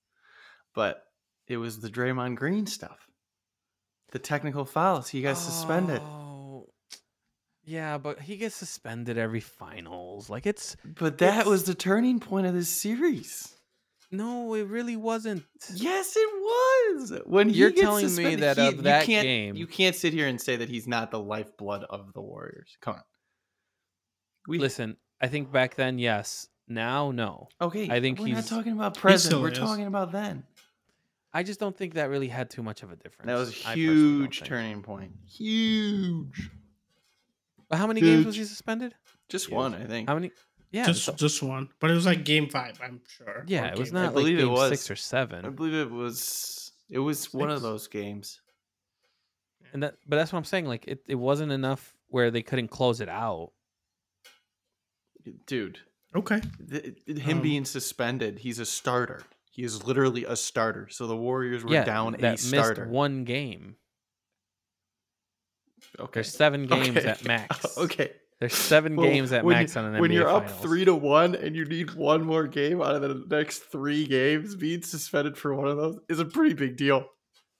But 0.74 1.04
it 1.46 1.56
was 1.56 1.80
the 1.80 1.88
Draymond 1.90 2.36
Green 2.36 2.66
stuff. 2.66 3.08
The 4.12 4.18
technical 4.18 4.64
fouls. 4.64 5.08
He 5.08 5.22
got 5.22 5.36
suspended. 5.36 6.00
Oh, 6.00 6.68
Yeah, 7.62 7.98
but 7.98 8.20
he 8.20 8.36
gets 8.36 8.56
suspended 8.56 9.18
every 9.18 9.40
finals. 9.40 10.28
Like 10.30 10.46
it's 10.46 10.76
But 10.84 11.18
that 11.18 11.40
it's- 11.40 11.46
was 11.46 11.64
the 11.64 11.74
turning 11.74 12.18
point 12.18 12.46
of 12.46 12.54
this 12.54 12.68
series. 12.68 13.54
No, 14.10 14.54
it 14.54 14.66
really 14.66 14.96
wasn't. 14.96 15.44
Yes, 15.74 16.14
it 16.16 16.28
was. 16.32 17.20
When 17.26 17.48
he 17.48 17.56
You're 17.56 17.70
gets 17.70 17.80
telling 17.82 18.04
me 18.04 18.08
suspended, 18.08 18.40
that 18.40 18.56
he- 18.58 18.66
of 18.68 18.76
you 18.76 18.82
that 18.82 19.04
can't, 19.06 19.24
game- 19.24 19.56
you 19.56 19.66
can't 19.66 19.94
sit 19.96 20.12
here 20.12 20.26
and 20.26 20.40
say 20.40 20.56
that 20.56 20.68
he's 20.68 20.86
not 20.88 21.10
the 21.10 21.20
lifeblood 21.20 21.84
of 21.88 22.12
the 22.12 22.20
Warriors. 22.20 22.76
Come 22.80 22.94
on. 22.94 23.02
We 24.48 24.58
Listen, 24.58 24.96
I 25.20 25.28
think 25.28 25.52
back 25.52 25.74
then, 25.76 25.98
yes. 25.98 26.48
Now, 26.66 27.10
no. 27.10 27.48
Okay, 27.60 27.88
I 27.90 28.00
think 28.00 28.18
we're 28.18 28.34
not 28.34 28.46
talking 28.46 28.72
about 28.72 28.96
present. 28.96 29.40
We're 29.40 29.50
is. 29.50 29.58
talking 29.58 29.86
about 29.86 30.12
then. 30.12 30.44
I 31.32 31.42
just 31.42 31.60
don't 31.60 31.76
think 31.76 31.94
that 31.94 32.10
really 32.10 32.28
had 32.28 32.48
too 32.50 32.62
much 32.62 32.82
of 32.82 32.90
a 32.90 32.96
difference. 32.96 33.26
That 33.26 33.34
was 33.34 33.64
a 33.64 33.68
I 33.70 33.74
huge 33.74 34.42
turning 34.42 34.82
point. 34.82 35.12
Huge. 35.26 36.50
But 37.68 37.78
how 37.78 37.86
many 37.86 38.00
games 38.00 38.26
was 38.26 38.34
he 38.36 38.44
suspended? 38.44 38.94
Just 39.28 39.46
Huge. 39.46 39.54
one, 39.54 39.74
I 39.74 39.84
think. 39.86 40.08
How 40.08 40.14
many? 40.14 40.32
Yeah, 40.72 40.86
just 40.86 41.04
so- 41.04 41.12
just 41.14 41.42
one, 41.42 41.68
but 41.80 41.90
it 41.90 41.94
was 41.94 42.06
like 42.06 42.24
game 42.24 42.48
five, 42.48 42.78
I'm 42.82 43.00
sure. 43.08 43.44
yeah. 43.48 43.66
It 43.72 43.78
was 43.78 43.90
game- 43.90 43.94
not 44.02 44.14
like 44.14 44.22
believe 44.24 44.38
it 44.38 44.42
game 44.42 44.52
was. 44.52 44.68
six 44.70 44.90
or 44.90 44.96
seven. 44.96 45.44
I 45.44 45.48
believe 45.50 45.74
it 45.74 45.90
was. 45.90 46.72
It 46.88 46.98
was 47.00 47.32
one 47.32 47.50
of 47.50 47.62
those 47.62 47.86
games. 47.88 48.40
And 49.72 49.82
that, 49.84 49.94
but 50.06 50.16
that's 50.16 50.32
what 50.32 50.38
I'm 50.38 50.44
saying. 50.44 50.66
Like 50.66 50.86
it, 50.88 51.04
it 51.06 51.14
wasn't 51.14 51.52
enough 51.52 51.94
where 52.08 52.30
they 52.30 52.42
couldn't 52.42 52.68
close 52.68 53.00
it 53.00 53.08
out. 53.08 53.52
Dude, 55.46 55.78
Okay. 56.14 56.40
Th- 56.68 56.96
him 57.06 57.36
Um, 57.38 57.42
being 57.42 57.64
suspended, 57.64 58.38
he's 58.40 58.58
a 58.58 58.66
starter. 58.66 59.22
He 59.52 59.62
is 59.62 59.84
literally 59.84 60.24
a 60.24 60.34
starter. 60.34 60.88
So 60.90 61.06
the 61.06 61.16
Warriors 61.16 61.62
were 61.64 61.72
yeah, 61.72 61.84
down 61.84 62.12
that 62.12 62.20
a 62.20 62.22
missed 62.30 62.48
starter. 62.48 62.88
one 62.88 63.22
game. 63.24 63.76
okay. 65.98 66.10
There's 66.14 66.32
seven 66.32 66.66
games 66.66 66.96
Okay. 66.96 67.06
at 67.08 67.24
max. 67.24 67.66
Okay. 67.78 68.12
There's 68.40 68.54
seven 68.54 68.96
Well, 68.96 69.06
games 69.06 69.32
at 69.32 69.44
max 69.44 69.74
you- 69.74 69.80
on 69.82 69.94
an 69.94 70.00
when 70.00 70.10
NBA 70.10 70.14
you're 70.14 70.28
up 70.28 70.48
three 70.62 70.84
to 70.86 70.94
one 70.94 71.34
and 71.34 71.54
you 71.54 71.66
need 71.66 71.94
one 71.94 72.24
more 72.24 72.46
game 72.46 72.80
out 72.80 72.94
of 72.96 73.02
the 73.02 73.36
next 73.36 73.58
three 73.70 74.06
games, 74.06 74.54
being 74.56 74.80
suspended 74.82 75.36
for 75.36 75.54
one 75.54 75.68
of 75.68 75.76
those 75.76 75.98
is 76.08 76.18
a 76.20 76.24
pretty 76.24 76.54
big 76.54 76.76
deal. 76.78 77.04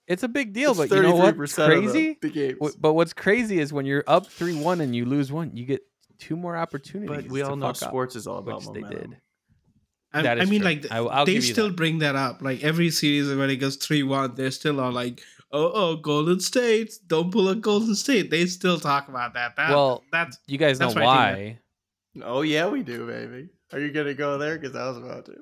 It's 0.07 0.23
a 0.23 0.29
big 0.29 0.53
deal, 0.55 0.71
It's 0.71 0.79
but 0.79 0.91
you 0.91 1.03
know 1.03 1.15
what's 1.17 1.37
33% 1.37 1.57
the- 1.57 1.67
crazy? 1.67 2.19
The, 2.23 2.31
games. 2.31 2.59
Wh- 2.61 2.81
But 2.81 2.95
what's 2.95 3.13
crazy 3.13 3.61
is 3.61 3.73
when 3.73 3.85
you're 3.87 4.05
up 4.07 4.27
three 4.27 4.57
one 4.57 4.81
and 4.81 4.97
you 4.97 5.05
lose 5.05 5.31
one, 5.31 5.55
you 5.55 5.67
get 5.67 5.83
two 6.19 6.35
more 6.37 6.57
opportunities. 6.57 7.15
But 7.25 7.31
we 7.31 7.41
to 7.41 7.49
all 7.51 7.57
know 7.57 7.67
fuck 7.67 7.83
up, 7.83 7.89
sports 7.91 8.17
is 8.17 8.27
all 8.27 8.39
about 8.39 8.57
which 8.65 8.73
they 8.75 8.81
momentum. 8.81 9.11
did. 9.11 9.19
I, 10.13 10.29
I 10.41 10.45
mean, 10.47 10.61
true. 10.63 10.71
like 10.71 10.87
I- 10.91 11.25
they 11.25 11.41
still 11.41 11.69
that. 11.69 11.77
bring 11.77 11.99
that 11.99 12.17
up. 12.17 12.43
Like 12.43 12.65
every 12.65 12.91
series 12.91 13.29
when 13.33 13.49
it 13.51 13.57
goes 13.57 13.77
three 13.77 14.03
one, 14.03 14.35
they 14.35 14.51
still 14.51 14.81
are 14.81 14.91
like, 14.91 15.23
"Oh, 15.53 15.71
oh, 15.73 15.97
Golden 15.97 16.41
State, 16.41 16.95
don't 17.07 17.31
pull 17.33 17.49
a 17.49 17.55
Golden 17.55 17.95
State." 17.95 18.31
They 18.31 18.47
still 18.47 18.79
talk 18.79 19.09
about 19.09 19.35
that. 19.35 19.57
that 19.57 19.71
Well, 19.71 20.05
that's 20.13 20.39
You 20.47 20.59
guys 20.59 20.81
know 20.81 20.87
That's 20.87 20.97
why 20.97 21.03
why? 21.05 21.59
Oh 22.25 22.43
yeah, 22.43 22.69
we 22.69 22.83
do, 22.83 23.07
baby. 23.07 23.49
Are 23.73 23.79
you 23.79 23.93
gonna 23.93 24.15
go 24.15 24.39
there? 24.39 24.59
Because 24.59 24.75
I 24.77 24.89
was 24.89 24.97
about 24.99 25.27
to. 25.27 25.37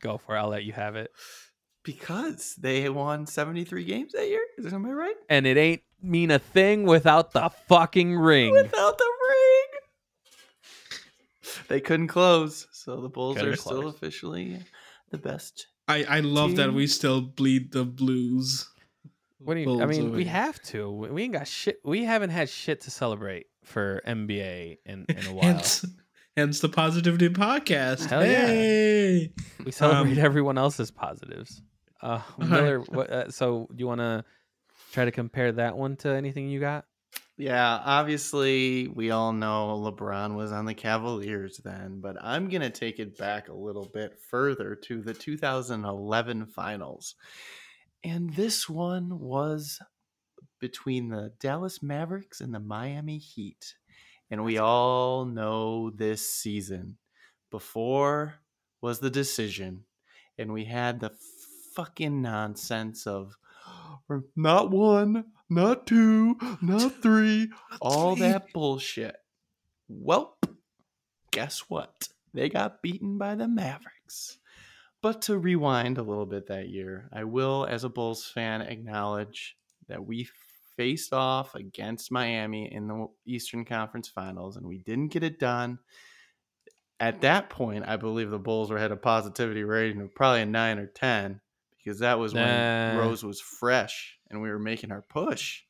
Go 0.00 0.18
for 0.18 0.36
it. 0.36 0.40
I'll 0.40 0.48
let 0.48 0.64
you 0.64 0.72
have 0.72 0.96
it. 0.96 1.10
Because 1.84 2.54
they 2.56 2.88
won 2.88 3.26
seventy 3.26 3.64
three 3.64 3.84
games 3.84 4.12
that 4.12 4.28
year. 4.28 4.44
Is 4.58 4.72
am 4.72 4.86
I 4.86 4.90
right? 4.90 5.16
And 5.28 5.46
it 5.46 5.56
ain't 5.56 5.82
mean 6.02 6.30
a 6.30 6.38
thing 6.38 6.84
without 6.84 7.32
the 7.32 7.48
fucking 7.68 8.16
ring. 8.16 8.52
Without 8.52 8.98
the 8.98 9.12
ring, 9.28 9.80
they 11.68 11.80
couldn't 11.80 12.08
close. 12.08 12.66
So 12.72 13.00
the 13.00 13.08
Bulls 13.08 13.36
Couldn't 13.36 13.54
are 13.54 13.56
still 13.56 13.88
officially 13.88 14.58
the 15.10 15.18
best. 15.18 15.68
I 15.88 16.04
I 16.04 16.20
love 16.20 16.56
that 16.56 16.72
we 16.74 16.86
still 16.86 17.20
bleed 17.20 17.72
the 17.72 17.84
Blues. 17.84 18.68
What 19.46 19.54
do 19.54 19.60
you? 19.60 19.80
I 19.80 19.86
Bulls 19.86 19.96
mean, 19.96 20.10
we 20.10 20.24
have 20.24 20.60
to. 20.64 20.90
We 20.90 21.22
ain't 21.22 21.32
got 21.32 21.46
shit. 21.46 21.78
We 21.84 22.02
haven't 22.02 22.30
had 22.30 22.48
shit 22.48 22.80
to 22.80 22.90
celebrate 22.90 23.46
for 23.62 24.02
NBA 24.04 24.78
in, 24.84 25.06
in 25.08 25.24
a 25.24 25.32
while. 25.32 25.44
Hence, 25.44 25.84
hence 26.36 26.58
the 26.58 26.68
positivity 26.68 27.28
podcast. 27.28 28.06
Hell 28.06 28.26
yeah. 28.26 28.46
hey. 28.48 29.32
we 29.64 29.70
celebrate 29.70 30.18
um, 30.18 30.24
everyone 30.24 30.58
else's 30.58 30.90
positives. 30.90 31.62
Uh, 32.02 32.22
Miller, 32.38 32.80
what, 32.80 33.08
uh, 33.08 33.30
so 33.30 33.68
do 33.70 33.76
you 33.78 33.86
want 33.86 34.00
to 34.00 34.24
try 34.90 35.04
to 35.04 35.12
compare 35.12 35.52
that 35.52 35.76
one 35.76 35.94
to 35.98 36.08
anything 36.08 36.48
you 36.48 36.58
got? 36.58 36.84
Yeah, 37.36 37.80
obviously, 37.84 38.88
we 38.88 39.12
all 39.12 39.32
know 39.32 39.80
LeBron 39.80 40.34
was 40.34 40.50
on 40.50 40.64
the 40.64 40.74
Cavaliers 40.74 41.60
then, 41.62 42.00
but 42.00 42.16
I'm 42.20 42.48
going 42.48 42.62
to 42.62 42.70
take 42.70 42.98
it 42.98 43.16
back 43.16 43.48
a 43.48 43.54
little 43.54 43.88
bit 43.94 44.18
further 44.28 44.74
to 44.86 45.02
the 45.02 45.14
2011 45.14 46.46
finals. 46.46 47.14
And 48.06 48.34
this 48.34 48.68
one 48.68 49.18
was 49.18 49.80
between 50.60 51.08
the 51.08 51.32
Dallas 51.40 51.82
Mavericks 51.82 52.40
and 52.40 52.54
the 52.54 52.60
Miami 52.60 53.18
Heat. 53.18 53.74
And 54.30 54.44
we 54.44 54.58
all 54.58 55.24
know 55.24 55.90
this 55.90 56.30
season. 56.30 56.98
Before 57.50 58.36
was 58.80 59.00
the 59.00 59.10
decision, 59.10 59.86
and 60.38 60.52
we 60.52 60.66
had 60.66 61.00
the 61.00 61.10
fucking 61.74 62.22
nonsense 62.22 63.08
of 63.08 63.34
not 64.36 64.70
one, 64.70 65.24
not 65.50 65.88
two, 65.88 66.36
not 66.62 66.92
three, 67.02 67.50
all 67.80 68.14
that 68.16 68.52
bullshit. 68.52 69.16
Well, 69.88 70.38
guess 71.32 71.64
what? 71.68 72.08
They 72.32 72.50
got 72.50 72.82
beaten 72.82 73.18
by 73.18 73.34
the 73.34 73.48
Mavericks. 73.48 74.38
But 75.06 75.22
to 75.22 75.38
rewind 75.38 75.98
a 75.98 76.02
little 76.02 76.26
bit 76.26 76.48
that 76.48 76.68
year, 76.68 77.08
I 77.12 77.22
will, 77.22 77.64
as 77.70 77.84
a 77.84 77.88
Bulls 77.88 78.26
fan, 78.26 78.60
acknowledge 78.60 79.56
that 79.86 80.04
we 80.04 80.28
faced 80.76 81.12
off 81.12 81.54
against 81.54 82.10
Miami 82.10 82.74
in 82.74 82.88
the 82.88 83.06
Eastern 83.24 83.64
Conference 83.64 84.08
Finals 84.08 84.56
and 84.56 84.66
we 84.66 84.78
didn't 84.78 85.12
get 85.12 85.22
it 85.22 85.38
done. 85.38 85.78
At 86.98 87.20
that 87.20 87.50
point, 87.50 87.84
I 87.86 87.98
believe 87.98 88.30
the 88.30 88.40
Bulls 88.40 88.68
were 88.68 88.80
had 88.80 88.90
a 88.90 88.96
positivity 88.96 89.62
rating 89.62 90.00
of 90.00 90.12
probably 90.12 90.40
a 90.40 90.46
nine 90.46 90.76
or 90.76 90.88
ten 90.88 91.40
because 91.78 92.00
that 92.00 92.18
was 92.18 92.34
when 92.34 92.44
Nah. 92.44 92.98
Rose 92.98 93.22
was 93.22 93.40
fresh 93.40 94.18
and 94.28 94.42
we 94.42 94.50
were 94.50 94.58
making 94.58 94.90
our 94.90 95.02
push. 95.02 95.62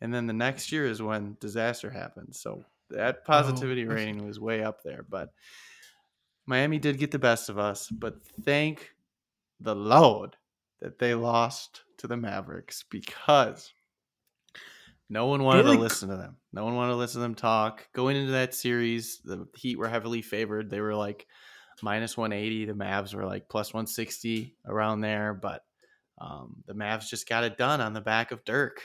And 0.00 0.14
then 0.14 0.26
the 0.26 0.32
next 0.32 0.72
year 0.72 0.86
is 0.86 1.02
when 1.02 1.36
disaster 1.38 1.90
happened. 1.90 2.34
So 2.34 2.64
that 2.88 3.18
oh, 3.18 3.26
positivity 3.26 3.84
okay. 3.84 3.94
rating 3.94 4.26
was 4.26 4.40
way 4.40 4.64
up 4.64 4.82
there. 4.82 5.04
But 5.06 5.34
Miami 6.50 6.80
did 6.80 6.98
get 6.98 7.12
the 7.12 7.18
best 7.18 7.48
of 7.48 7.60
us. 7.60 7.88
But 7.88 8.16
thank 8.44 8.90
the 9.60 9.76
Lord 9.76 10.36
that 10.80 10.98
they 10.98 11.14
lost 11.14 11.82
to 11.98 12.08
the 12.08 12.16
Mavericks 12.16 12.84
because 12.90 13.72
no 15.08 15.26
one 15.26 15.44
wanted 15.44 15.62
to 15.62 15.72
listen 15.72 16.08
to 16.08 16.16
them. 16.16 16.38
No 16.52 16.64
one 16.64 16.74
wanted 16.74 16.92
to 16.92 16.98
listen 16.98 17.20
to 17.20 17.22
them 17.22 17.36
talk. 17.36 17.86
Going 17.92 18.16
into 18.16 18.32
that 18.32 18.52
series, 18.52 19.20
the 19.24 19.46
Heat 19.56 19.78
were 19.78 19.88
heavily 19.88 20.22
favored. 20.22 20.70
They 20.70 20.80
were 20.80 20.96
like 20.96 21.28
minus 21.82 22.16
180. 22.16 22.64
The 22.64 22.72
Mavs 22.72 23.14
were 23.14 23.24
like 23.24 23.48
plus 23.48 23.72
160 23.72 24.56
around 24.66 25.02
there. 25.02 25.32
But 25.34 25.62
um, 26.18 26.56
the 26.66 26.74
Mavs 26.74 27.08
just 27.08 27.28
got 27.28 27.44
it 27.44 27.58
done 27.58 27.80
on 27.80 27.92
the 27.92 28.00
back 28.00 28.32
of 28.32 28.44
Dirk. 28.44 28.82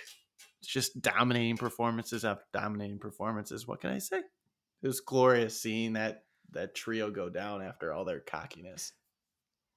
It's 0.62 0.72
just 0.72 1.02
dominating 1.02 1.58
performances 1.58 2.24
after 2.24 2.46
dominating 2.54 3.00
performances. 3.00 3.68
What 3.68 3.82
can 3.82 3.90
I 3.90 3.98
say? 3.98 4.20
It 4.20 4.88
was 4.88 5.00
glorious 5.00 5.60
seeing 5.60 5.94
that 5.94 6.25
that 6.52 6.76
trio 6.76 7.10
go 7.12 7.30
down 7.30 7.62
after 7.62 7.94
all 7.94 8.06
their 8.06 8.20
cockiness. 8.22 8.94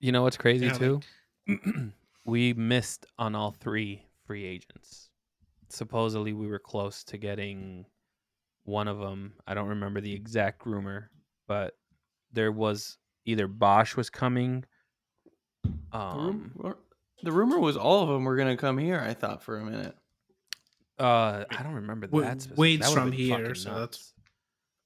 You 0.01 0.12
know 0.12 0.23
what's 0.23 0.37
crazy 0.37 0.66
Yeah, 0.66 0.73
too? 0.73 1.01
we 2.25 2.53
missed 2.55 3.07
on 3.19 3.35
all 3.35 3.51
three 3.53 4.07
free 4.27 4.45
agents. 4.45 5.11
Supposedly, 5.71 6.33
we 6.33 6.47
were 6.47 6.59
close 6.59 7.03
to 7.05 7.19
getting 7.19 7.85
one 8.64 8.89
of 8.89 8.99
them. 8.99 9.35
I 9.47 9.55
don't 9.55 9.69
remember 9.69 10.01
the 10.01 10.12
exact 10.12 10.64
rumor, 10.66 11.11
but 11.47 11.77
there 12.33 12.53
was 12.53 12.97
either 13.25 13.47
Bosh 13.49 13.97
was 13.97 14.09
coming. 14.11 14.64
The, 15.64 15.99
Um, 15.99 16.53
rumor, 16.57 16.77
the 17.23 17.33
rumor 17.33 17.59
was 17.59 17.77
all 17.77 18.03
of 18.03 18.09
them 18.09 18.25
were 18.25 18.37
going 18.37 18.55
to 18.55 18.61
come 18.61 18.79
here. 18.79 19.01
I 19.01 19.14
thought 19.14 19.43
for 19.43 19.59
a 19.59 19.64
minute. 19.64 19.97
uh, 20.99 21.45
I 21.51 21.62
don't 21.62 21.75
remember 21.75 22.09
Wa- 22.11 22.21
that. 22.23 22.47
Wade's 22.57 22.87
that 22.87 22.95
from 22.95 23.12
here, 23.12 23.55
so 23.55 23.71
nuts. 23.73 23.79
that's- 23.81 24.12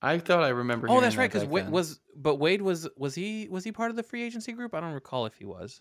I 0.02 0.18
thought 0.18 0.42
I 0.42 0.48
remember. 0.48 0.88
Oh, 0.90 1.00
that's 1.00 1.16
right. 1.16 1.30
Because 1.30 1.44
back 1.44 1.52
Wade 1.52 1.70
was, 1.70 2.00
but 2.16 2.36
Wade 2.36 2.60
was 2.60 2.88
was 2.96 3.14
he 3.14 3.46
was 3.48 3.62
he 3.64 3.70
part 3.72 3.90
of 3.90 3.96
the 3.96 4.02
free 4.02 4.22
agency 4.24 4.52
group? 4.52 4.74
I 4.74 4.80
don't 4.80 4.92
recall 4.92 5.26
if 5.26 5.34
he 5.36 5.44
was. 5.44 5.80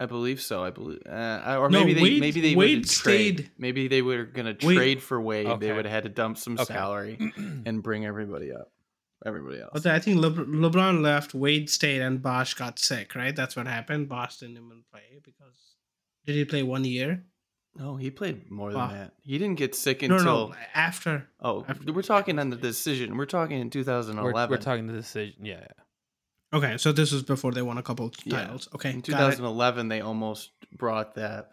I 0.00 0.06
believe 0.06 0.40
so. 0.40 0.62
I 0.62 0.70
believe, 0.70 1.00
uh, 1.08 1.56
or 1.58 1.70
No, 1.70 1.80
maybe 1.80 1.94
they 1.94 2.02
Wade- 2.02 2.20
maybe 2.20 2.40
they 2.40 2.54
Wade 2.54 2.78
would 2.78 2.88
trade. 2.88 3.38
stayed- 3.38 3.50
Maybe 3.58 3.88
they 3.88 4.00
were 4.02 4.24
going 4.24 4.54
to 4.56 4.66
Wade- 4.66 4.76
trade 4.76 5.02
for 5.02 5.20
Wade. 5.20 5.46
They 5.60 5.72
would 5.72 5.86
have 5.86 5.92
had 5.92 6.02
to 6.04 6.08
dump 6.08 6.38
some 6.38 6.54
Okay. 6.54 6.64
salary 6.72 7.32
and 7.66 7.82
bring 7.82 8.06
everybody 8.06 8.52
up. 8.52 8.70
Everybody 9.26 9.60
else. 9.60 9.70
But 9.72 9.86
I 9.86 9.98
think 9.98 10.18
Le- 10.18 10.30
LeBron 10.30 11.00
left, 11.02 11.34
Wade 11.34 11.68
stayed, 11.68 12.00
and 12.00 12.22
Bosh 12.22 12.54
got 12.54 12.78
sick. 12.78 13.16
Right? 13.16 13.34
That's 13.34 13.56
what 13.56 13.66
happened. 13.66 14.08
Bosh 14.08 14.36
didn't 14.38 14.56
even 14.58 14.84
play 14.92 15.18
because 15.24 15.74
did 16.24 16.36
he 16.36 16.44
play 16.44 16.62
one 16.62 16.84
year? 16.84 17.24
No, 17.78 17.96
he 17.96 18.10
played 18.10 18.50
more 18.50 18.70
than 18.72 18.80
Wow. 18.80 18.88
that. 18.92 19.12
He 19.22 19.38
didn't 19.38 19.56
get 19.58 19.74
sick 19.74 20.02
until. 20.02 20.24
no, 20.24 20.54
after. 20.74 21.28
Oh, 21.40 21.64
after- 21.68 21.92
we're 21.92 22.02
talking 22.02 22.38
on 22.38 22.50
the 22.50 22.56
decision. 22.56 23.16
We're 23.16 23.26
talking 23.26 23.58
in 23.60 23.66
We're, 23.68 23.70
2011. 23.70 24.50
we're 24.50 24.56
talking 24.62 24.86
the 24.86 24.92
decision. 24.94 25.34
Yeah. 25.44 25.66
Okay, 26.52 26.78
so 26.78 26.92
this 26.92 27.12
was 27.12 27.22
before 27.22 27.52
they 27.52 27.62
won 27.62 27.76
a 27.78 27.82
couple 27.82 28.10
Yeah. 28.24 28.42
titles. 28.44 28.68
Okay, 28.74 28.90
in 28.90 29.02
2011 29.02 29.88
they 29.88 30.00
almost 30.00 30.50
brought 30.76 31.14
that 31.16 31.50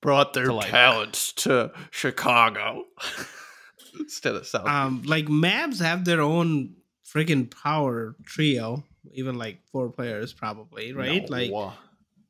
brought 0.00 0.32
their 0.32 0.44
To 0.46 0.52
life. 0.54 0.70
talents 0.70 1.32
to 1.32 1.72
chicago 1.90 2.84
instead 3.98 4.34
of 4.36 4.46
south 4.46 4.66
um 4.68 5.02
like 5.02 5.26
Mavs 5.26 5.80
have 5.80 6.04
their 6.04 6.20
own 6.20 6.74
freaking 7.04 7.50
power 7.50 8.14
trio, 8.24 8.84
even 9.12 9.36
like 9.38 9.60
four 9.72 9.90
players 9.90 10.32
probably, 10.32 10.92
right? 10.92 11.28
No. 11.28 11.36
Like 11.36 11.72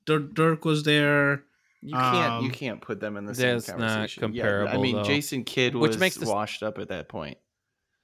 Dirk, 0.06 0.32
Dirk 0.34 0.64
was 0.64 0.84
there. 0.84 1.44
You 1.80 1.94
can't 1.94 2.42
you 2.42 2.48
um, 2.48 2.50
can't 2.50 2.80
put 2.80 2.98
them 3.00 3.16
in 3.16 3.24
the 3.24 3.32
That's 3.32 3.66
same 3.66 3.78
not 3.78 3.88
conversation 3.88 4.32
Yeah, 4.34 4.42
i 4.42 4.46
comparable, 4.46 4.78
I 4.78 4.82
mean 4.82 4.96
though. 4.96 5.02
jason 5.04 5.44
kidd 5.44 5.74
was 5.74 5.90
Which 5.90 5.98
makes 6.00 6.16
this- 6.16 6.28
washed 6.28 6.62
up 6.62 6.78
at 6.78 6.88
that 6.88 7.08
point 7.08 7.38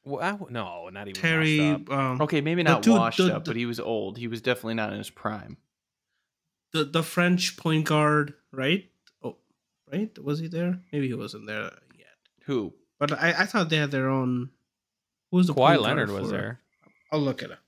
Well, 0.05 0.23
I 0.23 0.31
w 0.33 0.47
no, 0.51 0.89
not 0.91 1.09
even 1.09 1.21
Terry. 1.21 1.71
up. 1.71 1.91
Um, 1.91 2.23
okay 2.23 2.41
maybe 2.41 2.63
not 2.63 2.83
two- 2.83 2.93
washed 2.93 3.19
the- 3.19 3.35
up 3.35 3.45
but 3.45 3.57
he 3.57 3.67
was 3.67 3.81
old 3.81 4.17
he 4.19 4.29
was 4.29 4.41
definitely 4.41 4.75
not 4.75 4.93
in 4.93 4.99
his 4.99 5.11
prime 5.11 5.57
the 6.73 6.85
the 6.85 7.03
French 7.05 7.57
point 7.57 7.87
guard, 7.87 8.35
right? 8.51 8.91
Oh, 9.23 9.37
right. 9.93 10.11
Was 10.19 10.41
he 10.41 10.49
there? 10.49 10.81
Maybe 10.93 11.07
he 11.07 11.15
wasn't 11.15 11.47
there 11.47 11.71
yet. 11.97 12.09
who 12.47 12.75
But 12.99 13.13
I, 13.13 13.31
I 13.43 13.47
thought 13.47 13.69
they 13.71 13.77
had 13.77 13.93
their 13.93 14.09
own. 14.09 14.51
Who 15.31 15.37
was 15.37 15.47
the 15.47 15.53
Kawhi 15.55 15.57
point 15.57 15.77
guard 15.77 15.81
Leonard 15.83 16.11
was 16.11 16.23
for- 16.31 16.37
there. 16.37 16.61
I'll 17.13 17.21
look 17.21 17.45
at 17.45 17.51
it. 17.53 17.59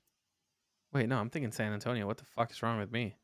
Wait, 0.93 1.09
no, 1.09 1.19
I'm 1.19 1.31
thinking 1.31 1.53
San 1.53 1.73
Antonio. 1.73 2.05
What 2.05 2.17
the 2.19 2.25
fuck 2.25 2.51
is 2.51 2.61
wrong 2.65 2.79
with 2.81 2.91
me? 2.91 3.15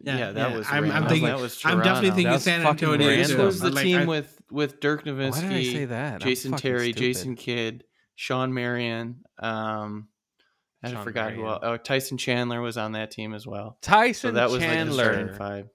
Yeah, 0.00 0.18
Yeah, 0.18 0.30
that 0.32 0.50
yeah, 0.50 0.56
was 0.56 0.66
I'm- 0.68 0.90
I'm 0.90 1.06
thinking- 1.06 1.26
that 1.28 1.38
was 1.38 1.60
I'm 1.64 1.78
definitely 1.78 2.10
thinking 2.10 2.24
That 2.26 2.32
was 2.32 2.42
San 2.42 2.66
Antonio. 2.66 3.08
this 3.08 3.32
was 3.34 3.60
the 3.60 3.70
Like, 3.70 3.84
team 3.84 3.98
I- 4.00 4.04
with 4.06 4.38
with 4.50 4.80
dirk 4.80 5.06
Why 5.06 5.12
did 5.12 5.20
I 5.22 5.30
say 5.30 5.42
nowitzki 5.44 5.88
that? 5.88 6.20
Jason 6.20 6.52
terry 6.56 6.92
stupid. 6.92 6.98
jason 6.98 7.36
kidd 7.36 7.84
shawn 8.14 8.52
marion 8.52 9.24
um 9.38 10.08
I 10.84 10.90
Shawn 10.90 11.04
forgot 11.04 11.32
who. 11.34 11.46
Else. 11.46 11.60
Oh, 11.62 11.76
Tyson 11.76 12.18
Chandler 12.18 12.60
was 12.60 12.76
on 12.76 12.92
that 12.92 13.12
team 13.12 13.34
as 13.34 13.46
well. 13.46 13.78
Tyson 13.82 14.30
So 14.30 14.32
that 14.32 14.50
was 14.50 14.54
like 14.54 14.62
the 14.68 14.74
Chandler. 14.74 15.04
starting 15.04 15.34
five. 15.36 15.68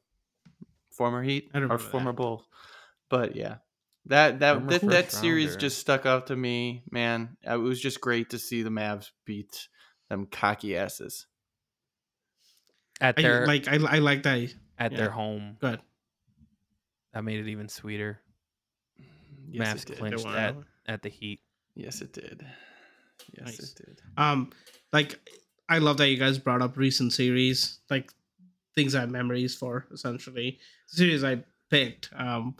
Former 0.91 1.23
Heat 1.23 1.49
or 1.53 1.77
former 1.77 2.11
that. 2.11 2.17
Bull, 2.17 2.45
but 3.09 3.35
yeah, 3.35 3.57
that 4.07 4.39
that 4.39 4.53
Former 4.55 4.69
that, 4.71 4.81
that 4.89 5.11
series 5.11 5.49
rounder. 5.51 5.59
just 5.61 5.77
stuck 5.79 6.05
out 6.05 6.27
to 6.27 6.35
me, 6.35 6.83
man. 6.91 7.37
It 7.43 7.55
was 7.55 7.79
just 7.79 8.01
great 8.01 8.31
to 8.31 8.39
see 8.39 8.63
the 8.63 8.69
Mavs 8.71 9.11
beat 9.23 9.69
them 10.09 10.25
cocky 10.29 10.75
asses. 10.75 11.26
At 13.01 13.15
I, 13.17 13.21
their 13.21 13.45
like 13.47 13.67
I, 13.67 13.75
I 13.75 13.99
like 13.99 14.23
that. 14.23 14.53
at 14.79 14.91
yeah. 14.91 14.97
their 14.97 15.09
home. 15.09 15.57
Good. 15.59 15.79
That 17.13 17.23
made 17.23 17.39
it 17.39 17.47
even 17.49 17.69
sweeter. 17.69 18.19
Yes, 19.49 19.67
Mavs 19.67 19.81
it 19.81 19.85
did. 19.87 19.97
clinched 19.97 20.27
at 20.27 20.55
at 20.87 21.01
the 21.01 21.09
Heat. 21.09 21.41
Yes, 21.75 22.01
it 22.01 22.13
did. 22.13 22.45
Yes, 23.37 23.45
Nice. 23.45 23.59
it 23.59 23.85
did. 23.85 24.01
Um, 24.17 24.51
like 24.93 25.19
I 25.69 25.79
love 25.79 25.97
that 25.97 26.09
you 26.09 26.17
guys 26.17 26.37
brought 26.37 26.61
up 26.61 26.77
recent 26.77 27.13
series, 27.13 27.79
like 27.89 28.11
things 28.75 28.95
I 28.95 29.01
have 29.01 29.09
memories 29.09 29.55
for. 29.55 29.85
Essentially, 29.91 30.59
the 30.91 30.97
series 30.97 31.23
I 31.23 31.43
picked. 31.69 32.09
Um, 32.15 32.55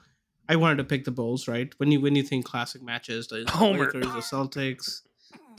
I 0.50 0.56
wanted 0.56 0.78
to 0.78 0.84
pick 0.86 1.04
the 1.06 1.12
Bulls, 1.12 1.48
right? 1.48 1.74
When 1.78 1.92
you 1.92 2.00
when 2.02 2.16
you 2.16 2.24
think 2.24 2.46
classic 2.46 2.82
matches, 2.82 3.28
the 3.28 3.46
Homer. 3.50 3.86
Lakers, 3.86 4.06
the 4.06 4.20
Celtics, 4.20 5.02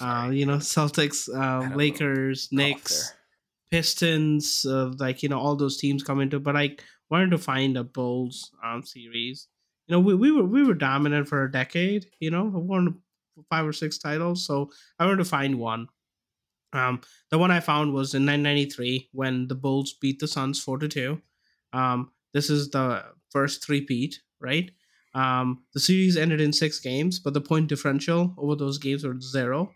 uh, 0.00 0.30
you 0.30 0.46
know, 0.46 0.56
Celtics, 0.56 1.28
uh, 1.28 1.74
Lakers, 1.74 2.46
Cough 2.46 2.52
Knicks, 2.56 3.08
there. 3.08 3.17
Pistons, 3.70 4.64
uh, 4.66 4.92
like 4.98 5.22
you 5.22 5.28
know, 5.28 5.38
all 5.38 5.56
those 5.56 5.76
teams 5.76 6.02
come 6.02 6.20
into. 6.20 6.40
But 6.40 6.56
I 6.56 6.76
wanted 7.10 7.30
to 7.32 7.38
find 7.38 7.76
a 7.76 7.84
Bulls 7.84 8.50
um 8.64 8.82
series. 8.82 9.48
You 9.86 9.92
know, 9.96 10.00
we, 10.00 10.14
we 10.14 10.32
were 10.32 10.44
we 10.44 10.64
were 10.64 10.74
dominant 10.74 11.28
for 11.28 11.44
a 11.44 11.50
decade. 11.50 12.06
You 12.20 12.30
know, 12.30 12.44
won 12.44 13.00
five 13.50 13.66
or 13.66 13.72
six 13.72 13.98
titles. 13.98 14.44
So 14.46 14.70
I 14.98 15.04
wanted 15.04 15.18
to 15.18 15.24
find 15.24 15.58
one. 15.58 15.88
Um, 16.72 17.00
the 17.30 17.38
one 17.38 17.50
I 17.50 17.60
found 17.60 17.94
was 17.94 18.14
in 18.14 18.26
1993 18.26 19.08
when 19.12 19.46
the 19.46 19.54
Bulls 19.54 19.94
beat 19.94 20.18
the 20.18 20.28
Suns 20.28 20.62
four 20.62 20.78
to 20.78 20.88
two. 20.88 21.22
Um, 21.72 22.12
this 22.34 22.50
is 22.50 22.70
the 22.70 23.04
first 23.30 23.64
three-peat, 23.64 24.20
right? 24.40 24.70
Um, 25.14 25.64
the 25.72 25.80
series 25.80 26.16
ended 26.16 26.40
in 26.40 26.52
six 26.52 26.78
games, 26.78 27.18
but 27.18 27.32
the 27.32 27.40
point 27.40 27.68
differential 27.68 28.34
over 28.36 28.54
those 28.54 28.78
games 28.78 29.04
were 29.04 29.18
zero. 29.20 29.72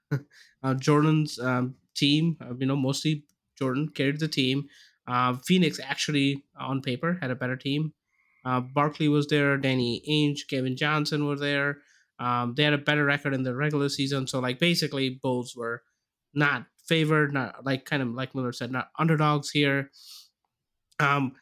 uh, 0.62 0.74
Jordan's 0.74 1.38
um, 1.38 1.74
team, 1.96 2.36
uh, 2.40 2.54
you 2.58 2.66
know, 2.66 2.76
mostly 2.76 3.24
Jordan 3.58 3.88
carried 3.88 4.20
the 4.20 4.28
team. 4.28 4.68
Uh, 5.06 5.36
Phoenix 5.44 5.80
actually, 5.80 6.44
on 6.58 6.82
paper, 6.82 7.18
had 7.20 7.30
a 7.30 7.36
better 7.36 7.56
team. 7.56 7.92
Uh, 8.44 8.60
Barkley 8.60 9.08
was 9.08 9.26
there, 9.26 9.56
Danny 9.56 10.02
Ainge, 10.08 10.48
Kevin 10.48 10.76
Johnson 10.76 11.26
were 11.26 11.36
there. 11.36 11.78
Um, 12.18 12.54
they 12.54 12.62
had 12.62 12.72
a 12.72 12.78
better 12.78 13.04
record 13.04 13.34
in 13.34 13.42
the 13.42 13.54
regular 13.54 13.88
season. 13.88 14.26
So, 14.26 14.38
like, 14.38 14.58
basically, 14.58 15.10
Bulls 15.10 15.54
were 15.56 15.82
not 16.32 16.66
favored, 16.86 17.32
not 17.32 17.64
like 17.64 17.84
kind 17.84 18.02
of 18.02 18.08
like 18.08 18.34
Miller 18.34 18.52
said, 18.52 18.70
not 18.70 18.90
underdogs 18.98 19.50
here. 19.50 19.90
Um, 21.00 21.32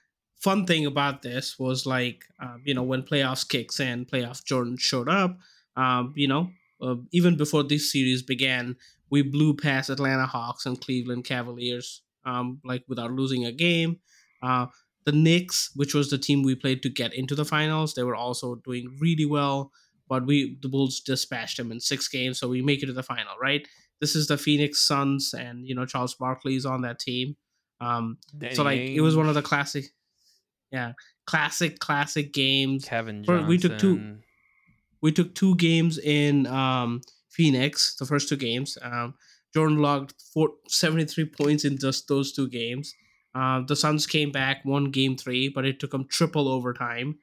fun 0.40 0.66
thing 0.66 0.86
about 0.86 1.22
this 1.22 1.58
was 1.58 1.86
like, 1.86 2.24
um, 2.40 2.62
you 2.64 2.74
know, 2.74 2.82
when 2.82 3.02
playoffs 3.02 3.48
kicks 3.48 3.80
in, 3.80 4.06
playoff 4.06 4.44
Jordan 4.44 4.76
showed 4.78 5.08
up. 5.08 5.38
Um, 5.76 6.12
you 6.16 6.28
know, 6.28 6.50
uh, 6.84 6.96
even 7.12 7.36
before 7.36 7.62
this 7.64 7.90
series 7.90 8.22
began, 8.22 8.76
we 9.10 9.22
blew 9.22 9.54
past 9.54 9.90
Atlanta 9.90 10.26
Hawks 10.26 10.66
and 10.66 10.80
Cleveland 10.80 11.24
Cavaliers, 11.24 12.02
um, 12.24 12.60
like 12.64 12.84
without 12.88 13.10
losing 13.12 13.44
a 13.44 13.52
game. 13.52 13.98
Uh, 14.42 14.66
the 15.04 15.12
Knicks, 15.12 15.70
which 15.74 15.94
was 15.94 16.10
the 16.10 16.18
team 16.18 16.42
we 16.42 16.54
played 16.54 16.82
to 16.82 16.88
get 16.88 17.12
into 17.14 17.34
the 17.34 17.44
finals, 17.44 17.94
they 17.94 18.02
were 18.02 18.16
also 18.16 18.56
doing 18.56 18.96
really 19.00 19.26
well. 19.26 19.70
But 20.08 20.26
we 20.26 20.58
the 20.60 20.68
Bulls 20.68 21.00
dispatched 21.00 21.56
them 21.56 21.72
in 21.72 21.80
six 21.80 22.08
games, 22.08 22.38
so 22.38 22.48
we 22.48 22.60
make 22.62 22.82
it 22.82 22.86
to 22.86 22.92
the 22.92 23.02
final, 23.02 23.32
right? 23.40 23.66
This 24.00 24.14
is 24.14 24.26
the 24.26 24.36
Phoenix 24.36 24.80
Suns, 24.80 25.32
and 25.34 25.66
you 25.66 25.74
know 25.74 25.86
Charles 25.86 26.14
Barkley 26.14 26.56
is 26.56 26.66
on 26.66 26.82
that 26.82 26.98
team. 26.98 27.36
Um, 27.80 28.18
so 28.54 28.62
like 28.62 28.80
it 28.80 29.00
was 29.00 29.16
one 29.16 29.28
of 29.28 29.34
the 29.34 29.42
classic, 29.42 29.86
yeah, 30.70 30.92
classic 31.26 31.78
classic 31.78 32.32
games. 32.32 32.84
Kevin 32.84 33.24
Johnson. 33.24 33.48
we 33.48 33.58
took 33.58 33.78
two- 33.78 34.18
we 35.04 35.12
took 35.12 35.34
two 35.34 35.54
games 35.56 35.98
in 35.98 36.46
um, 36.46 37.02
Phoenix, 37.28 37.94
the 37.96 38.06
first 38.06 38.26
two 38.26 38.38
games. 38.38 38.78
Um, 38.80 39.12
Jordan 39.52 39.76
logged 39.76 40.14
four, 40.32 40.52
73 40.66 41.26
points 41.26 41.66
in 41.66 41.76
just 41.76 42.08
those 42.08 42.32
two 42.32 42.48
games. 42.48 42.94
Uh, 43.34 43.60
the 43.68 43.76
Suns 43.76 44.06
came 44.06 44.32
back, 44.32 44.64
won 44.64 44.90
game 44.90 45.14
three, 45.14 45.50
but 45.50 45.66
it 45.66 45.78
took 45.78 45.90
them 45.90 46.08
triple 46.08 46.48
overtime. 46.48 47.18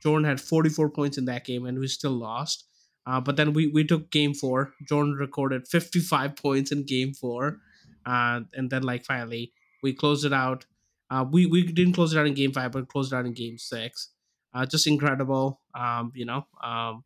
Jordan 0.00 0.28
had 0.28 0.40
44 0.40 0.90
points 0.90 1.18
in 1.18 1.24
that 1.24 1.44
game, 1.44 1.66
and 1.66 1.76
we 1.76 1.88
still 1.88 2.12
lost. 2.12 2.66
Uh, 3.04 3.20
but 3.20 3.34
then 3.34 3.52
we, 3.52 3.66
we 3.66 3.82
took 3.82 4.12
game 4.12 4.32
four. 4.32 4.72
Jordan 4.88 5.14
recorded 5.14 5.66
55 5.66 6.36
points 6.40 6.70
in 6.70 6.86
game 6.86 7.14
four. 7.14 7.58
Uh, 8.06 8.42
and 8.52 8.70
then, 8.70 8.84
like, 8.84 9.04
finally, 9.04 9.52
we 9.82 9.92
closed 9.92 10.24
it 10.24 10.32
out. 10.32 10.66
Uh, 11.10 11.24
we, 11.28 11.46
we 11.46 11.64
didn't 11.66 11.94
close 11.94 12.14
it 12.14 12.18
out 12.18 12.28
in 12.28 12.34
game 12.34 12.52
five, 12.52 12.70
but 12.70 12.86
closed 12.86 13.12
it 13.12 13.16
out 13.16 13.26
in 13.26 13.32
game 13.32 13.58
six. 13.58 14.10
Uh, 14.54 14.64
just 14.64 14.86
incredible. 14.86 15.60
Um, 15.74 16.12
you 16.14 16.26
know, 16.26 16.46
um, 16.62 17.02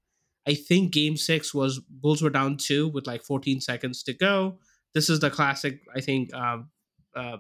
I 0.49 0.55
think 0.55 0.92
game 0.92 1.16
six 1.16 1.53
was 1.53 1.78
Bulls 1.78 2.22
were 2.22 2.30
down 2.30 2.57
two 2.57 2.88
with 2.88 3.07
like 3.07 3.22
14 3.22 3.61
seconds 3.61 4.03
to 4.05 4.14
go. 4.14 4.59
This 4.94 5.11
is 5.11 5.20
the 5.20 5.30
classic, 5.30 5.80
I 5.94 6.01
think, 6.01 6.32
um, 6.34 6.70
uh, 7.14 7.36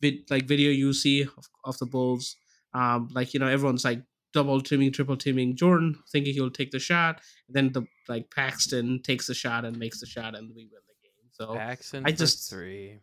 vid, 0.00 0.30
like 0.30 0.48
video 0.48 0.70
you 0.70 0.92
see 0.94 1.22
of, 1.22 1.44
of 1.64 1.78
the 1.78 1.86
Bulls. 1.86 2.36
Um, 2.72 3.08
like, 3.12 3.34
you 3.34 3.40
know, 3.40 3.48
everyone's 3.48 3.84
like 3.84 4.02
double 4.32 4.60
teaming, 4.62 4.92
triple 4.92 5.16
teaming 5.16 5.56
Jordan, 5.56 5.98
thinking 6.10 6.32
he'll 6.32 6.50
take 6.50 6.70
the 6.70 6.78
shot. 6.78 7.20
And 7.48 7.54
then 7.56 7.72
the 7.72 7.86
like 8.08 8.30
Paxson 8.34 9.02
takes 9.02 9.26
the 9.26 9.34
shot 9.34 9.64
and 9.64 9.78
makes 9.78 10.00
the 10.00 10.06
shot, 10.06 10.34
and 10.34 10.48
we 10.56 10.64
win 10.64 10.80
the 10.86 10.94
game. 11.02 11.28
So 11.32 11.54
Paxson 11.54 12.04
I 12.06 12.12
just- 12.12 12.48
three. 12.50 13.00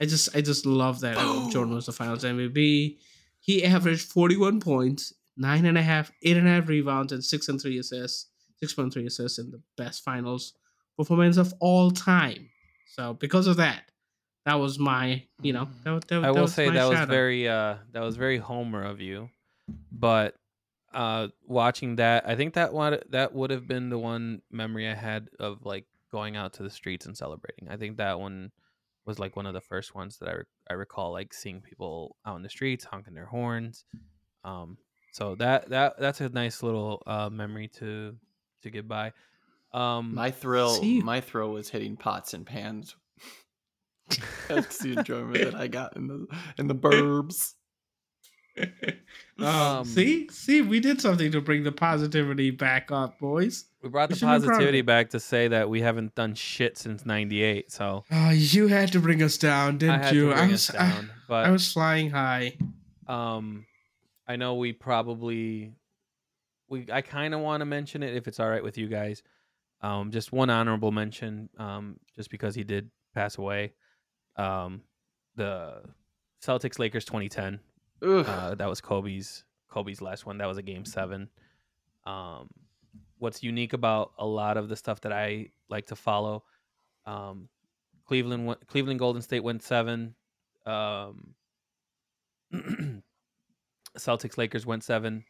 I 0.00 0.04
just 0.04 0.36
I 0.36 0.40
just 0.40 0.66
love 0.66 1.00
that 1.00 1.16
Jordan 1.50 1.74
was 1.74 1.86
the 1.86 1.92
finals 1.92 2.22
MVP. 2.22 2.98
He 3.40 3.64
averaged 3.64 4.02
41 4.02 4.60
points, 4.60 5.12
nine 5.36 5.64
and 5.66 5.76
a 5.76 5.82
half, 5.82 6.12
eight 6.22 6.36
and 6.36 6.46
a 6.46 6.50
half 6.50 6.68
rebounds, 6.68 7.12
and 7.12 7.24
six 7.24 7.48
and 7.48 7.60
three 7.60 7.78
assists, 7.78 8.27
six 8.62 8.74
point 8.74 8.92
three 8.92 9.06
assists 9.06 9.38
in 9.38 9.50
the 9.50 9.60
best 9.76 10.04
finals 10.04 10.54
performance 10.96 11.36
of 11.36 11.52
all 11.60 11.90
time. 11.90 12.48
So 12.86 13.14
because 13.14 13.46
of 13.46 13.56
that, 13.58 13.90
that 14.46 14.54
was 14.54 14.78
my 14.78 15.24
you 15.42 15.52
know 15.52 15.68
that, 15.84 15.90
was- 15.92 16.04
that, 16.08 16.24
I 16.24 16.30
will 16.30 16.42
was 16.42 16.54
say 16.54 16.70
that 16.70 16.88
was 16.88 17.00
very 17.08 17.48
uh 17.48 17.76
that 17.92 18.00
was 18.00 18.16
very 18.16 18.38
Homer 18.38 18.84
of 18.84 19.00
you, 19.00 19.28
but 19.92 20.34
uh 20.92 21.28
watching 21.46 21.96
that, 21.96 22.26
I 22.28 22.34
think 22.34 22.54
that 22.54 22.72
one 22.72 22.98
that 23.10 23.34
would 23.34 23.50
have 23.50 23.68
been 23.68 23.90
the 23.90 23.98
one 23.98 24.42
memory 24.50 24.88
I 24.88 24.94
had 24.94 25.28
of 25.38 25.64
like 25.64 25.84
going 26.10 26.36
out 26.36 26.54
to 26.54 26.62
the 26.62 26.70
streets 26.70 27.04
and 27.06 27.16
celebrating. 27.16 27.68
I 27.68 27.76
think 27.76 27.98
that 27.98 28.18
one 28.18 28.50
was 29.04 29.18
like 29.18 29.36
one 29.36 29.46
of 29.46 29.54
the 29.54 29.60
first 29.60 29.94
ones 29.94 30.18
that 30.18 30.28
I 30.28 30.32
re- 30.32 30.44
I 30.70 30.74
recall 30.74 31.12
like 31.12 31.32
seeing 31.34 31.60
people 31.60 32.16
out 32.26 32.36
in 32.36 32.42
the 32.42 32.48
streets 32.48 32.84
honking 32.84 33.14
their 33.14 33.26
horns. 33.26 33.84
Um, 34.44 34.78
so 35.12 35.34
that 35.36 35.68
that 35.70 35.98
that's 35.98 36.20
a 36.22 36.28
nice 36.30 36.62
little 36.62 37.02
uh 37.06 37.28
memory 37.28 37.68
to 37.78 38.16
to 38.62 38.70
get 38.70 38.86
by. 38.88 39.12
Um, 39.72 40.14
My 40.14 40.30
thrill, 40.30 40.74
See- 40.74 41.00
my 41.02 41.20
thrill 41.20 41.50
was 41.52 41.68
hitting 41.68 41.96
pots 41.96 42.34
and 42.34 42.46
pans. 42.46 42.96
That's 44.48 44.78
the 44.78 44.96
enjoyment 44.98 45.34
that 45.44 45.54
I 45.54 45.66
got 45.68 45.96
in 45.96 46.06
the 46.06 46.26
in 46.58 46.66
the 46.68 46.74
burbs. 46.74 47.54
um, 49.38 49.44
Um, 49.46 49.84
see, 49.84 50.28
see, 50.30 50.62
we 50.62 50.80
did 50.80 51.00
something 51.00 51.30
to 51.32 51.40
bring 51.40 51.62
the 51.62 51.70
positivity 51.72 52.50
back 52.50 52.90
up, 52.90 53.18
boys. 53.20 53.66
we 53.82 53.88
brought 53.88 54.08
we 54.08 54.14
the 54.14 54.18
should 54.18 54.24
be 54.24 54.28
proud 54.28 54.36
of 54.36 54.42
positivity 54.48 54.80
back 54.82 55.10
to 55.10 55.20
say 55.20 55.46
that 55.48 55.68
we 55.70 55.80
haven't 55.80 56.14
done 56.14 56.34
shit 56.34 56.76
since 56.78 57.04
'98. 57.06 57.70
So 57.70 58.04
Oh, 58.10 58.30
you 58.30 58.66
had 58.68 58.90
to 58.92 59.00
bring 59.00 59.22
us 59.22 59.36
down, 59.38 59.78
didn't 59.78 60.02
had 60.02 60.14
you? 60.14 60.30
to 60.30 60.34
I 60.34 60.46
was, 60.48 60.70
us 60.70 60.76
I- 60.76 61.04
but 61.28 61.44
I 61.46 61.50
was 61.50 61.70
flying 61.72 62.10
high. 62.10 62.56
Um, 63.06 63.66
I 64.26 64.36
know 64.36 64.54
we 64.56 64.72
probably 64.72 65.72
we 66.68 66.86
I 66.92 67.00
kind 67.02 67.34
of 67.34 67.40
want 67.40 67.60
to 67.60 67.64
mention 67.64 68.02
it 68.02 68.14
if 68.14 68.28
it's 68.28 68.40
all 68.40 68.48
right 68.48 68.62
with 68.62 68.78
you 68.78 68.88
guys. 68.88 69.22
Um, 69.80 70.10
just 70.10 70.32
one 70.32 70.50
honorable 70.50 70.90
mention. 70.92 71.48
Um, 71.58 71.98
just 72.14 72.30
because 72.30 72.54
he 72.54 72.64
did 72.64 72.90
pass 73.14 73.38
away. 73.38 73.72
Um, 74.36 74.82
the 75.36 75.82
Celtics 76.42 76.78
Lakers 76.78 77.04
2010. 77.04 77.60
Uh, 78.02 78.54
that 78.54 78.68
was 78.68 78.80
Kobe's 78.80 79.44
Kobe's 79.68 80.00
last 80.00 80.26
one. 80.26 80.38
That 80.38 80.46
was 80.46 80.58
a 80.58 80.62
game 80.62 80.84
seven. 80.84 81.28
Um, 82.06 82.48
what's 83.18 83.42
unique 83.42 83.72
about 83.72 84.12
a 84.18 84.26
lot 84.26 84.56
of 84.56 84.68
the 84.68 84.76
stuff 84.76 85.00
that 85.02 85.12
I 85.12 85.50
like 85.68 85.86
to 85.86 85.96
follow, 85.96 86.44
um, 87.06 87.48
Cleveland 88.06 88.46
went, 88.46 88.66
Cleveland 88.66 88.98
Golden 88.98 89.20
State 89.20 89.42
went 89.42 89.62
seven. 89.62 90.14
Um, 90.64 91.34
Celtics 93.98 94.38
Lakers 94.38 94.64
went 94.64 94.84
seven 94.84 95.24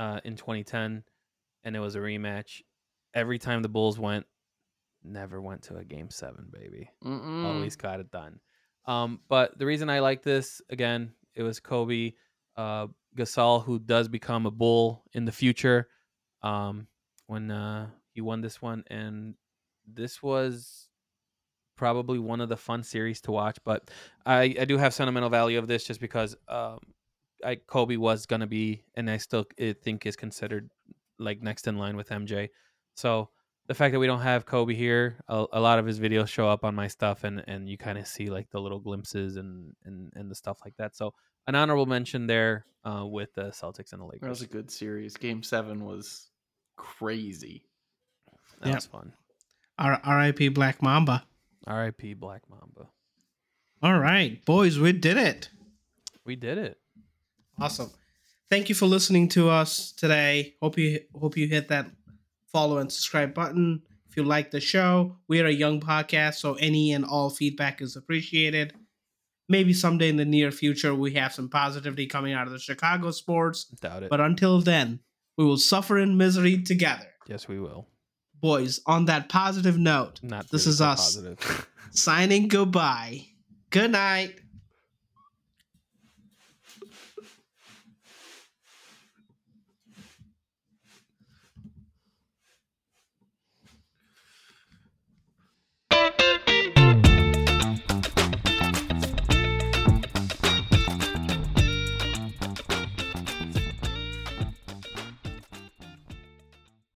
uh, 0.00 0.18
in 0.24 0.34
2010, 0.34 1.04
and 1.62 1.76
it 1.76 1.78
was 1.78 1.94
a 1.94 1.98
rematch. 1.98 2.62
Every 3.12 3.38
time 3.38 3.60
the 3.60 3.68
Bulls 3.68 3.98
went, 3.98 4.24
never 5.04 5.40
went 5.40 5.62
to 5.64 5.76
a 5.76 5.84
game 5.84 6.08
seven, 6.10 6.46
baby 6.50 6.90
Mm-mm. 7.04 7.44
always 7.44 7.76
got 7.76 8.00
it 8.00 8.10
done. 8.10 8.40
Um, 8.86 9.20
but 9.28 9.58
the 9.58 9.66
reason 9.66 9.90
I 9.90 10.00
like 10.00 10.22
this 10.22 10.62
again, 10.70 11.12
it 11.34 11.42
was 11.42 11.60
Kobe 11.60 12.14
uh, 12.56 12.86
Gasol 13.16 13.62
who 13.62 13.78
does 13.78 14.08
become 14.08 14.46
a 14.46 14.50
bull 14.50 15.04
in 15.12 15.26
the 15.26 15.32
future. 15.32 15.88
Um, 16.42 16.86
when 17.26 17.50
uh, 17.50 17.90
he 18.12 18.22
won 18.22 18.40
this 18.40 18.62
one, 18.62 18.84
and 18.88 19.34
this 19.86 20.22
was 20.22 20.88
probably 21.76 22.18
one 22.18 22.40
of 22.40 22.48
the 22.48 22.56
fun 22.56 22.82
series 22.82 23.20
to 23.22 23.32
watch. 23.32 23.58
But 23.64 23.90
I, 24.24 24.54
I 24.58 24.64
do 24.64 24.78
have 24.78 24.94
sentimental 24.94 25.28
value 25.28 25.58
of 25.58 25.68
this 25.68 25.84
just 25.84 26.00
because 26.00 26.36
um, 26.48 26.78
I 27.44 27.56
Kobe 27.56 27.96
was 27.96 28.26
gonna 28.26 28.46
be, 28.46 28.84
and 28.94 29.10
I 29.10 29.16
still 29.18 29.44
think 29.82 30.06
is 30.06 30.16
considered 30.16 30.70
like 31.18 31.42
next 31.42 31.66
in 31.66 31.76
line 31.78 31.96
with 31.96 32.08
MJ. 32.10 32.48
So 32.94 33.28
the 33.66 33.74
fact 33.74 33.92
that 33.92 33.98
we 34.00 34.06
don't 34.06 34.20
have 34.22 34.46
Kobe 34.46 34.74
here, 34.74 35.16
a, 35.28 35.46
a 35.52 35.60
lot 35.60 35.78
of 35.78 35.86
his 35.86 36.00
videos 36.00 36.28
show 36.28 36.48
up 36.48 36.64
on 36.64 36.74
my 36.74 36.88
stuff, 36.88 37.24
and 37.24 37.42
and 37.46 37.68
you 37.68 37.76
kind 37.78 37.98
of 37.98 38.06
see 38.06 38.28
like 38.30 38.50
the 38.50 38.60
little 38.60 38.80
glimpses 38.80 39.36
and 39.36 39.74
and 39.84 40.12
and 40.14 40.30
the 40.30 40.34
stuff 40.34 40.58
like 40.64 40.76
that. 40.78 40.96
So 40.96 41.14
an 41.46 41.54
honorable 41.54 41.86
mention 41.86 42.26
there 42.26 42.66
uh, 42.84 43.04
with 43.06 43.32
the 43.34 43.44
Celtics 43.50 43.92
and 43.92 44.00
the 44.00 44.06
Lakers. 44.06 44.20
That 44.22 44.28
was 44.28 44.42
a 44.42 44.46
good 44.46 44.70
series. 44.70 45.16
Game 45.16 45.42
seven 45.42 45.84
was 45.84 46.30
crazy. 46.76 47.64
That 48.60 48.68
Yeah. 48.68 48.74
was 48.76 48.86
fun. 48.86 49.12
R- 49.78 50.00
R.I.P. 50.04 50.48
Black 50.48 50.82
Mamba. 50.82 51.24
R.I.P. 51.66 52.14
Black 52.14 52.42
Mamba. 52.50 52.88
All 53.82 53.98
right, 53.98 54.44
boys, 54.44 54.78
we 54.78 54.92
did 54.92 55.16
it. 55.16 55.48
We 56.26 56.36
did 56.36 56.58
it. 56.58 56.78
Awesome. 57.60 57.90
Thank 58.48 58.68
you 58.68 58.74
for 58.74 58.86
listening 58.86 59.28
to 59.30 59.48
us 59.48 59.92
today. 59.92 60.54
Hope 60.60 60.76
you 60.78 61.00
hope 61.14 61.36
you 61.36 61.46
hit 61.46 61.68
that 61.68 61.86
follow 62.52 62.78
and 62.78 62.90
subscribe 62.90 63.32
button. 63.34 63.82
If 64.08 64.16
you 64.16 64.24
like 64.24 64.50
the 64.50 64.60
show, 64.60 65.16
we 65.28 65.40
are 65.40 65.46
a 65.46 65.52
young 65.52 65.80
podcast, 65.80 66.34
so 66.36 66.54
any 66.54 66.92
and 66.92 67.04
all 67.04 67.30
feedback 67.30 67.80
is 67.80 67.94
appreciated. 67.94 68.74
Maybe 69.48 69.72
someday 69.72 70.08
in 70.08 70.16
the 70.16 70.24
near 70.24 70.50
future 70.50 70.94
we 70.94 71.12
have 71.14 71.32
some 71.32 71.48
positivity 71.48 72.06
coming 72.06 72.32
out 72.32 72.46
of 72.46 72.52
the 72.52 72.58
Chicago 72.58 73.10
sports, 73.12 73.64
Doubt 73.80 74.04
it. 74.04 74.10
but 74.10 74.20
until 74.20 74.60
then, 74.60 75.00
we 75.36 75.44
will 75.44 75.56
suffer 75.58 75.98
in 75.98 76.16
misery 76.16 76.60
together. 76.62 77.06
yes, 77.28 77.46
we 77.46 77.60
will. 77.60 77.86
Boys, 78.40 78.80
on 78.86 79.04
that 79.04 79.28
positive 79.28 79.76
note, 79.78 80.18
Not 80.22 80.48
This 80.50 80.64
really 80.66 80.70
is 80.72 80.78
so 80.78 80.84
us. 80.86 81.14
Positive. 81.16 81.68
signing 81.92 82.48
goodbye. 82.48 83.26
Good 83.70 83.92
night. 83.92 84.40